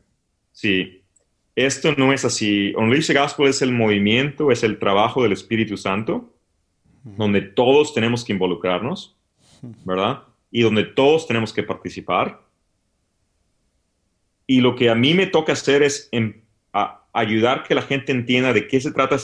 [0.50, 1.04] Sí.
[1.54, 2.74] Esto no es así.
[2.76, 6.34] Unleash the Gospel es el movimiento, es el trabajo del Espíritu Santo,
[7.04, 9.16] donde todos tenemos que involucrarnos,
[9.84, 10.24] ¿verdad?
[10.50, 12.42] Y donde todos tenemos que participar.
[14.48, 16.42] Y lo que a mí me toca hacer es em,
[17.12, 19.16] ayudar que la gente entienda de qué se trata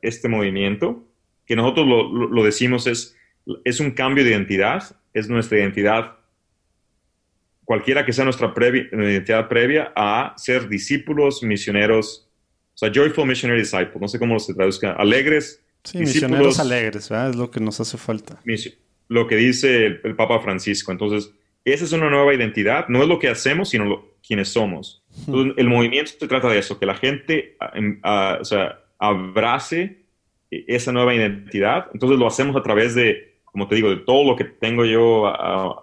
[0.00, 1.02] este movimiento,
[1.44, 3.16] que nosotros lo, lo decimos es,
[3.64, 6.16] es un cambio de identidad, es nuestra identidad,
[7.64, 12.28] cualquiera que sea nuestra identidad previa, a ser discípulos, misioneros,
[12.74, 15.64] o sea, joyful missionary disciples, no sé cómo se traduzca, alegres.
[15.84, 17.30] Sí, misioneros alegres, ¿verdad?
[17.30, 18.40] Es lo que nos hace falta.
[19.08, 20.90] Lo que dice el, Papa Francisco.
[20.90, 21.32] Entonces,
[21.64, 25.04] esa es una nueva identidad, no es lo que hacemos, sino lo, quienes somos.
[25.56, 30.04] el movimiento se trata de eso, que la gente em, o sea, abrace
[30.50, 31.86] esa nueva identidad.
[31.92, 35.32] Entonces lo hacemos a través de como te digo, de todo lo que tengo yo,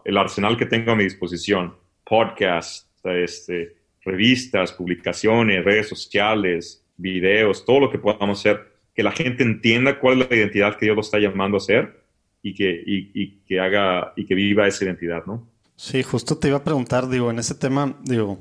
[0.04, 1.74] el arsenal que tengo a mi disposición,
[2.04, 9.44] podcasts, este, revistas, publicaciones, redes sociales, videos, todo lo que podamos hacer, que la gente
[9.44, 12.04] entienda cuál es la identidad que Dios lo está llamando a hacer
[12.44, 15.48] y que, y, que haga y que viva esa identidad, ¿no?
[15.78, 18.40] Sí, justo te iba a preguntar, digo, en ese tema, digo,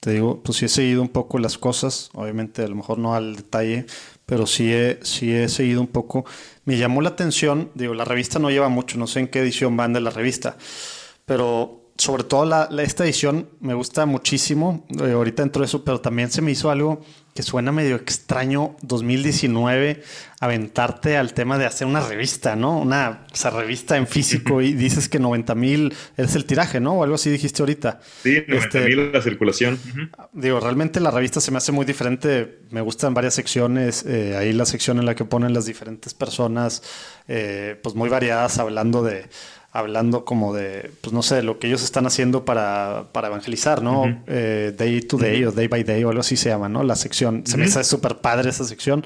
[0.00, 3.14] te digo, pues sí he seguido un poco las cosas, obviamente a lo mejor no
[3.14, 3.84] al detalle,
[4.24, 6.24] pero sí he, sí he seguido un poco.
[6.70, 9.76] Me llamó la atención, digo, la revista no lleva mucho, no sé en qué edición
[9.76, 10.56] van de la revista,
[11.26, 14.86] pero sobre todo la, esta edición me gusta muchísimo.
[15.02, 17.00] Eh, ahorita entro eso, pero también se me hizo algo
[17.34, 20.02] que suena medio extraño 2019
[20.40, 22.78] aventarte al tema de hacer una revista, ¿no?
[22.78, 26.94] Una revista en físico y dices que 90 mil es el tiraje, ¿no?
[26.94, 28.00] O algo así dijiste ahorita.
[28.22, 29.78] Sí, 90 este, mil la circulación.
[30.32, 32.60] Digo, realmente la revista se me hace muy diferente.
[32.70, 34.04] Me gustan varias secciones.
[34.06, 36.82] Eh, ahí la sección en la que ponen las diferentes personas,
[37.28, 39.28] eh, pues muy variadas, hablando de
[39.72, 44.22] hablando como de, pues no sé, lo que ellos están haciendo para, para evangelizar, ¿no?
[44.26, 46.82] Eh, day to day o day by day o algo así se llama, ¿no?
[46.82, 49.04] La sección, se me hace súper padre esa sección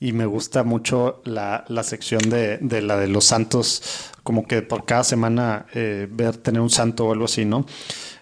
[0.00, 4.62] y me gusta mucho la, la sección de, de, la de los santos, como que
[4.62, 7.66] por cada semana eh, ver, tener un santo o algo así, ¿no?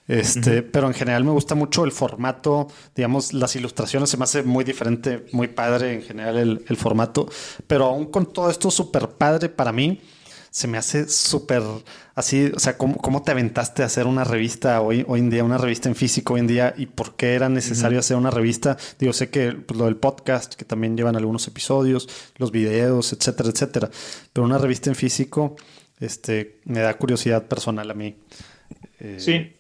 [0.07, 4.43] Este, pero en general me gusta mucho el formato, digamos, las ilustraciones se me hace
[4.43, 7.27] muy diferente, muy padre en general el, el formato,
[7.67, 10.01] pero aún con todo esto súper padre para mí,
[10.55, 11.65] se me hace súper
[12.15, 15.59] así, o sea, ¿cómo, te aventaste a hacer una revista hoy, hoy en día, una
[15.59, 18.77] revista en físico hoy en día y por qué era necesario hacer una revista?
[19.01, 23.49] Digo, sé que pues, lo del podcast, que también llevan algunos episodios, los videos, etcétera,
[23.49, 23.91] etcétera,
[24.33, 25.57] pero una revista en físico,
[25.99, 28.15] este, me da curiosidad personal a mí.
[29.01, 29.57] Eh, sí.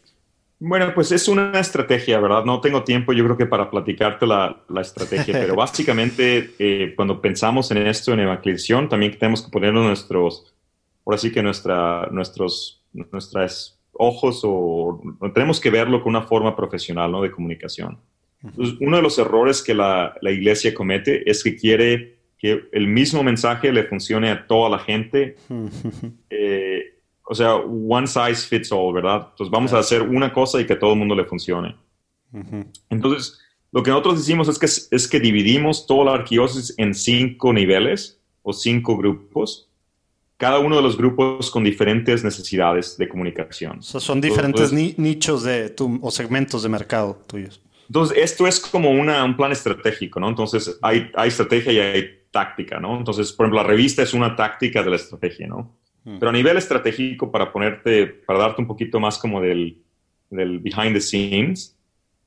[0.60, 2.44] Bueno, pues es una estrategia, ¿verdad?
[2.44, 7.20] No tengo tiempo, yo creo que para platicarte la, la estrategia, pero básicamente eh, cuando
[7.20, 10.54] pensamos en esto en evangelización, también tenemos que poner nuestros
[11.05, 15.01] ahora sí que nuestra, nuestros nuestras ojos o
[15.35, 17.22] tenemos que verlo con una forma profesional ¿no?
[17.22, 17.98] de comunicación.
[18.81, 23.22] uno de los errores que la, la, iglesia comete es que quiere que el mismo
[23.22, 25.36] mensaje le funcione a toda la gente.
[26.31, 29.28] Eh, o sea, one size fits all, ¿verdad?
[29.31, 31.74] Entonces vamos a hacer una cosa y que a todo el mundo le funcione.
[32.90, 33.40] Entonces,
[33.72, 38.20] lo que nosotros decimos es que, es que dividimos toda la arqueosis en cinco niveles
[38.43, 39.70] o cinco grupos
[40.36, 43.82] cada uno de los grupos con diferentes necesidades de comunicación.
[43.82, 47.61] son diferentes nichos de o segmentos de mercado tuyos.
[47.89, 50.28] Entonces, esto es como una, un plan estratégico, ¿no?
[50.28, 52.97] Entonces, hay, hay, estrategia y hay táctica, ¿no?
[52.97, 55.77] Entonces, por ejemplo, la revista es una táctica de la estrategia, ¿no?
[56.05, 56.19] Hmm.
[56.19, 59.82] Pero a nivel estratégico, para ponerte, para darte un poquito más como del,
[60.31, 61.77] del behind the scenes,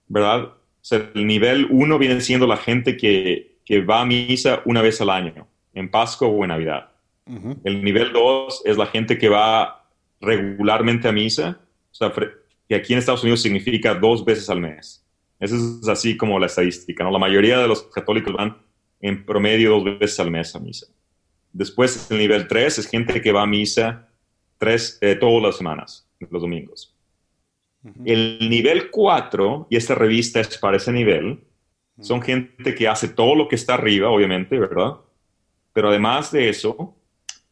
[0.07, 0.43] ¿verdad?
[0.43, 4.81] O sea, el nivel uno viene siendo la gente que, que va a misa una
[4.81, 6.91] vez al año, en Pascua o en Navidad.
[7.63, 9.85] El nivel 2 es la gente que va
[10.21, 11.59] regularmente a misa,
[11.91, 12.13] o sea,
[12.67, 15.05] que aquí en Estados Unidos significa dos veces al mes.
[15.39, 17.11] Eso es así como la estadística, ¿no?
[17.11, 18.57] La mayoría de los católicos van
[19.01, 20.87] en promedio dos veces al mes a misa.
[21.53, 24.09] Después, el nivel 3 es gente que va a misa
[24.57, 26.93] tres, eh, todas las semanas, los domingos.
[28.03, 31.39] El nivel 4, y esta revista es para ese nivel,
[32.01, 34.97] son gente que hace todo lo que está arriba, obviamente, ¿verdad?
[35.73, 36.95] Pero además de eso,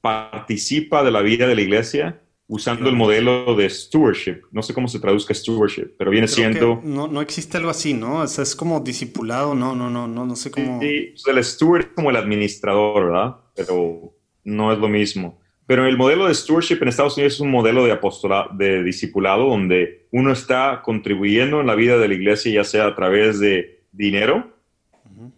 [0.05, 4.41] participa de la vida de la iglesia usando el modelo de stewardship.
[4.51, 6.79] No sé cómo se traduzca stewardship, pero viene siendo...
[6.83, 8.19] No, no existe algo así, ¿no?
[8.19, 10.79] O sea, es como discipulado, no, no, no, no, no sé cómo...
[10.79, 13.37] Sí, el steward es como el administrador, ¿verdad?
[13.55, 14.13] Pero
[14.43, 15.41] no es lo mismo.
[15.65, 19.49] Pero el modelo de stewardship en Estados Unidos es un modelo de apostolado, de discipulado,
[19.49, 23.81] donde uno está contribuyendo en la vida de la iglesia, ya sea a través de
[23.91, 24.53] dinero,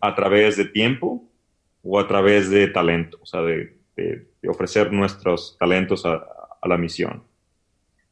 [0.02, 1.24] a través de tiempo
[1.84, 3.77] o a través de talento, o sea, de
[4.48, 6.26] ofrecer nuestros talentos a,
[6.68, 7.24] la misión.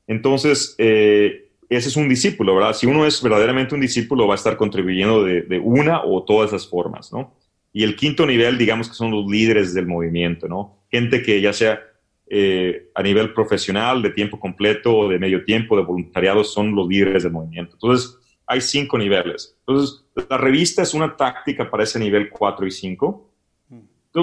[0.08, 2.74] Entonces, eh, ese es un discípulo, ¿verdad?
[2.74, 6.70] Si uno es verdaderamente un discípulo, va a estar contribuyendo de, una o todas esas
[6.70, 7.36] formas, ¿no?
[7.74, 10.86] Y el quinto nivel, digamos que son los líderes del movimiento, ¿no?
[10.90, 11.82] Gente que ya sea
[12.28, 16.88] eh, a nivel profesional, de tiempo completo, o de medio tiempo, de voluntariado, son los
[16.88, 17.74] líderes del movimiento.
[17.74, 18.18] Entonces,
[18.48, 19.58] hay cinco niveles.
[19.60, 23.35] Entonces, la revista es una táctica para ese nivel 4 y 5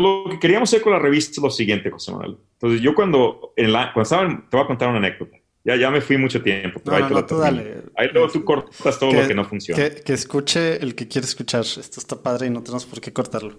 [0.01, 2.39] lo que queríamos hacer con la revista es lo siguiente, José Manuel.
[2.55, 5.37] Entonces, yo cuando, en la, cuando estaba, te voy a contar una anécdota.
[5.65, 6.81] Ya, ya me fui mucho tiempo.
[6.85, 7.83] Pero ahí, no, tú dale.
[7.97, 9.91] ahí luego tú cortas todo lo que no funciona.
[9.91, 11.61] Que, escuche el que quiere escuchar.
[11.61, 13.59] Esto está padre y no tenemos por qué cortarlo.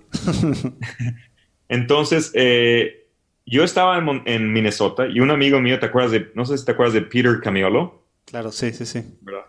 [1.69, 3.07] Entonces, eh,
[3.45, 6.65] yo estaba en, en, Minnesota y un amigo mío, ¿te acuerdas de, no sé si
[6.65, 8.03] te acuerdas de Peter Camiolo?
[8.25, 9.01] Claro, sí, sí, sí.
[9.21, 9.45] ¿Verdad?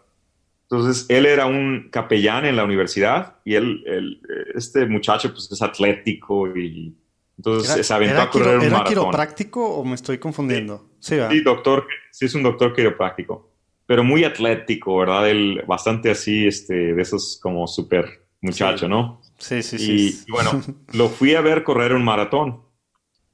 [0.70, 4.20] Entonces, él era un capellán en la universidad y él,
[4.55, 6.95] este muchacho pues es atlético y
[7.36, 10.89] entonces se aventó a correr un ¿Era quiropráctico o me estoy confundiendo?
[11.01, 13.51] Sí, sí, doctor, sí es un doctor quiropráctico,
[13.86, 15.28] pero muy atlético, ¿verdad?
[15.28, 19.20] Él bastante así, este, de esos como súper muchacho, ¿no?
[19.39, 20.24] Sí, sí, sí.
[20.27, 20.62] Y, bueno,
[20.93, 22.62] lo fui a ver correr un maratón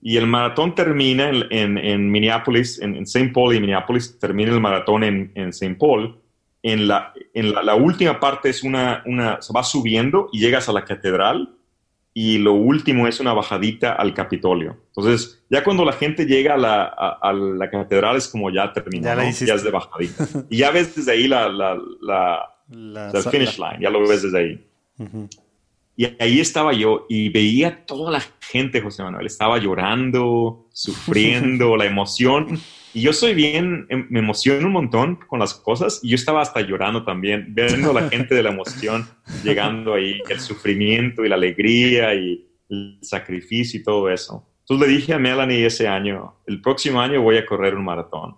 [0.01, 3.31] Y el maratón termina en, en, Minneapolis, en, St.
[3.33, 5.77] Paul y Minneapolis, termina el maratón en, en St.
[5.79, 6.20] Paul.
[6.63, 10.73] En, la, en la, última parte es una, una, se va subiendo y llegas a
[10.73, 11.57] la catedral
[12.13, 14.77] y lo último es una bajadita al Capitolio.
[14.89, 19.05] Entonces, ya cuando la gente llega a la, a, la catedral es como ya terminó,
[19.05, 20.27] ya, ya, es de bajadita.
[20.51, 21.79] y ya ves desde ahí la, la,
[22.71, 24.67] la finish line, ya lo ves desde ahí.
[25.97, 31.85] Y ahí estaba yo y veía toda la gente, José Manuel, estaba llorando, sufriendo, la
[31.85, 32.59] emoción.
[32.93, 36.43] Y yo soy bien, em, me emociono un montón con las cosas y yo estaba
[36.43, 39.07] hasta llorando también, viendo a la gente de la emoción
[39.45, 44.47] llegando ahí, el sufrimiento y la alegría y el sacrificio y todo eso.
[44.61, 48.37] Entonces le dije a Melanie ese año, el próximo año voy a correr un maratón.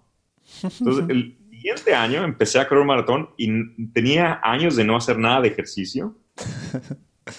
[0.62, 5.18] Entonces el siguiente año empecé a correr un maratón y tenía años de no hacer
[5.18, 6.16] nada de ejercicio.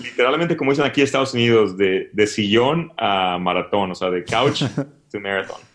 [0.02, 4.24] Literalmente, como dicen aquí en Estados Unidos, de, de sillón a maratón, o sea, de
[4.24, 4.64] couch
[5.12, 5.73] to marathon.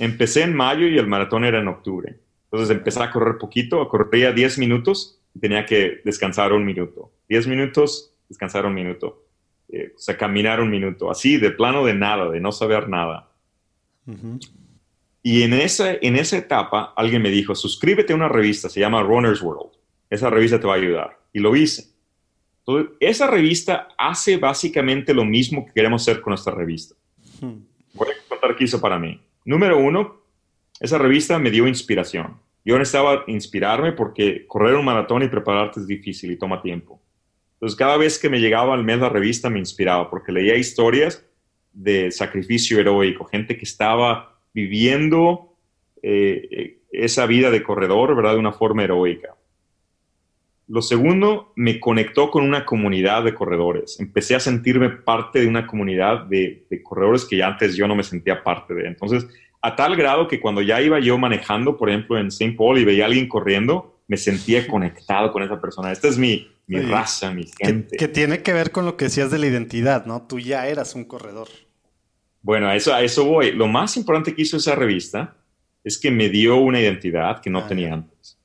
[0.00, 2.16] Empecé en mayo y el maratón era en octubre.
[2.44, 7.12] Entonces empecé a correr poquito, corría 10 minutos y tenía que descansar un minuto.
[7.28, 9.26] 10 minutos, descansar un minuto.
[9.68, 11.10] Eh, o sea, caminar un minuto.
[11.10, 13.30] Así, de plano de nada, de no saber nada.
[15.22, 19.02] Y en esa, en esa etapa alguien me dijo, suscríbete a una revista, se llama
[19.02, 19.70] Runner's World.
[20.08, 21.18] Esa revista te va a ayudar.
[21.30, 21.90] Y lo hice.
[22.60, 26.94] Entonces, esa revista hace básicamente lo mismo que queremos hacer con nuestra revista.
[27.40, 29.20] Voy a contar qué hizo para mí.
[29.44, 30.22] Número uno,
[30.80, 32.38] esa revista me dio inspiración.
[32.64, 37.00] Yo necesitaba inspirarme porque correr un maratón y prepararte es difícil y toma tiempo.
[37.54, 41.26] Entonces, cada vez que me llegaba al mes la revista me inspiraba porque leía historias
[41.72, 45.54] de sacrificio heroico, gente que estaba viviendo
[46.02, 48.32] eh, eh, esa vida de corredor, ¿verdad?
[48.32, 49.34] De una forma heroica.
[50.70, 53.98] Lo segundo, me conectó con una comunidad de corredores.
[53.98, 58.04] Empecé a sentirme parte de una comunidad de, corredores que ya antes yo no me
[58.04, 58.86] sentía parte de.
[58.86, 59.26] Entonces,
[59.60, 62.54] a tal grado que cuando ya iba yo manejando, por ejemplo, en St.
[62.56, 65.90] Paul y veía a alguien corriendo, me sentía conectado con esa persona.
[65.90, 67.96] Esta es mi, mi raza, mi gente.
[67.96, 70.22] Que, tiene que ver con lo que decías de la identidad, ¿no?
[70.28, 71.48] Tú ya eras un corredor.
[72.42, 73.50] Bueno, a eso, a eso voy.
[73.50, 75.34] Lo más importante que hizo esa revista
[75.82, 78.39] es que me dio una identidad que no ah, tenía antes.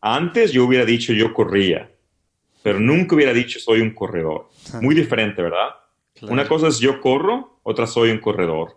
[0.00, 1.90] Antes yo hubiera dicho yo corría,
[2.62, 4.48] pero nunca hubiera dicho soy un corredor.
[4.80, 5.70] Muy diferente, ¿verdad?
[6.22, 8.76] Una cosa es yo corro, otra soy un corredor.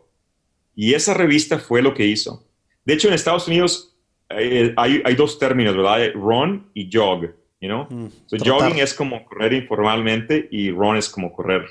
[0.76, 2.45] Y esa revista fue lo que hizo.
[2.85, 3.95] De hecho, en Estados Unidos
[4.30, 6.14] eh, hay, dos términos, ¿verdad?
[6.14, 7.23] Run y jog,
[7.60, 7.88] you know?
[7.89, 8.07] Mm,
[8.43, 11.65] jogging es como correr informalmente y run es como correr,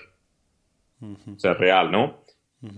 [1.01, 2.21] o sea, real, ¿no?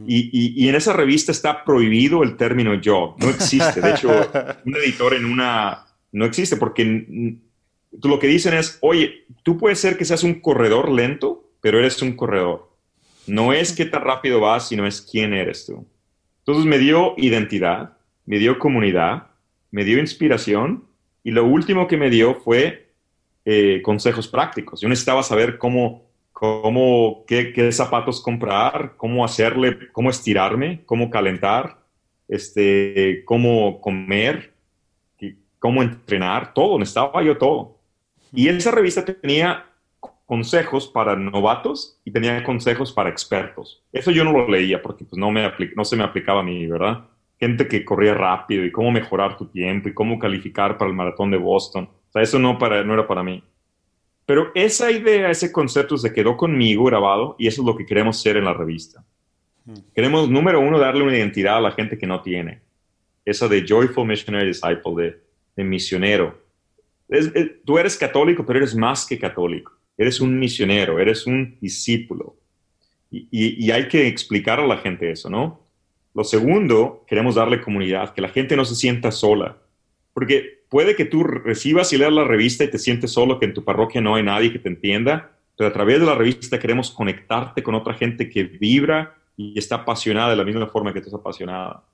[0.07, 3.81] y, y, en esa revista está prohibido el término jog, no existe.
[3.81, 4.11] De hecho,
[4.65, 7.39] un editor en una, no existe porque
[8.02, 12.01] lo que dicen es, oye, tú puedes ser que seas un corredor lento, pero eres
[12.02, 12.70] un corredor.
[13.26, 15.86] No es qué tan rápido vas, sino es quién eres tú.
[16.40, 19.28] Entonces me dio identidad, me dio comunidad,
[19.70, 20.84] me dio inspiración
[21.24, 22.93] y lo último que me dio fue
[23.44, 24.80] eh, consejos prácticos.
[24.80, 31.78] Yo necesitaba saber cómo, cómo qué, qué, zapatos comprar, cómo hacerle, cómo estirarme, cómo calentar,
[32.28, 34.51] este, cómo comer,
[35.62, 37.78] cómo entrenar, todo, necesitaba yo todo.
[38.32, 39.64] Y esa revista tenía
[40.26, 43.80] consejos para novatos y tenía consejos para expertos.
[43.93, 46.66] Eso yo no lo leía porque pues, no, me no se me aplicaba a mí,
[46.66, 47.05] ¿verdad?
[47.39, 51.30] Gente que corría rápido y cómo mejorar tu tiempo y cómo calificar para el maratón
[51.30, 51.84] de Boston.
[51.84, 53.44] O sea, eso no, para, no era para mí.
[54.26, 58.20] Pero esa idea, ese concepto se quedó conmigo grabado y eso es lo que queremos
[58.20, 59.05] ser en la revista.
[59.94, 62.62] Queremos, número uno, darle una identidad a la gente que no tiene.
[63.24, 65.22] Esa de Joyful Missionary Disciple, de
[65.56, 66.40] de misionero.
[67.64, 69.72] tú eres católico, pero eres más que católico.
[69.96, 72.36] Eres un misionero, eres un discípulo.
[73.10, 75.60] Y, hay que explicar a la gente eso, ¿no?
[76.14, 79.58] Lo segundo, queremos darle comunidad, que la gente no se sienta sola.
[80.14, 83.54] Porque puede que tú recibas y leas la revista y te sientes solo, que en
[83.54, 86.90] tu parroquia no hay nadie que te entienda, pero a través de la revista queremos
[86.90, 91.08] conectarte con otra gente que vibra y está apasionada de la misma forma que tú
[91.08, 91.84] estás apasionada.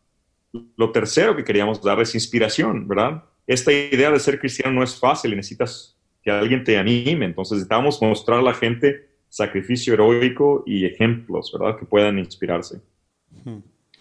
[0.76, 3.24] Lo tercero que queríamos dar es inspiración, ¿verdad?
[3.48, 7.24] Esta idea de ser cristiano no es fácil y necesitas que alguien te anime.
[7.24, 11.78] Entonces necesitamos mostrar a la gente sacrificio heroico y ejemplos, ¿verdad?
[11.78, 12.80] Que puedan inspirarse.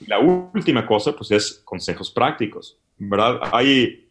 [0.06, 3.40] La última cosa, pues, es consejos prácticos, ¿verdad?
[3.53, 4.10] Hay,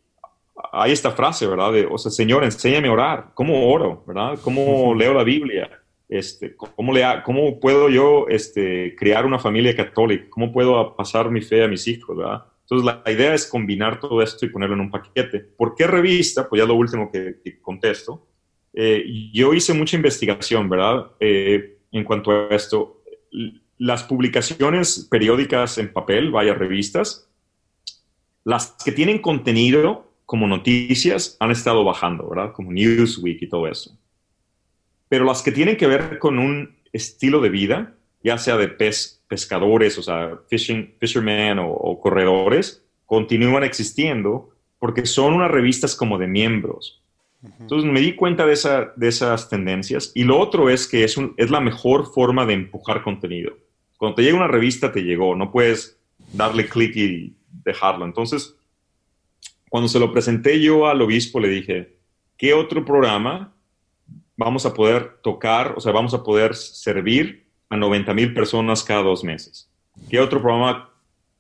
[0.73, 1.73] hay esta frase, ¿verdad?
[1.73, 3.31] De, o sea, Señor, enséñame a orar.
[3.35, 4.39] ¿Cómo oro, verdad?
[4.43, 5.71] ¿Cómo leo la Biblia?
[6.09, 10.27] Este, ¿cómo, le, ¿Cómo puedo yo este, crear una familia católica?
[10.31, 12.45] ¿Cómo puedo pasar mi fe a mis hijos, verdad?
[12.69, 15.39] Entonces, la idea es combinar todo esto y ponerlo en un paquete.
[15.39, 16.49] ¿Por qué revista?
[16.49, 18.27] Pues ya lo último que, contesto.
[18.73, 21.13] Eh, yo hice mucha investigación, ¿verdad?
[21.21, 23.05] Eh, en cuanto a esto.
[23.79, 27.31] las publicaciones periódicas en papel, vaya revistas,
[28.43, 32.53] las que tienen contenido como noticias han estado bajando, ¿verdad?
[32.53, 33.97] Como Newsweek y todo eso.
[35.09, 37.95] Pero las que tienen que ver con un estilo de vida,
[38.25, 38.69] ya sea de
[39.28, 46.27] pescadores, o sea, fishing, fishermen o, corredores, continúan existiendo porque son unas revistas como de
[46.27, 47.03] miembros.
[47.61, 50.11] Entonces me di cuenta de, esa, de esas tendencias.
[50.15, 53.57] Y lo otro es que es, un, es la mejor forma de empujar contenido.
[53.98, 55.36] Cuando te llega una revista, te llegó.
[55.36, 55.98] No puedes
[56.32, 58.05] darle clic y dejarlo.
[58.05, 58.57] Entonces,
[59.69, 61.97] cuando se lo presenté yo al obispo, le dije,
[62.36, 63.55] ¿qué otro programa
[64.36, 69.03] vamos a poder tocar, o sea, vamos a poder servir a 90 mil personas cada
[69.03, 69.69] dos meses?
[70.11, 70.91] ¿Qué otro programa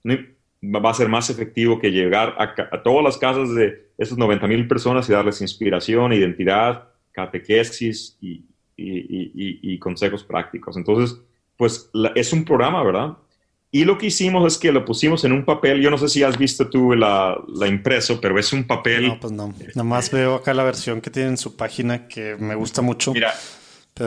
[0.04, 4.68] va a ser más efectivo que llegar a, todas las casas de esas 90 mil
[4.68, 8.44] personas y darles inspiración, identidad, catequesis y,
[8.76, 10.76] y consejos prácticos?
[10.76, 11.18] Entonces,
[11.56, 13.16] pues es un programa, ¿verdad?
[13.72, 15.82] Y lo que hicimos es que lo pusimos en un papel.
[15.82, 19.08] Yo no sé si has visto tú la, la impreso, pero es un papel.
[19.08, 19.52] No, pues no.
[19.74, 23.12] Nada más veo acá la versión que tiene en su página que me gusta mucho.
[23.12, 23.34] Mira,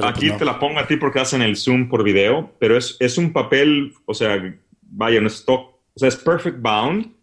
[0.03, 2.97] aquí pues, te la pongo a ti porque hacen el zoom por video, pero es,
[2.99, 7.13] es un papel, o sea, vaya, un stock, o sea, es perfect bound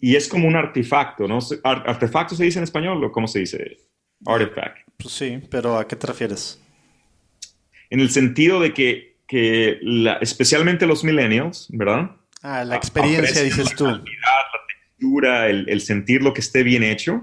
[0.00, 1.38] y es como un artefacto, ¿no?
[1.62, 3.76] ¿Artefacto se dice en español o cómo se dice?
[4.24, 4.78] Artifact.
[4.96, 6.58] Pues sí, pero ¿a qué te refieres?
[7.90, 9.80] En el sentido de que que
[10.20, 12.10] especialmente los millennials, ¿verdad?
[12.42, 13.86] Ah, la experiencia, dices tú.
[13.86, 14.02] La
[14.68, 17.22] textura, el, sentir lo que esté bien hecho,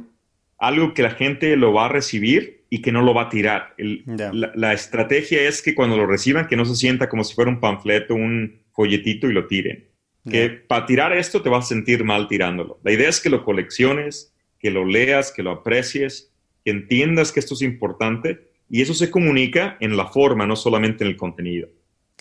[0.57, 3.73] algo que la gente lo va a recibir y que no lo va a tirar.
[3.77, 7.59] la, estrategia es que cuando lo reciban, que no se sienta como si fuera un
[7.59, 9.87] panfleto, un folletito y lo tiren.
[10.29, 12.79] Que para tirar esto te vas a sentir mal tirándolo.
[12.83, 16.31] La idea es que lo colecciones, que lo leas, que lo aprecies,
[16.63, 21.03] que entiendas que esto es importante y eso se comunica en la forma, no solamente
[21.03, 21.69] en el contenido.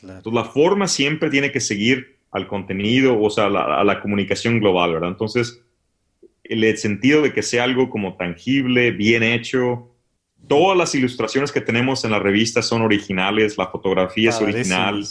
[0.01, 4.95] Entonces, la forma siempre tiene que seguir al contenido, o sea, a la comunicación global,
[4.95, 5.11] ¿verdad?
[5.11, 5.62] Entonces,
[6.45, 9.91] el sentido de que sea algo como tangible, bien hecho.
[10.47, 15.05] Todas las ilustraciones que tenemos en la revista son originales, la fotografía es original,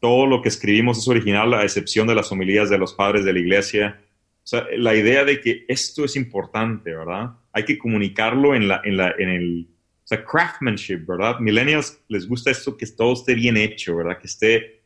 [0.00, 3.32] todo lo que escribimos es original, a excepción de las homilías de los padres de
[3.32, 4.00] la iglesia.
[4.42, 7.30] O sea, la idea de que esto es importante, ¿verdad?
[7.52, 9.68] Hay que comunicarlo en, la, en, la, en el
[10.10, 11.38] sea, craftsmanship, ¿verdad?
[11.38, 14.18] Millennials les gusta esto, que todo esté bien hecho, ¿verdad?
[14.18, 14.82] Que esté...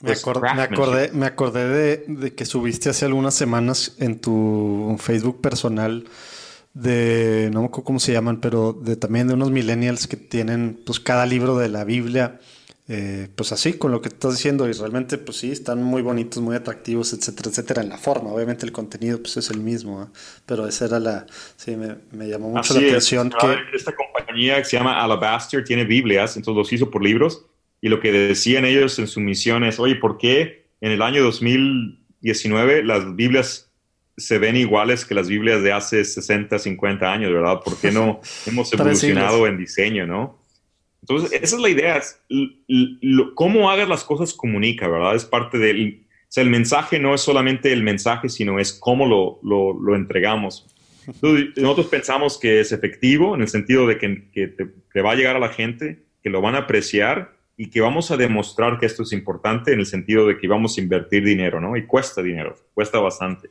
[0.00, 6.04] me, pues, acordé, me acordé de, que subiste hace algunas semanas en tu Facebook personal
[6.74, 10.80] de, no me acuerdo cómo se llaman, pero de también de unos millennials que tienen
[10.84, 12.38] pues cada libro de la Biblia
[12.88, 16.42] eh, pues así, con lo que estás diciendo, y realmente, pues sí, están muy bonitos,
[16.42, 18.30] muy atractivos, etcétera, etcétera, en la forma.
[18.30, 20.10] Obviamente el contenido, pues es el mismo,
[20.46, 21.26] pero esa era la,
[21.56, 23.30] sí, me, llamó mucho la atención.
[23.30, 23.76] que...
[23.76, 27.46] Esta compañía que se llama Alabaster tiene Biblias, entonces los hizo por libros,
[27.80, 31.22] y lo que decían ellos en su misión es, oye, ¿por qué en el año
[31.22, 33.71] 2019 las Biblias
[34.26, 37.60] se ven iguales que las Biblias de hace 60, 50 años, ¿verdad?
[37.64, 40.42] ¿Por qué no hemos evolucionado en diseño, no?
[41.02, 42.00] Entonces, esa es la idea.
[43.34, 45.16] cómo hagas las cosas comunica, ¿verdad?
[45.16, 46.06] Es parte del...
[46.08, 50.66] O sea, el mensaje no es solamente el mensaje, sino es cómo lo, lo, entregamos.
[51.56, 55.36] nosotros pensamos que es efectivo en el sentido de que, que te, va a llegar
[55.36, 59.02] a la gente, que lo van a apreciar y que vamos a demostrar que esto
[59.02, 61.76] es importante en el sentido de que vamos a invertir dinero, ¿no?
[61.76, 63.50] Y cuesta dinero, cuesta bastante.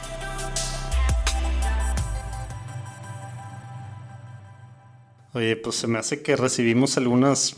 [5.33, 7.55] Oye, pues se me hace que recibimos algunas,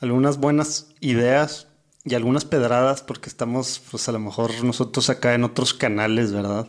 [0.00, 1.68] algunas buenas ideas
[2.02, 6.68] y algunas pedradas porque estamos, pues a lo mejor nosotros acá en otros canales, ¿verdad?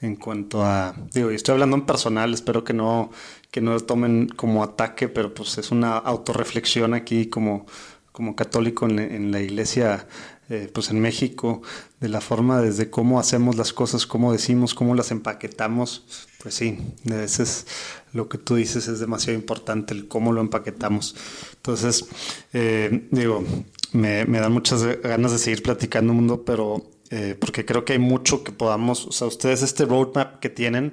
[0.00, 3.10] En cuanto a, digo, y estoy hablando en personal, espero que no,
[3.50, 7.66] que no lo tomen como ataque, pero pues es una autorreflexión aquí como,
[8.10, 10.06] como católico en, la iglesia
[10.48, 11.60] eh, pues en México,
[12.00, 16.78] de la forma desde cómo hacemos las cosas, cómo decimos, cómo las empaquetamos, pues sí,
[17.10, 17.66] a veces
[18.14, 21.14] lo que tú dices es demasiado importante, el cómo lo empaquetamos.
[21.56, 22.06] Entonces,
[22.52, 23.44] eh, digo,
[23.92, 27.98] me, me, dan muchas ganas de seguir platicando mundo, pero eh, porque creo que hay
[27.98, 30.92] mucho que podamos, o sea, ustedes este roadmap que tienen,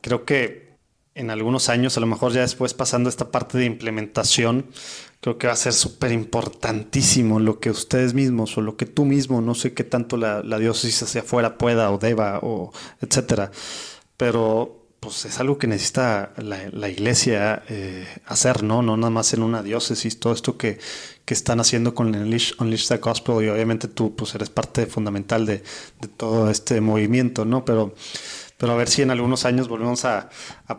[0.00, 0.72] creo que
[1.14, 4.66] en algunos años, a lo mejor ya después pasando esta parte de implementación,
[5.20, 9.04] creo que va a ser súper importantísimo lo que ustedes mismos o lo que tú
[9.04, 12.72] mismo, no sé qué tanto la, la diócesis hacia afuera pueda o deba o
[13.02, 13.50] etcétera,
[14.16, 18.82] pero pues es algo que necesita la, iglesia eh, hacer, ¿no?
[18.82, 20.78] No nada más en una diócesis, todo esto que,
[21.24, 25.44] que están haciendo con Unleash, Unleash the Gospel y obviamente tú pues eres parte fundamental
[25.44, 25.64] de,
[26.00, 27.64] de todo este movimiento, ¿no?
[27.64, 27.96] Pero
[28.62, 30.30] pero a ver si en algunos años volvemos a,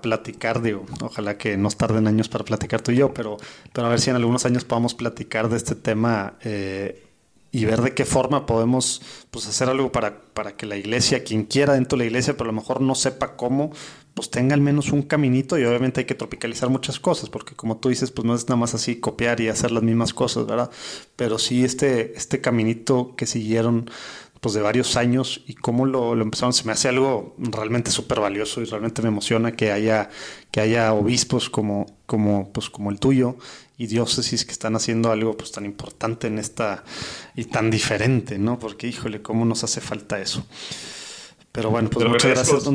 [0.02, 3.36] platicar, digo, ojalá que nos tarden años para platicar tú y yo, pero,
[3.74, 7.04] pero a ver si en algunos años podamos platicar de este tema eh,
[7.52, 9.02] y ver de qué forma podemos
[9.32, 12.46] pues, hacer algo para, para que la iglesia, quien quiera dentro de la iglesia, pero
[12.50, 13.74] a lo mejor no sepa cómo,
[14.14, 17.78] pues tenga al menos un caminito y obviamente hay que tropicalizar muchas cosas, porque como
[17.78, 20.70] tú dices, pues no es nada más así copiar y hacer las mismas cosas, ¿verdad?
[21.16, 23.90] Pero sí este, este caminito que siguieron
[24.44, 28.62] pues de varios años y cómo lo, empezaron, se me hace algo realmente súper valioso
[28.62, 30.10] y realmente me emociona que haya,
[30.52, 33.38] que haya obispos como, como, pues como el tuyo
[33.78, 36.84] y diócesis que están haciendo algo pues tan importante en esta
[37.36, 38.60] y tan diferente, ¿no?
[38.60, 40.46] Porque híjole, cómo nos hace falta eso.
[41.54, 42.66] Pero bueno, pues muchas gracias.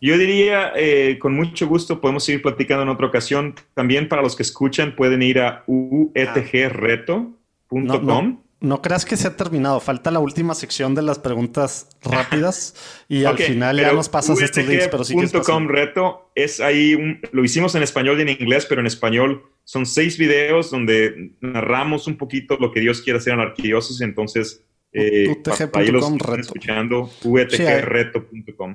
[0.00, 3.56] Yo diría, eh, con mucho gusto, podemos seguir platicando en otra ocasión.
[3.74, 8.42] También para los que escuchan, pueden ir a uetgreto.com.
[8.60, 9.78] No creas que se ha terminado.
[9.78, 12.74] Falta la última sección de las preguntas rápidas
[13.08, 17.20] y al final ya nos pasas estos links, pero sí que .com reto es ahí,
[17.30, 22.08] lo hicimos en español y en inglés, pero en español son seis videos donde narramos
[22.08, 24.00] un poquito lo que Dios quiere hacer en arquidiócesis.
[24.00, 25.36] Entonces, eh,
[25.74, 26.40] ahí los reto.
[26.40, 28.74] escuchando, utgreto.com.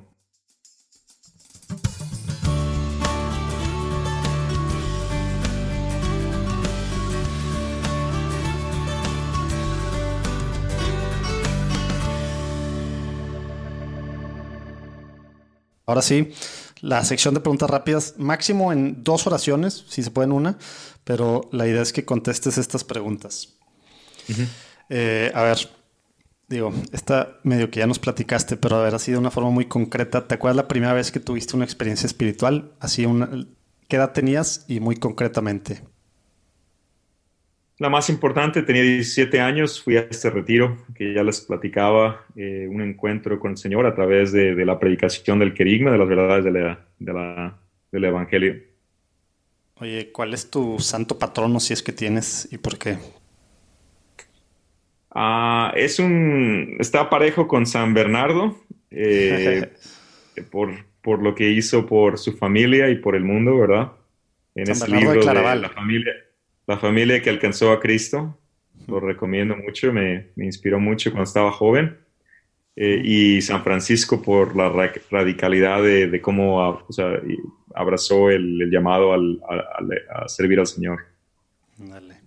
[15.85, 16.31] Ahora sí,
[16.81, 20.57] la sección de preguntas rápidas, máximo en dos oraciones, si se puede en una,
[21.03, 23.53] pero la idea es que contestes estas preguntas.
[24.89, 25.57] Eh, a ver,
[26.47, 29.65] digo, esta medio que ya nos platicaste, pero a ver, ha sido una forma muy
[29.65, 30.27] concreta.
[30.27, 32.73] ¿Te acuerdas la primera vez que tuviste una experiencia espiritual?
[32.79, 33.29] Así, una,
[33.87, 35.83] ¿qué edad tenías y muy concretamente?
[37.79, 42.67] La más importante, tenía 17 años, fui a este retiro que ya les platicaba, eh,
[42.69, 46.45] un encuentro con el Señor a través de, la predicación del querigma, de las verdades
[46.45, 48.61] del Evangelio.
[49.79, 52.97] Oye, ¿cuál es tu santo patrono si es que tienes y por qué?
[55.09, 58.55] Ah, es un, está parejo con San Bernardo
[58.91, 59.73] eh,
[60.51, 63.93] por, por lo que hizo por su familia y por el mundo, ¿verdad?
[64.53, 66.13] En ese libro de la familia
[66.67, 68.37] la familia que alcanzó a Cristo.
[68.87, 71.97] Lo recomiendo mucho, me, inspiró mucho cuando estaba joven.
[72.75, 74.69] Eh, y San Francisco por la
[75.11, 76.63] radicalidad de, cómo
[77.75, 81.05] abrazó el, llamado a servir al Señor.
[81.77, 82.23] Dale.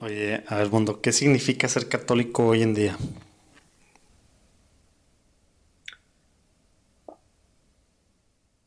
[0.00, 0.68] Oye, a ver,
[1.02, 2.96] ¿qué significa ser católico hoy en día?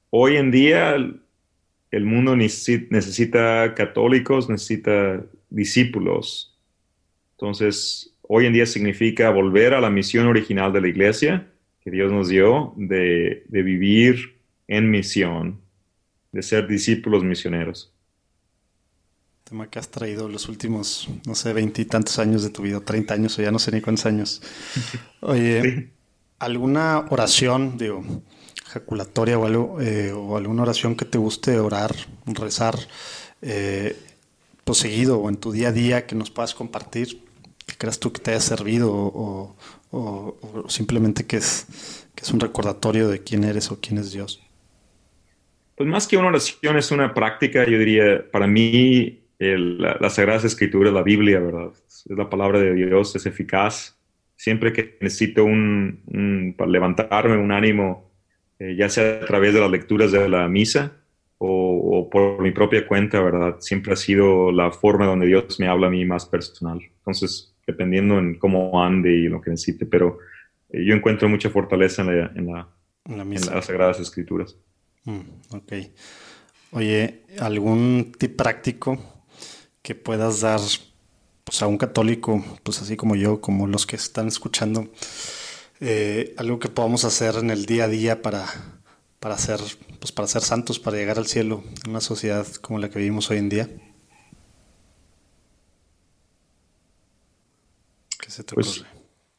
[0.09, 0.97] Hoy en día
[1.91, 6.57] el mundo necesita católicos, necesita discípulos.
[7.31, 11.47] Entonces, hoy en día significa volver a la misión original de la iglesia
[11.81, 15.61] que Dios nos dio de, vivir en misión,
[16.31, 17.91] de ser discípulos misioneros.
[19.43, 23.39] Tema que has traído los últimos, no sé, veintitantos años de tu vida, treinta años
[23.39, 24.43] o ya no sé ni cuántos años.
[25.21, 25.89] Oye,
[26.37, 28.03] ¿alguna oración, digo,
[28.69, 31.91] ejaculatoria o, algo, eh, o alguna oración que te guste orar,
[32.27, 32.77] rezar,
[33.41, 33.95] eh,
[34.63, 37.21] pues seguido o en tu día a día que nos puedas compartir,
[37.65, 39.55] que creas tú que te haya servido o,
[40.67, 44.39] simplemente que es, que es un recordatorio de quién eres o quién es Dios.
[45.75, 50.91] Pues más que una oración es una práctica, yo diría, para mí la, Sagrada Escritura,
[50.91, 51.71] la Biblia, ¿verdad?
[51.87, 53.97] Es la palabra de Dios, es eficaz.
[54.35, 58.08] Siempre que necesito un, un para levantarme, un ánimo,
[58.59, 60.93] eh, ya sea a través de las lecturas de la misa
[61.37, 63.55] o, por mi propia cuenta, ¿verdad?
[63.59, 66.79] Siempre ha sido la forma donde Dios me habla a mí más personal.
[66.97, 70.19] Entonces, dependiendo en cómo ande y lo que necesite, pero
[70.69, 72.67] eh, yo encuentro mucha fortaleza en, la,
[73.05, 74.57] en, las Sagradas Escrituras.
[75.05, 75.19] Mm,
[75.51, 75.73] ok.
[76.71, 78.99] Oye, ¿algún tip práctico
[79.81, 80.59] que puedas dar
[81.45, 84.89] pues, a un católico, pues así como yo, como los que están escuchando,
[85.81, 88.45] eh, algo que podamos hacer en el día a día para,
[89.19, 89.59] para, ser,
[89.99, 93.29] pues para ser santos, para llegar al cielo en una sociedad como la que vivimos
[93.31, 93.69] hoy en día?
[98.19, 98.83] ¿Qué se te pues,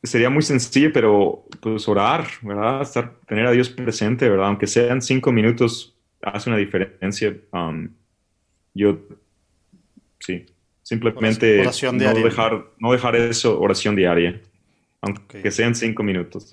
[0.03, 2.81] Sería muy sencillo, pero pues orar, ¿verdad?
[2.81, 4.47] Estar, tener a Dios presente, ¿verdad?
[4.47, 7.37] Aunque sean cinco minutos hace una diferencia.
[7.53, 7.91] Um,
[8.73, 8.99] yo,
[10.21, 10.47] sí,
[10.83, 14.41] simplemente no, dejar, no dejar eso, oración diaria,
[15.01, 16.51] aunque sean cinco minutos.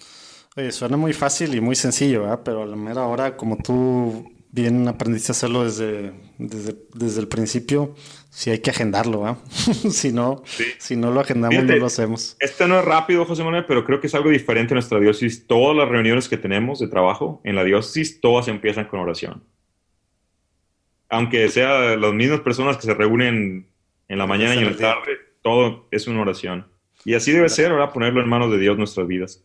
[0.55, 2.41] Oye, suena muy fácil y muy sencillo, ¿verdad?
[2.43, 7.93] pero a la mera hora, como tú bien aprendiste a hacerlo desde, desde, el principio,
[8.29, 9.35] sí hay que agendarlo, ¿eh?
[9.91, 10.43] si, no,
[10.79, 12.35] si no lo agendamos, no lo hacemos.
[12.39, 15.45] Este no es rápido, José Manuel, pero creo que es algo diferente en nuestra diócesis.
[15.45, 19.43] Todas las reuniones que tenemos de trabajo en la diócesis, todas empiezan con oración.
[21.09, 23.67] Aunque sean las mismas personas que se reúnen
[24.07, 26.65] en la mañana y en la tarde, todo es una oración.
[27.07, 29.41] Y así debe ser, ahora ponerlo en manos de Dios nuestras vidas.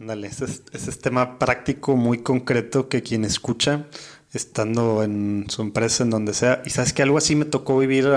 [0.00, 3.88] Ándale, ese es, ese es tema práctico muy concreto que quien escucha
[4.32, 6.62] estando en su empresa, en donde sea.
[6.64, 8.08] Y sabes que algo así me tocó vivir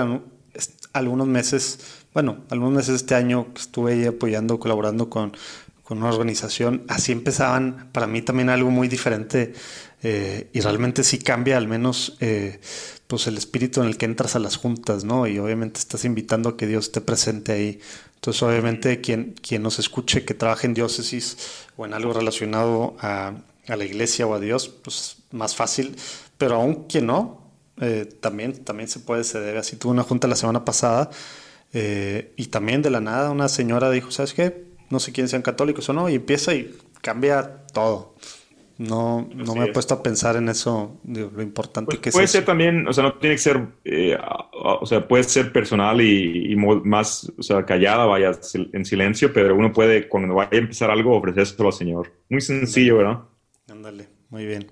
[0.94, 5.36] algunos meses, bueno, algunos meses este año estuve ahí apoyando, colaborando con,
[5.82, 6.84] con una organización.
[6.88, 9.52] Así empezaban para mí también algo muy diferente
[10.02, 12.60] eh, y realmente sí cambia al menos eh,
[13.06, 15.26] pues el espíritu en el que entras a las juntas, ¿no?
[15.26, 17.80] Y obviamente estás invitando a que Dios esté presente ahí.
[18.26, 23.34] Entonces, obviamente, quien, quien nos escuche que trabaje en diócesis o en algo relacionado a,
[23.68, 25.94] a la iglesia o a Dios, pues más fácil,
[26.36, 29.60] pero aún quien no, eh, también, también se puede, se debe.
[29.60, 31.08] Así tuve una junta la semana pasada
[31.72, 34.66] eh, y también de la nada una señora dijo, ¿sabes qué?
[34.90, 38.16] No sé quiénes sean católicos o no, y empieza y cambia todo.
[38.78, 42.14] No, no me he puesto a pensar en eso, lo importante pues que es.
[42.14, 44.18] Puede ser también, o sea, no tiene que ser, eh,
[44.52, 48.32] o sea, puede ser personal y, más, o sea, callada, vaya
[48.72, 52.12] en silencio, pero uno puede, cuando vaya a empezar algo, ofrecérselo al Señor.
[52.28, 53.20] Muy sencillo, ¿verdad?
[53.70, 54.70] Ándale, muy bien.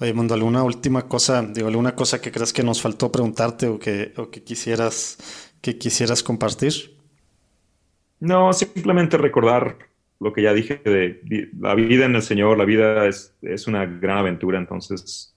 [0.00, 3.78] Oye, Mundo, ¿alguna última cosa, digo, alguna cosa que creas que nos faltó preguntarte o
[3.78, 5.18] que, o que quisieras,
[5.60, 6.96] que quisieras compartir?
[8.20, 9.76] No, simplemente recordar
[10.20, 13.86] lo que ya dije de la vida en el Señor, la vida es, es una
[13.86, 15.34] gran aventura, entonces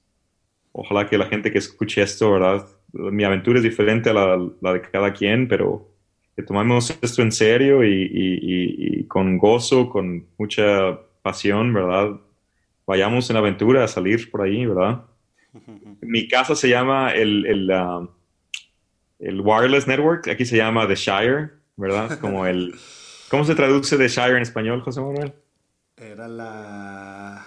[0.71, 2.65] ojalá que la gente que escuche esto, ¿verdad?
[2.93, 5.89] Mi aventura es diferente a la, la de cada quien, pero
[6.35, 12.19] que tomemos esto en serio y, y, y, con gozo, con mucha pasión, ¿verdad?
[12.89, 15.03] vayamos en aventura a salir por ahí, ¿verdad?
[16.01, 18.09] Mi casa se llama el, el, uh,
[19.19, 22.19] el, Wireless Network, aquí se llama The Shire, ¿verdad?
[22.19, 22.73] Como el...
[23.29, 25.33] ¿Cómo se traduce The Shire en español, José Manuel?
[25.97, 27.45] Era la...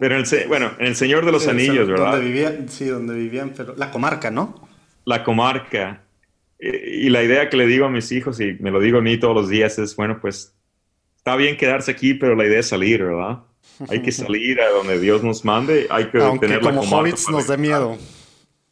[0.00, 2.12] Pero en el, bueno, en El Señor de los Anillos, ¿verdad?
[2.12, 4.68] Donde vivían, sí, donde vivían, pero la comarca, ¿no?
[5.04, 6.02] La comarca.
[6.60, 9.16] Y la idea que le digo a mis hijos, y me lo digo a mí
[9.18, 10.54] todos los días, es, bueno, pues
[11.16, 13.38] está bien quedarse aquí, pero la idea es salir, ¿verdad?
[13.88, 15.86] Hay que salir a donde Dios nos mande.
[15.90, 17.96] Hay que tener como la hobbits nos dé miedo.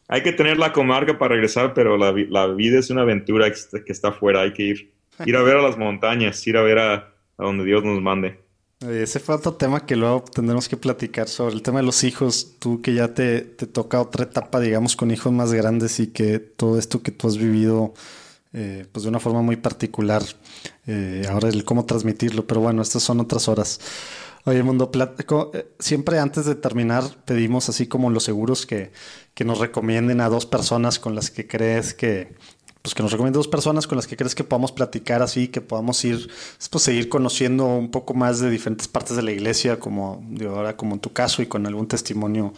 [0.08, 3.92] Hay que tener la comarca para regresar, pero la, la vida es una aventura que
[3.92, 4.42] está, afuera.
[4.42, 4.92] Hay que ir,
[5.24, 8.44] ir a ver a las montañas, ir a ver a, a donde Dios nos mande.
[8.80, 12.56] Ese fue otro tema que luego tendremos que platicar sobre el tema de los hijos.
[12.58, 16.38] Tú que ya te, te toca otra etapa, digamos, con hijos más grandes y que
[16.38, 17.94] todo esto que tú has vivido,
[18.52, 20.22] eh, pues de una forma muy particular,
[20.86, 22.46] eh, ahora el cómo transmitirlo.
[22.46, 23.80] Pero bueno, estas son otras horas.
[24.44, 24.90] Oye, Mundo,
[25.54, 28.92] eh, siempre antes de terminar pedimos así como los seguros que,
[29.32, 32.34] que nos recomienden a dos personas con las que crees que,
[32.86, 35.60] pues que nos recomienden dos personas con las que crees que podamos platicar así, que
[35.60, 36.30] podamos ir,
[36.70, 40.94] pues seguir conociendo un poco más de diferentes partes de la iglesia, como ahora como
[40.94, 42.52] en tu caso y con algún testimonio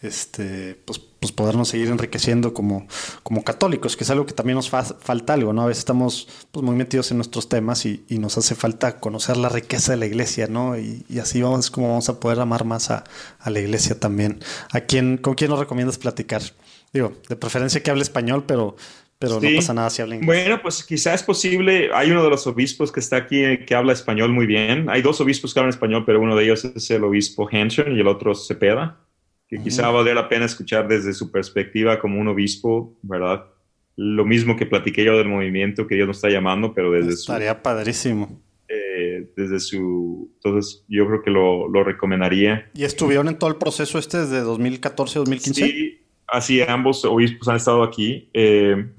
[0.00, 2.86] este, pues, pues podernos seguir enriqueciendo como,
[3.24, 5.62] como católicos, que es algo que también nos falta algo, ¿no?
[5.62, 9.48] A veces estamos pues, muy metidos en nuestros temas y, nos hace falta conocer la
[9.48, 10.78] riqueza de la iglesia, ¿no?
[10.78, 13.02] Y, así vamos, es como vamos a poder amar más a,
[13.44, 14.38] la iglesia también.
[14.70, 16.42] ¿A quién, ¿Con quién nos recomiendas platicar?
[16.92, 18.76] Digo, de preferencia que hable español, pero,
[19.22, 20.26] pero no pasa nada si habla inglés.
[20.26, 21.90] Bueno, pues quizás es posible.
[21.94, 24.90] Hay uno de los obispos que está aquí eh, que habla español muy bien.
[24.90, 28.00] Hay dos obispos que hablan español, pero uno de ellos es el obispo Hanson y
[28.00, 28.98] el otro Cepeda
[29.52, 33.44] que quizá valdría la pena escuchar desde su perspectiva como un obispo, ¿verdad?
[33.96, 37.30] Lo mismo que platiqué yo del movimiento que Dios nos está llamando, pero desde su...
[37.30, 38.40] Estaría padrísimo.
[38.66, 40.30] Eh, desde su...
[40.36, 42.70] Entonces yo creo que lo, lo, recomendaría.
[42.72, 45.66] ¿Y estuvieron en todo el proceso este desde 2014, 2015?
[45.66, 46.01] Sí,
[46.32, 48.90] así ambos obispos han estado aquí, eh,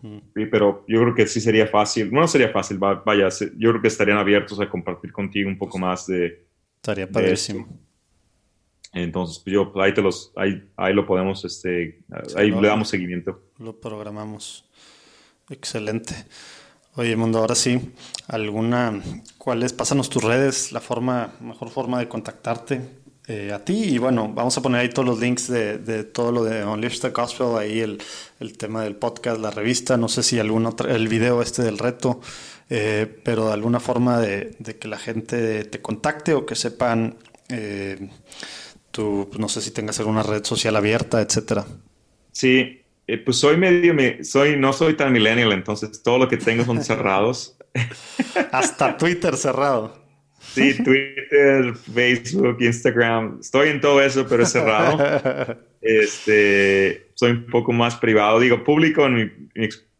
[0.52, 3.28] pero yo creo que sí sería fácil, no sería fácil, vaya,
[3.58, 6.46] yo creo que estarían abiertos a compartir contigo un poco más de...
[6.76, 7.68] Estaría padrísimo.
[8.94, 12.04] Entonces, pues, yo ahí te los, ahí, ahí lo podemos, este,
[12.36, 13.42] ahí le damos seguimiento.
[13.58, 14.70] Lo programamos.
[15.50, 16.14] Excelente.
[16.96, 17.94] Oye, Mundo, ahora sí,
[18.28, 19.02] ¿alguna,
[19.40, 23.96] cuáles, pásanos tus redes, la forma, mejor forma de contactarte eh, a ti?
[23.96, 27.00] Y bueno, vamos a poner ahí todos los links de, de todo lo de Unleash
[27.00, 28.02] the Gospel, ahí el,
[28.40, 31.78] el, tema del podcast, la revista, no sé si algún otro, el video este del
[31.78, 32.20] reto,
[32.70, 37.16] eh, pero de alguna forma de, de, que la gente te contacte o que sepan...
[37.50, 38.10] Eh,
[38.94, 41.66] tú, no sé si tengas alguna red social abierta, etcétera.
[42.32, 43.94] Sí, eh, pues soy medio,
[44.24, 47.58] soy, no soy tan millennial, entonces todo lo que tengo son cerrados.
[48.52, 50.03] Hasta Twitter cerrado.
[50.54, 55.58] Sí, Twitter, Facebook, Instagram, estoy en todo eso, pero es cerrado.
[55.86, 59.06] Este, soy un poco más privado, digo público,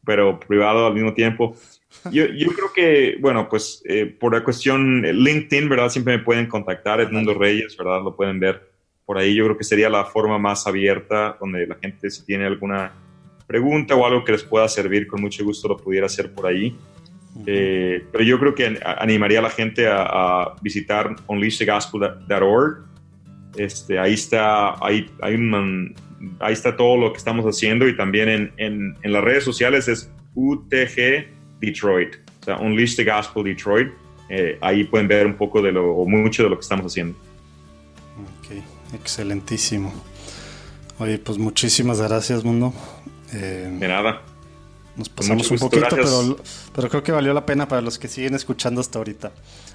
[0.06, 1.58] pero privado al mismo tiempo.
[2.10, 5.90] Yo, yo creo que, bueno, pues eh, por la cuestión LinkedIn, ¿verdad?
[5.90, 8.02] Siempre me pueden contactar, Edmundo Reyes, ¿verdad?
[8.02, 8.62] Lo pueden ver
[9.06, 9.36] por ahí.
[9.36, 12.94] Yo creo que sería la forma más abierta donde la gente si tiene alguna
[13.46, 16.76] pregunta o algo que les pueda servir, con mucho gusto lo pudiera hacer por ahí.
[17.46, 22.86] Eh, pero yo creo que animaría a la gente a, visitar unleashthegospel.org.
[23.58, 25.96] Este, ahí está, ahí, hay un,
[26.40, 29.88] ahí está todo lo que estamos haciendo y también en, en, en las redes sociales
[29.88, 31.28] es UTG
[31.60, 33.92] Detroit, o sea, Unleash the Gospel Detroit.
[34.30, 37.18] Eh, ahí pueden ver un poco de lo, o mucho de lo que estamos haciendo.
[38.40, 39.94] Ok, excelentísimo.
[41.00, 42.74] Oye, pues muchísimas gracias, Mundo.
[43.34, 44.22] Eh, de nada.
[44.96, 46.38] Nos pasamos un poquito, pero,
[46.76, 49.32] pero, creo que valió la pena para los que siguen escuchando hasta ahorita.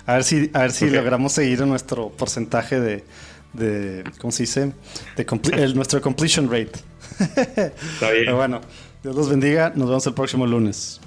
[0.07, 3.05] A ver si, a ver si logramos seguir en nuestro porcentaje de,
[3.53, 4.73] de ¿cómo se dice?
[5.17, 6.79] De nuestro completion rate.
[7.19, 8.27] Está bien.
[8.27, 8.61] Pero bueno,
[9.03, 9.73] Dios los bendiga.
[9.75, 11.01] Nos vemos el próximo lunes.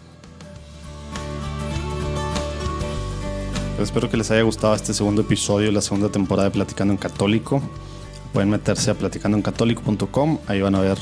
[3.83, 7.61] espero que les haya gustado este segundo episodio, la segunda temporada de Platicando en Católico.
[8.33, 10.97] Pueden meterse a platicandoencatólico.com, ahí van a ver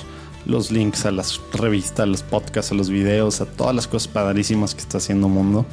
[0.46, 4.08] los links a las revistas, a los podcasts, a los videos, a todas las cosas
[4.08, 5.66] padrísimas que está haciendo Mundo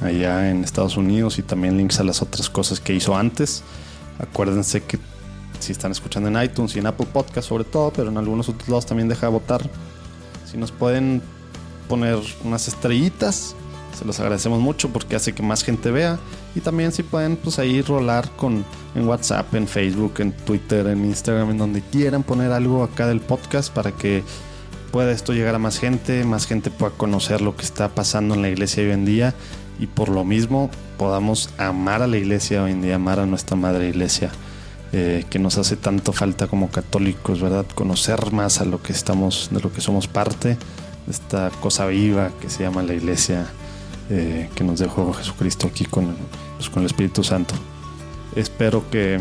[0.00, 3.62] allá en Estados Unidos y también links a las otras cosas que hizo antes.
[4.18, 4.98] Acuérdense que
[5.58, 8.68] si están escuchando en iTunes y en Apple Podcast sobre todo, pero en algunos otros
[8.68, 9.68] lados también deja de votar.
[10.50, 11.22] Si nos pueden
[11.88, 13.54] poner unas estrellitas,
[14.00, 16.18] se los agradecemos mucho porque hace que más gente vea.
[16.54, 18.64] Y también si pueden pues ahí rolar con
[18.94, 23.20] en WhatsApp, en Facebook, en Twitter, en Instagram, en donde quieran poner algo acá del
[23.20, 24.24] podcast para que
[24.90, 28.40] pueda esto llegar a más gente, más gente pueda conocer lo que está pasando en
[28.40, 29.34] la iglesia hoy en día
[29.78, 33.54] y por lo mismo podamos amar a la iglesia hoy en día, amar a nuestra
[33.54, 34.30] madre iglesia.
[34.92, 37.64] Eh, que nos hace tanto falta como católicos, ¿verdad?
[37.76, 40.48] Conocer más a lo que estamos, de lo que somos parte,
[41.06, 43.46] de esta cosa viva que se llama la iglesia
[44.12, 46.16] eh, que nos dejó Jesucristo aquí con,
[46.56, 47.54] pues, con el Espíritu Santo.
[48.34, 49.20] Espero que,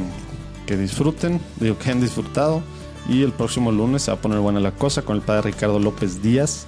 [0.66, 2.64] que disfruten, digo que han disfrutado.
[3.08, 5.80] Y el próximo lunes se va a poner buena la cosa con el padre Ricardo
[5.80, 6.66] López Díaz,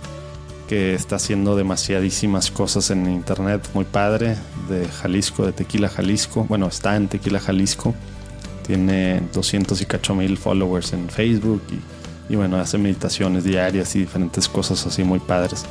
[0.67, 4.37] que está haciendo demasiadísimas cosas en internet, muy padre,
[4.69, 6.45] de Jalisco, de Tequila Jalisco.
[6.47, 7.95] Bueno, está en Tequila Jalisco.
[8.65, 13.99] Tiene 200 y cacho mil followers en Facebook y, y bueno, hace meditaciones diarias y
[13.99, 15.65] diferentes cosas así muy padres.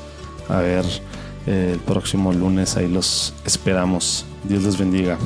[0.48, 0.85] A ver
[1.47, 2.77] el próximo lunes.
[2.77, 4.25] Ahí los esperamos.
[4.45, 5.19] Dios los bendiga.